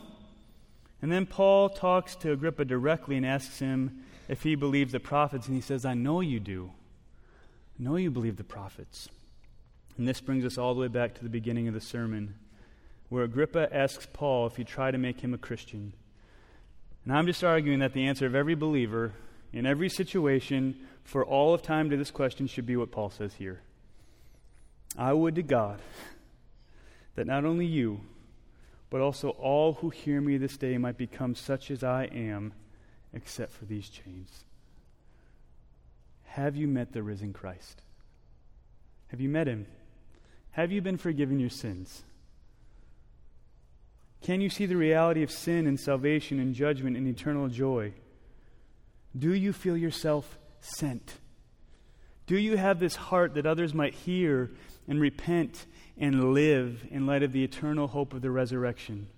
And 1.01 1.13
then 1.13 1.27
Paul 1.27 1.69
talks 1.69 2.17
to 2.17 2.33
Agrippa 2.33 2.65
directly 2.65 3.17
and 3.17 3.25
asks 3.25 3.61
him 3.61 4.05
if 4.29 4.43
he 4.43 4.55
believes 4.55 4.93
the 4.93 5.01
prophets. 5.01 5.47
And 5.47 5.55
he 5.55 5.63
says, 5.63 5.85
I 5.85 5.95
know 5.95 6.21
you 6.21 6.41
do. 6.41 6.73
I 7.79 7.85
know 7.85 7.97
you 7.97 8.11
believe 8.11 8.37
the 8.37 8.45
prophets. 8.45 9.09
And 9.97 10.07
this 10.07 10.21
brings 10.21 10.45
us 10.45 10.59
all 10.59 10.75
the 10.75 10.81
way 10.81 10.89
back 10.89 11.15
to 11.15 11.23
the 11.23 11.29
beginning 11.29 11.69
of 11.69 11.75
the 11.75 11.81
sermon, 11.81 12.35
where 13.09 13.25
Agrippa 13.25 13.75
asks 13.75 14.07
Paul 14.13 14.47
if 14.47 14.57
he 14.57 14.65
try 14.65 14.91
to 14.91 14.99
make 14.99 15.21
him 15.21 15.35
a 15.35 15.39
Christian. 15.39 15.93
And 17.05 17.17
I'm 17.17 17.27
just 17.27 17.45
arguing 17.45 17.79
that 17.79 17.93
the 17.93 18.07
answer 18.07 18.27
of 18.27 18.35
every 18.35 18.55
believer 18.55 19.13
in 19.53 19.67
every 19.67 19.89
situation 19.89 20.77
for 21.05 21.25
all 21.25 21.55
of 21.55 21.63
time 21.63 21.91
to 21.91 21.97
this 21.97 22.11
question 22.11 22.47
should 22.47 22.67
be 22.67 22.77
what 22.77 22.91
Paul 22.91 23.11
says 23.11 23.35
here. 23.35 23.63
I 24.97 25.13
would 25.13 25.35
to 25.37 25.43
God 25.43 25.81
that 27.15 27.27
not 27.27 27.45
only 27.45 27.67
you, 27.67 28.01
but 28.91 29.01
also 29.01 29.31
all 29.31 29.75
who 29.75 29.91
hear 29.91 30.21
me 30.21 30.37
this 30.39 30.57
day 30.57 30.79
might 30.79 30.97
become 30.97 31.35
such 31.35 31.71
as 31.71 31.85
I 31.85 32.05
am, 32.05 32.53
except 33.13 33.53
for 33.53 33.65
these 33.65 33.89
chains. 33.89 34.45
Have 36.25 36.57
you 36.57 36.67
met 36.69 36.93
the 36.93 37.03
risen 37.03 37.33
Christ? 37.33 37.83
Have 39.09 39.21
you 39.21 39.29
met 39.29 39.47
him? 39.47 39.67
Have 40.53 40.73
you 40.73 40.81
been 40.81 40.99
forgiven 40.99 41.39
your 41.39 41.51
sins? 41.51 42.05
Can 44.23 44.41
you 44.41 44.51
see 44.51 44.67
the 44.67 44.77
reality 44.77 45.23
of 45.23 45.31
sin 45.31 45.67
and 45.67 45.79
salvation 45.79 46.41
and 46.41 46.55
judgment 46.55 46.97
and 46.97 47.07
eternal 47.07 47.49
joy? 47.49 47.93
Do 49.17 49.33
you 49.33 49.53
feel 49.53 49.77
yourself 49.77 50.39
sent? 50.61 51.15
Do 52.27 52.37
you 52.37 52.57
have 52.57 52.79
this 52.79 52.97
heart 52.97 53.35
that 53.35 53.47
others 53.47 53.73
might 53.73 53.95
hear 53.95 54.51
and 54.87 55.01
repent 55.01 55.67
and 55.99 56.33
live 56.33 56.87
in 56.91 57.07
light 57.07 57.23
of 57.23 57.33
the 57.33 57.45
eternal 57.45 57.89
hope 57.89 58.15
of 58.15 58.23
the 58.23 58.31
resurrection? 58.31 59.09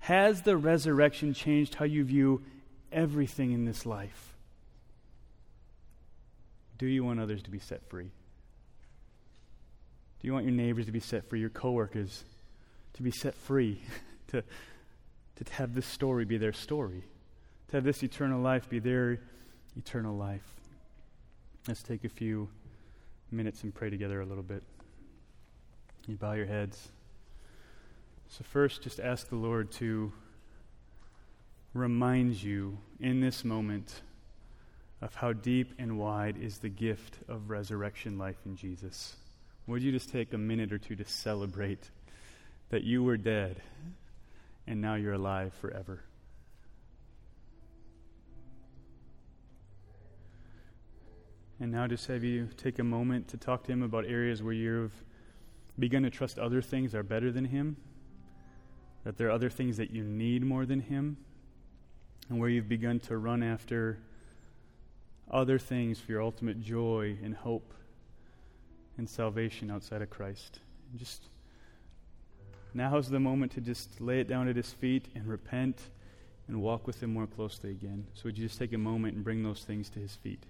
Has 0.00 0.42
the 0.42 0.56
resurrection 0.56 1.34
changed 1.34 1.76
how 1.76 1.84
you 1.84 2.04
view 2.04 2.42
everything 2.90 3.52
in 3.52 3.64
this 3.64 3.86
life? 3.86 4.34
Do 6.78 6.86
you 6.86 7.04
want 7.04 7.20
others 7.20 7.42
to 7.42 7.50
be 7.50 7.58
set 7.58 7.88
free? 7.88 8.10
Do 10.20 10.26
you 10.26 10.32
want 10.32 10.46
your 10.46 10.54
neighbors 10.54 10.86
to 10.86 10.92
be 10.92 11.00
set 11.00 11.28
free, 11.28 11.40
your 11.40 11.50
coworkers 11.50 12.24
to 12.94 13.02
be 13.02 13.10
set 13.10 13.34
free, 13.34 13.80
to, 14.28 14.42
to 14.42 15.52
have 15.52 15.74
this 15.74 15.86
story 15.86 16.24
be 16.24 16.38
their 16.38 16.52
story, 16.52 17.04
to 17.68 17.76
have 17.76 17.84
this 17.84 18.02
eternal 18.02 18.40
life 18.40 18.68
be 18.68 18.78
their 18.78 19.18
eternal 19.76 20.16
life? 20.16 20.44
Let's 21.68 21.82
take 21.82 22.04
a 22.04 22.08
few 22.08 22.48
minutes 23.30 23.62
and 23.62 23.74
pray 23.74 23.90
together 23.90 24.20
a 24.20 24.26
little 24.26 24.42
bit. 24.42 24.62
You 26.06 26.16
bow 26.16 26.32
your 26.32 26.46
heads. 26.46 26.88
So, 28.28 28.44
first, 28.44 28.82
just 28.82 29.00
ask 29.00 29.28
the 29.28 29.36
Lord 29.36 29.70
to 29.72 30.12
remind 31.74 32.42
you 32.42 32.78
in 32.98 33.20
this 33.20 33.44
moment 33.44 34.02
of 35.02 35.14
how 35.14 35.32
deep 35.32 35.74
and 35.78 35.98
wide 35.98 36.36
is 36.36 36.58
the 36.58 36.68
gift 36.68 37.18
of 37.28 37.50
resurrection 37.50 38.18
life 38.18 38.38
in 38.44 38.56
Jesus. 38.56 39.16
Would 39.66 39.82
you 39.82 39.92
just 39.92 40.10
take 40.10 40.32
a 40.32 40.38
minute 40.38 40.72
or 40.72 40.78
two 40.78 40.96
to 40.96 41.04
celebrate 41.04 41.90
that 42.70 42.82
you 42.82 43.02
were 43.02 43.16
dead 43.16 43.62
and 44.66 44.80
now 44.80 44.94
you're 44.94 45.14
alive 45.14 45.52
forever? 45.60 46.02
And 51.60 51.70
now 51.72 51.86
just 51.86 52.06
have 52.06 52.24
you 52.24 52.48
take 52.56 52.78
a 52.78 52.84
moment 52.84 53.28
to 53.28 53.36
talk 53.36 53.64
to 53.64 53.72
him 53.72 53.82
about 53.82 54.06
areas 54.06 54.42
where 54.42 54.54
you've 54.54 55.04
begun 55.80 56.02
to 56.02 56.10
trust 56.10 56.38
other 56.38 56.62
things 56.62 56.94
are 56.94 57.02
better 57.02 57.32
than 57.32 57.46
him, 57.46 57.76
that 59.04 59.16
there 59.16 59.28
are 59.28 59.32
other 59.32 59.50
things 59.50 59.78
that 59.78 59.90
you 59.90 60.04
need 60.04 60.44
more 60.44 60.66
than 60.66 60.80
him, 60.80 61.16
and 62.28 62.38
where 62.38 62.48
you've 62.48 62.68
begun 62.68 63.00
to 63.00 63.16
run 63.16 63.42
after 63.42 63.98
other 65.30 65.58
things 65.58 65.98
for 65.98 66.12
your 66.12 66.22
ultimate 66.22 66.60
joy 66.60 67.16
and 67.22 67.34
hope 67.34 67.72
and 68.98 69.08
salvation 69.08 69.70
outside 69.70 70.02
of 70.02 70.10
Christ. 70.10 70.60
Just 70.96 71.28
now's 72.74 73.08
the 73.08 73.20
moment 73.20 73.52
to 73.52 73.60
just 73.60 74.00
lay 74.00 74.20
it 74.20 74.28
down 74.28 74.48
at 74.48 74.56
his 74.56 74.72
feet 74.72 75.06
and 75.14 75.26
repent 75.26 75.80
and 76.48 76.60
walk 76.60 76.86
with 76.86 77.02
him 77.02 77.12
more 77.12 77.26
closely 77.26 77.70
again. 77.70 78.06
So 78.14 78.22
would 78.24 78.36
you 78.36 78.46
just 78.46 78.58
take 78.58 78.72
a 78.72 78.78
moment 78.78 79.14
and 79.14 79.24
bring 79.24 79.42
those 79.42 79.64
things 79.64 79.88
to 79.90 80.00
his 80.00 80.16
feet? 80.16 80.44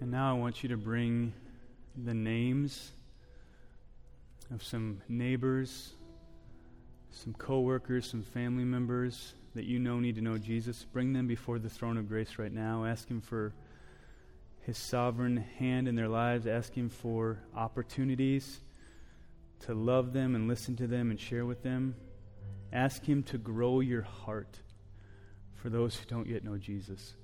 And 0.00 0.12
now 0.12 0.30
I 0.30 0.38
want 0.38 0.62
you 0.62 0.68
to 0.68 0.76
bring 0.76 1.32
the 1.96 2.14
names 2.14 2.92
of 4.54 4.62
some 4.62 5.02
neighbors, 5.08 5.92
some 7.10 7.34
coworkers, 7.34 8.08
some 8.08 8.22
family 8.22 8.64
members 8.64 9.34
that 9.56 9.64
you 9.64 9.80
know 9.80 9.98
need 9.98 10.14
to 10.14 10.20
know 10.20 10.38
Jesus. 10.38 10.84
Bring 10.92 11.12
them 11.12 11.26
before 11.26 11.58
the 11.58 11.68
throne 11.68 11.96
of 11.96 12.08
grace 12.08 12.38
right 12.38 12.52
now. 12.52 12.84
Ask 12.84 13.08
Him 13.08 13.20
for 13.20 13.52
His 14.60 14.78
sovereign 14.78 15.36
hand 15.36 15.88
in 15.88 15.96
their 15.96 16.08
lives. 16.08 16.46
Ask 16.46 16.74
Him 16.74 16.88
for 16.88 17.40
opportunities 17.56 18.60
to 19.66 19.74
love 19.74 20.12
them 20.12 20.36
and 20.36 20.46
listen 20.46 20.76
to 20.76 20.86
them 20.86 21.10
and 21.10 21.18
share 21.18 21.44
with 21.44 21.64
them. 21.64 21.96
Ask 22.72 23.04
Him 23.04 23.24
to 23.24 23.38
grow 23.38 23.80
your 23.80 24.02
heart 24.02 24.60
for 25.56 25.70
those 25.70 25.96
who 25.96 26.06
don't 26.06 26.28
yet 26.28 26.44
know 26.44 26.56
Jesus. 26.56 27.14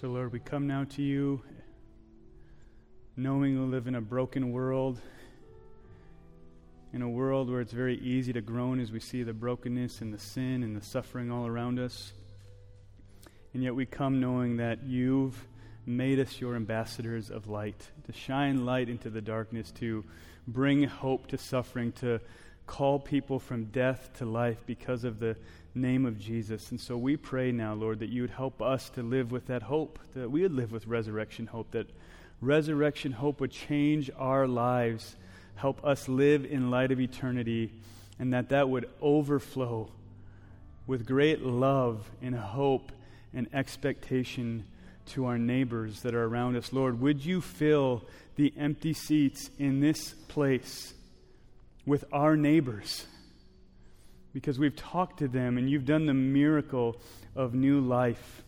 So, 0.00 0.08
Lord, 0.08 0.32
we 0.32 0.40
come 0.40 0.66
now 0.66 0.82
to 0.96 1.02
you 1.02 1.40
knowing 3.16 3.60
we 3.60 3.72
live 3.72 3.86
in 3.86 3.94
a 3.94 4.00
broken 4.00 4.50
world, 4.50 5.00
in 6.92 7.00
a 7.00 7.08
world 7.08 7.48
where 7.48 7.60
it's 7.60 7.72
very 7.72 7.96
easy 8.00 8.32
to 8.32 8.40
groan 8.40 8.80
as 8.80 8.90
we 8.90 8.98
see 8.98 9.22
the 9.22 9.32
brokenness 9.32 10.00
and 10.00 10.12
the 10.12 10.18
sin 10.18 10.64
and 10.64 10.76
the 10.76 10.84
suffering 10.84 11.30
all 11.30 11.46
around 11.46 11.78
us. 11.78 12.12
And 13.52 13.62
yet 13.62 13.76
we 13.76 13.86
come 13.86 14.18
knowing 14.18 14.56
that 14.56 14.82
you've 14.82 15.46
made 15.86 16.18
us 16.18 16.40
your 16.40 16.56
ambassadors 16.56 17.30
of 17.30 17.46
light, 17.46 17.88
to 18.06 18.12
shine 18.12 18.66
light 18.66 18.88
into 18.88 19.10
the 19.10 19.22
darkness, 19.22 19.70
to 19.76 20.04
bring 20.48 20.82
hope 20.82 21.28
to 21.28 21.38
suffering, 21.38 21.92
to 21.92 22.20
call 22.66 22.98
people 22.98 23.38
from 23.38 23.66
death 23.66 24.10
to 24.18 24.24
life 24.24 24.58
because 24.66 25.04
of 25.04 25.18
the 25.18 25.36
name 25.74 26.06
of 26.06 26.18
Jesus. 26.18 26.70
And 26.70 26.80
so 26.80 26.96
we 26.96 27.16
pray 27.16 27.52
now, 27.52 27.74
Lord, 27.74 27.98
that 27.98 28.08
you 28.08 28.22
would 28.22 28.30
help 28.30 28.62
us 28.62 28.90
to 28.90 29.02
live 29.02 29.32
with 29.32 29.46
that 29.46 29.62
hope, 29.62 29.98
that 30.14 30.30
we 30.30 30.42
would 30.42 30.54
live 30.54 30.72
with 30.72 30.86
resurrection 30.86 31.46
hope, 31.46 31.72
that 31.72 31.90
resurrection 32.40 33.12
hope 33.12 33.40
would 33.40 33.50
change 33.50 34.10
our 34.16 34.46
lives, 34.46 35.16
help 35.56 35.84
us 35.84 36.08
live 36.08 36.44
in 36.44 36.70
light 36.70 36.92
of 36.92 37.00
eternity, 37.00 37.72
and 38.18 38.32
that 38.32 38.50
that 38.50 38.68
would 38.68 38.88
overflow 39.00 39.90
with 40.86 41.06
great 41.06 41.42
love 41.42 42.08
and 42.22 42.34
hope 42.34 42.92
and 43.32 43.48
expectation 43.52 44.64
to 45.06 45.26
our 45.26 45.38
neighbors 45.38 46.00
that 46.02 46.14
are 46.14 46.24
around 46.24 46.56
us. 46.56 46.72
Lord, 46.72 47.00
would 47.00 47.24
you 47.24 47.40
fill 47.40 48.04
the 48.36 48.52
empty 48.56 48.94
seats 48.94 49.50
in 49.58 49.80
this 49.80 50.14
place 50.28 50.94
with 51.86 52.04
our 52.12 52.36
neighbors? 52.36 53.06
because 54.34 54.58
we've 54.58 54.76
talked 54.76 55.20
to 55.20 55.28
them 55.28 55.56
and 55.56 55.70
you've 55.70 55.86
done 55.86 56.04
the 56.04 56.12
miracle 56.12 56.96
of 57.34 57.54
new 57.54 57.80
life. 57.80 58.42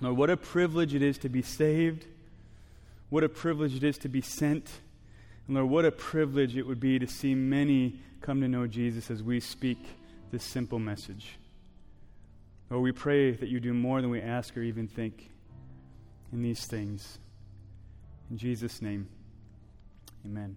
Lord, 0.00 0.16
what 0.16 0.30
a 0.30 0.36
privilege 0.36 0.94
it 0.94 1.02
is 1.02 1.18
to 1.18 1.28
be 1.28 1.42
saved. 1.42 2.06
What 3.10 3.22
a 3.22 3.28
privilege 3.28 3.76
it 3.76 3.84
is 3.84 3.98
to 3.98 4.08
be 4.08 4.22
sent. 4.22 4.68
And 5.46 5.56
Lord, 5.56 5.70
what 5.70 5.84
a 5.84 5.92
privilege 5.92 6.56
it 6.56 6.66
would 6.66 6.80
be 6.80 6.98
to 6.98 7.06
see 7.06 7.34
many 7.34 8.00
come 8.22 8.40
to 8.40 8.48
know 8.48 8.66
Jesus 8.66 9.10
as 9.10 9.22
we 9.22 9.38
speak 9.38 9.78
this 10.32 10.42
simple 10.42 10.78
message. 10.78 11.38
Lord, 12.70 12.82
we 12.82 12.92
pray 12.92 13.32
that 13.32 13.50
you 13.50 13.60
do 13.60 13.74
more 13.74 14.00
than 14.00 14.10
we 14.10 14.22
ask 14.22 14.56
or 14.56 14.62
even 14.62 14.88
think 14.88 15.30
in 16.32 16.42
these 16.42 16.64
things. 16.64 17.18
In 18.30 18.38
Jesus' 18.38 18.80
name, 18.80 19.06
amen. 20.24 20.56